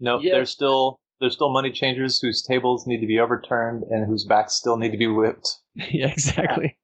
No, 0.00 0.20
Yeah. 0.20 0.34
there's 0.34 0.50
still 0.50 1.00
there's 1.20 1.32
still 1.34 1.50
money 1.52 1.72
changers 1.72 2.20
whose 2.20 2.42
tables 2.42 2.86
need 2.86 3.00
to 3.00 3.06
be 3.06 3.18
overturned 3.18 3.84
and 3.90 4.06
whose 4.06 4.24
backs 4.24 4.54
still 4.54 4.76
need 4.76 4.92
to 4.92 4.98
be 4.98 5.06
whipped. 5.06 5.48
yeah, 5.74 6.08
exactly. 6.08 6.76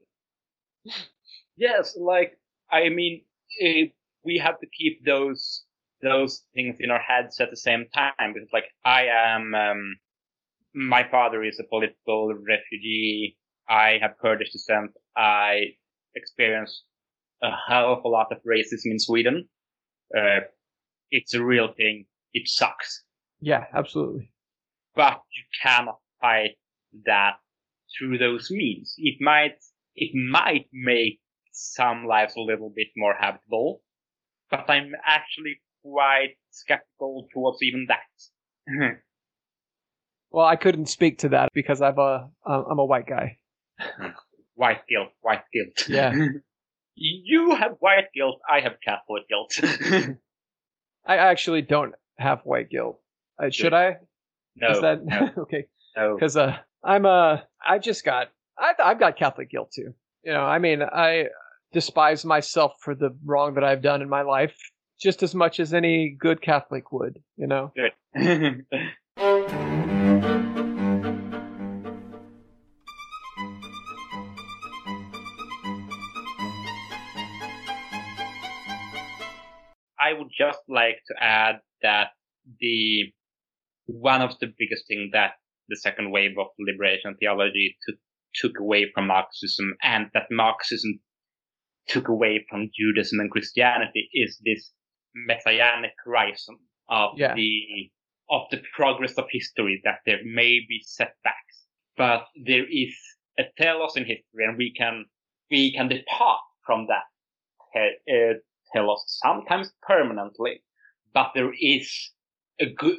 Yes, 1.57 1.97
like 2.01 2.39
I 2.71 2.89
mean, 2.89 3.23
eh, 3.61 3.87
we 4.25 4.39
have 4.39 4.59
to 4.61 4.67
keep 4.79 5.05
those 5.05 5.65
those 6.03 6.43
things 6.55 6.77
in 6.81 6.91
our 6.91 6.99
heads 7.01 7.41
at 7.41 7.51
the 7.51 7.57
same 7.57 7.87
time 7.95 8.33
because, 8.35 8.49
like, 8.53 8.67
I 8.85 9.07
am. 9.07 9.55
Um, 9.55 9.97
my 10.75 11.09
father 11.09 11.45
is 11.45 11.59
a 11.61 11.65
political 11.65 12.35
refugee. 12.35 13.37
I 13.69 13.99
have 14.03 14.19
Kurdish 14.21 14.53
descent. 14.53 14.91
I 15.17 15.77
experienced 16.17 16.83
a 17.43 17.51
hell 17.69 17.93
of 17.93 18.05
a 18.05 18.09
lot 18.09 18.33
of 18.33 18.39
racism 18.43 18.87
in 18.87 18.99
Sweden. 18.99 19.49
Uh, 20.17 20.41
it's 21.11 21.33
a 21.35 21.43
real 21.43 21.73
thing. 21.77 22.07
It 22.33 22.49
sucks, 22.49 23.05
Yeah, 23.41 23.65
absolutely. 23.73 24.31
but 24.97 25.23
you 25.37 25.45
cannot 25.63 25.99
fight 26.21 26.57
that 27.07 27.35
through 27.97 28.19
those 28.19 28.51
means. 28.51 28.95
It 28.99 29.19
might 29.21 29.57
it 29.95 30.11
might 30.15 30.67
make 30.73 31.21
some 31.55 32.07
lives 32.07 32.35
a 32.37 32.41
little 32.41 32.71
bit 32.75 32.89
more 32.97 33.15
habitable, 33.19 33.81
but 34.51 34.69
I'm 34.69 34.93
actually 35.07 35.61
quite 35.83 36.37
skeptical 36.51 37.27
towards 37.33 37.63
even 37.63 37.87
that. 37.89 38.99
Well, 40.31 40.47
I 40.47 40.57
couldn't 40.57 40.87
speak 40.87 41.19
to 41.19 41.29
that 41.29 41.51
because 41.55 41.81
I've 41.81 41.99
a 41.99 42.29
I'm 42.45 42.81
a 42.81 42.85
white 42.85 43.07
guy. 43.07 43.39
white 44.57 44.81
guilt, 44.89 45.11
white 45.21 45.45
guilt. 45.53 45.89
Yeah. 45.89 46.13
you 46.97 47.55
have 47.55 47.77
white 47.79 48.07
guilt, 48.13 48.41
I 48.51 48.59
have 48.59 48.73
Catholic 48.85 49.29
guilt. 49.29 49.53
I 51.07 51.19
actually 51.19 51.63
don't 51.63 51.95
have 52.19 52.41
white 52.43 52.69
guilt. 52.69 53.01
Uh, 53.41 53.51
should 53.51 53.75
I? 53.75 53.99
no, 54.57 54.71
Is 54.73 54.81
that 54.81 55.05
no, 55.05 55.31
okay? 55.39 55.67
no. 55.97 56.17
Because 56.17 56.37
uh, 56.37 56.57
I'm 56.83 57.07
uh, 57.07 57.39
I 57.65 57.79
just 57.79 58.05
got 58.05 58.29
I 58.59 58.73
I've 58.83 58.99
got 58.99 59.17
Catholic 59.17 59.51
guilt 59.51 59.71
too. 59.73 59.95
You 60.25 60.33
know, 60.33 60.43
I 60.43 60.59
mean, 60.59 60.83
I 60.83 61.27
despise 61.75 62.25
myself 62.25 62.73
for 62.81 62.95
the 62.95 63.11
wrong 63.25 63.55
that 63.55 63.65
I've 63.65 63.83
done 63.83 64.01
in 64.01 64.09
my 64.09 64.23
life 64.23 64.57
just 65.01 65.23
as 65.23 65.35
much 65.35 65.61
as 65.61 65.75
any 65.75 66.17
good 66.19 66.41
Catholic 66.41 66.93
would. 66.93 67.23
You 67.37 67.47
know. 67.49 67.73
Good. 67.77 67.93
I 80.01 80.13
would 80.13 80.29
just 80.37 80.61
like 80.69 80.99
to 81.09 81.15
add 81.21 81.57
that 81.83 82.09
the 82.61 83.13
one 83.87 84.23
of 84.23 84.39
the 84.39 84.53
biggest 84.59 84.87
thing 84.87 85.11
that 85.13 85.33
the 85.69 85.77
second 85.77 86.13
wave 86.13 86.39
of 86.39 86.47
liberation 86.59 87.17
theology 87.19 87.77
took 87.87 87.97
took 88.35 88.59
away 88.61 88.91
from 88.93 89.07
Marxism 89.07 89.75
and 89.83 90.11
that 90.13 90.27
Marxism 90.31 91.01
took 91.89 92.09
away 92.09 92.45
from 92.49 92.71
Judaism 92.79 93.21
and 93.21 93.31
Christianity 93.31 94.09
is 94.13 94.41
this 94.45 94.73
messianic 95.15 95.93
horizon 96.05 96.59
of 96.89 97.19
Yeah. 97.19 97.35
the 97.35 97.91
of 98.31 98.43
the 98.51 98.63
progress 98.75 99.15
of 99.19 99.27
history 99.31 99.81
that 99.85 99.99
there 100.07 100.21
may 100.25 100.61
be 100.67 100.81
setbacks, 100.83 101.67
but 101.97 102.27
there 102.47 102.65
is 102.71 102.97
a 103.39 103.45
telos 103.59 103.97
in 103.97 104.05
history, 104.05 104.45
and 104.47 104.57
we 104.57 104.73
can 104.73 105.05
we 105.51 105.73
can 105.73 105.89
depart 105.89 106.41
from 106.65 106.87
that 106.87 107.05
te- 107.75 108.15
uh, 108.15 108.35
telos 108.73 109.05
sometimes 109.23 109.73
permanently, 109.83 110.63
but 111.13 111.33
there 111.35 111.53
is 111.61 112.13
a 112.61 112.67
good 112.67 112.97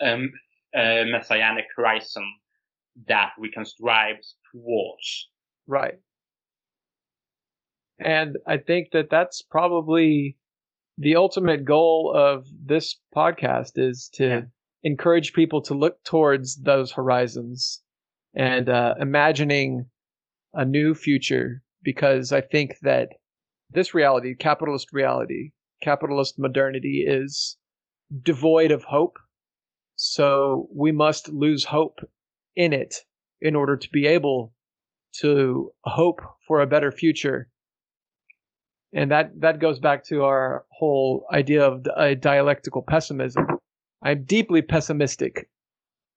um, 0.00 0.30
uh, 0.74 1.04
messianic 1.06 1.66
horizon 1.76 2.24
that 3.06 3.32
we 3.38 3.50
can 3.50 3.64
strive 3.66 4.16
towards. 4.52 5.28
Right. 5.66 5.98
And 7.98 8.36
I 8.46 8.58
think 8.58 8.90
that 8.92 9.10
that's 9.10 9.42
probably 9.42 10.36
the 10.98 11.16
ultimate 11.16 11.64
goal 11.64 12.12
of 12.14 12.46
this 12.64 12.96
podcast 13.14 13.72
is 13.76 14.08
to 14.14 14.26
Yeah. 14.26 14.42
encourage 14.82 15.32
people 15.32 15.62
to 15.62 15.74
look 15.74 16.02
towards 16.04 16.56
those 16.56 16.92
horizons 16.92 17.82
and 18.34 18.68
uh, 18.68 18.94
imagining 19.00 19.90
a 20.54 20.64
new 20.64 20.94
future 20.94 21.62
because 21.82 22.32
I 22.32 22.40
think 22.40 22.78
that 22.80 23.10
this 23.70 23.94
reality, 23.94 24.34
capitalist 24.34 24.92
reality, 24.92 25.52
capitalist 25.82 26.38
modernity 26.38 27.04
is 27.06 27.56
devoid 28.22 28.70
of 28.70 28.84
hope. 28.84 29.18
So 29.96 30.68
we 30.74 30.92
must 30.92 31.28
lose 31.28 31.64
hope 31.64 32.00
in 32.54 32.72
it 32.72 33.04
in 33.40 33.54
order 33.56 33.76
to 33.76 33.90
be 33.90 34.06
able 34.06 34.54
to 35.20 35.72
hope 35.84 36.20
for 36.46 36.60
a 36.60 36.66
better 36.66 36.92
future. 36.92 37.48
And 38.92 39.10
that, 39.10 39.40
that 39.40 39.58
goes 39.58 39.78
back 39.78 40.04
to 40.06 40.24
our 40.24 40.64
whole 40.70 41.26
idea 41.32 41.64
of 41.64 41.86
uh, 41.96 42.14
dialectical 42.14 42.82
pessimism. 42.82 43.46
I'm 44.02 44.24
deeply 44.24 44.62
pessimistic 44.62 45.48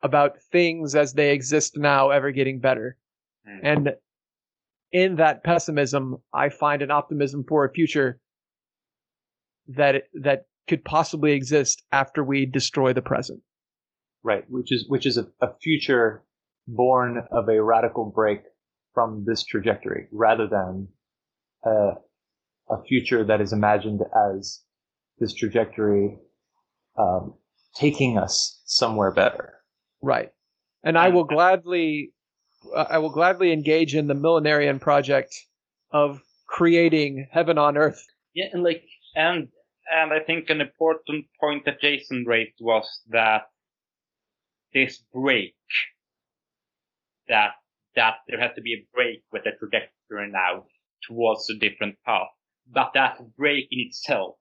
about 0.01 0.41
things 0.51 0.95
as 0.95 1.13
they 1.13 1.31
exist 1.31 1.77
now 1.77 2.09
ever 2.09 2.31
getting 2.31 2.59
better. 2.59 2.97
Mm. 3.47 3.59
And 3.63 3.89
in 4.91 5.15
that 5.17 5.43
pessimism, 5.43 6.17
I 6.33 6.49
find 6.49 6.81
an 6.81 6.91
optimism 6.91 7.43
for 7.47 7.65
a 7.65 7.71
future 7.71 8.19
that 9.67 10.03
that 10.21 10.45
could 10.67 10.83
possibly 10.83 11.33
exist 11.33 11.83
after 11.91 12.23
we 12.23 12.45
destroy 12.45 12.93
the 12.93 13.01
present. 13.01 13.41
Right, 14.23 14.43
which 14.49 14.71
is 14.71 14.85
which 14.87 15.05
is 15.05 15.17
a, 15.17 15.27
a 15.41 15.53
future 15.61 16.23
born 16.67 17.23
of 17.31 17.49
a 17.49 17.61
radical 17.61 18.05
break 18.05 18.41
from 18.93 19.25
this 19.25 19.43
trajectory, 19.43 20.07
rather 20.11 20.47
than 20.47 20.87
a, 21.63 21.93
a 22.69 22.81
future 22.83 23.23
that 23.23 23.41
is 23.41 23.53
imagined 23.53 24.01
as 24.35 24.61
this 25.19 25.33
trajectory 25.33 26.17
um, 26.97 27.33
taking 27.75 28.17
us 28.17 28.61
somewhere 28.65 29.11
better. 29.11 29.53
Right. 30.01 30.31
And 30.83 30.97
I 30.97 31.09
will 31.09 31.25
gladly 31.25 32.13
uh, 32.75 32.85
I 32.89 32.97
will 32.97 33.09
gladly 33.09 33.51
engage 33.51 33.95
in 33.95 34.07
the 34.07 34.13
millenarian 34.13 34.79
project 34.79 35.35
of 35.91 36.21
creating 36.47 37.27
heaven 37.31 37.57
on 37.57 37.77
earth. 37.77 38.05
Yeah, 38.33 38.45
and 38.51 38.63
like, 38.63 38.83
and 39.15 39.47
and 39.91 40.13
I 40.13 40.19
think 40.19 40.49
an 40.49 40.61
important 40.61 41.25
point 41.39 41.65
that 41.65 41.81
Jason 41.81 42.25
raised 42.27 42.59
was 42.59 42.85
that 43.09 43.43
this 44.73 45.01
break, 45.13 45.55
that 47.27 47.51
that 47.95 48.15
there 48.27 48.39
has 48.39 48.51
to 48.55 48.61
be 48.61 48.73
a 48.73 48.85
break 48.93 49.23
with 49.31 49.43
the 49.43 49.51
trajectory 49.57 50.31
now 50.31 50.65
towards 51.07 51.49
a 51.49 51.55
different 51.55 51.95
path, 52.05 52.27
but 52.73 52.91
that 52.93 53.17
break 53.37 53.67
in 53.71 53.79
itself 53.79 54.35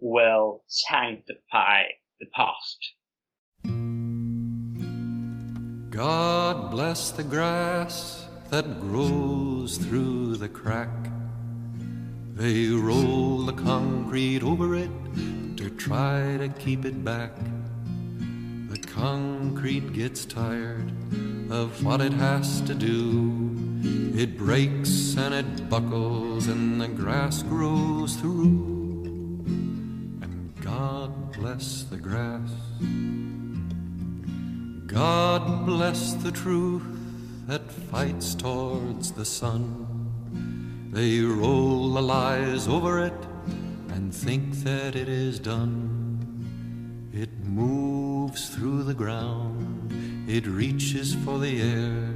will 0.00 0.62
sanctify 0.66 1.84
the 2.20 2.26
past. 2.34 2.92
God 5.90 6.70
bless 6.70 7.12
the 7.12 7.22
grass 7.22 8.26
that 8.50 8.80
grows 8.80 9.78
through 9.78 10.36
the 10.36 10.48
crack. 10.48 10.88
They 12.34 12.68
roll 12.68 13.38
the 13.44 13.52
concrete 13.52 14.42
over 14.42 14.74
it 14.74 14.90
to 15.56 15.70
try 15.70 16.36
to 16.38 16.48
keep 16.48 16.84
it 16.84 17.04
back. 17.04 17.30
The 18.68 18.78
concrete 18.78 19.92
gets 19.92 20.24
tired 20.24 20.90
of 21.50 21.84
what 21.84 22.00
it 22.00 22.12
has 22.12 22.60
to 22.62 22.74
do. 22.74 23.43
It 24.16 24.38
breaks 24.38 25.16
and 25.16 25.34
it 25.34 25.68
buckles, 25.68 26.46
and 26.46 26.80
the 26.80 26.86
grass 26.86 27.42
grows 27.42 28.14
through. 28.14 29.44
And 30.22 30.52
God 30.60 31.32
bless 31.32 31.82
the 31.82 31.96
grass. 31.96 32.50
God 34.86 35.66
bless 35.66 36.14
the 36.14 36.30
truth 36.30 36.84
that 37.48 37.68
fights 37.72 38.36
towards 38.36 39.10
the 39.10 39.24
sun. 39.24 40.90
They 40.92 41.20
roll 41.20 41.92
the 41.92 42.02
lies 42.02 42.68
over 42.68 43.04
it 43.04 43.26
and 43.88 44.14
think 44.14 44.54
that 44.62 44.94
it 44.94 45.08
is 45.08 45.40
done. 45.40 47.10
It 47.12 47.30
moves 47.44 48.50
through 48.50 48.84
the 48.84 48.94
ground, 48.94 49.92
it 50.28 50.46
reaches 50.46 51.16
for 51.16 51.40
the 51.40 51.60
air, 51.60 52.14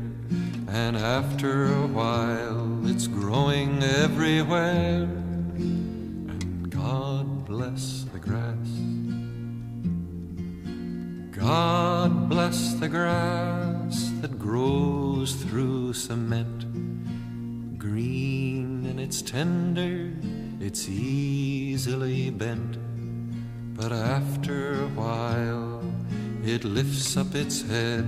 and 0.69 0.97
after 0.97 1.67
a 1.67 1.87
while 1.87 2.87
it's 2.87 3.07
growing 3.07 3.83
everywhere. 3.83 5.03
And 5.57 6.71
God 6.71 7.47
bless 7.47 8.05
the 8.13 8.19
grass. 8.19 8.69
God 11.31 12.29
bless 12.29 12.75
the 12.75 12.89
grass 12.89 14.11
that 14.21 14.39
grows 14.39 15.35
through 15.35 15.95
cement. 15.95 17.79
Green 17.79 18.85
and 18.87 19.01
it's 19.01 19.23
tender, 19.23 20.13
it's 20.61 20.89
easily 20.89 22.31
bent. 22.31 22.77
But 23.75 23.93
after 23.93 24.83
a 24.83 24.89
while, 24.89 25.81
it 26.45 26.65
lifts 26.65 27.17
up 27.17 27.35
its 27.35 27.63
head, 27.63 28.05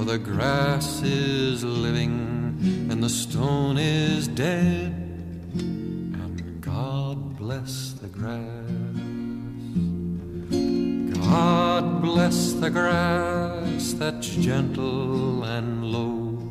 for 0.00 0.06
the 0.06 0.18
grass 0.18 1.02
is 1.02 1.62
living 1.62 2.56
and 2.90 3.02
the 3.02 3.08
stone 3.08 3.76
is 3.76 4.28
dead. 4.28 4.94
And 5.52 6.58
God 6.62 7.36
bless 7.36 7.92
the 8.00 8.06
grass. 8.06 8.40
God 11.22 12.00
bless 12.00 12.54
the 12.54 12.70
grass 12.70 13.92
that's 13.92 14.28
gentle 14.28 15.44
and 15.44 15.84
low. 15.84 16.50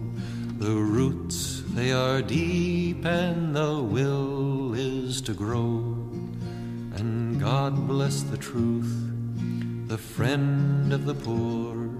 The 0.59 0.75
roots, 0.75 1.63
they 1.69 1.91
are 1.91 2.21
deep, 2.21 3.03
and 3.03 3.55
the 3.55 3.81
will 3.81 4.75
is 4.75 5.21
to 5.21 5.33
grow. 5.33 5.95
And 6.97 7.39
God 7.39 7.87
bless 7.87 8.21
the 8.21 8.37
truth, 8.37 8.93
the 9.87 9.97
friend 9.97 10.93
of 10.93 11.05
the 11.05 11.15
poor, 11.15 11.98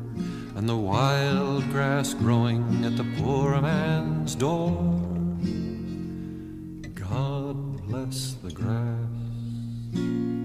and 0.59 0.67
the 0.67 0.75
wild 0.75 1.63
grass 1.69 2.13
growing 2.13 2.83
at 2.83 2.97
the 2.97 3.05
poor 3.17 3.61
man's 3.61 4.35
door. 4.35 4.75
God 6.95 7.87
bless 7.87 8.33
the 8.43 8.51
grass. 8.51 10.38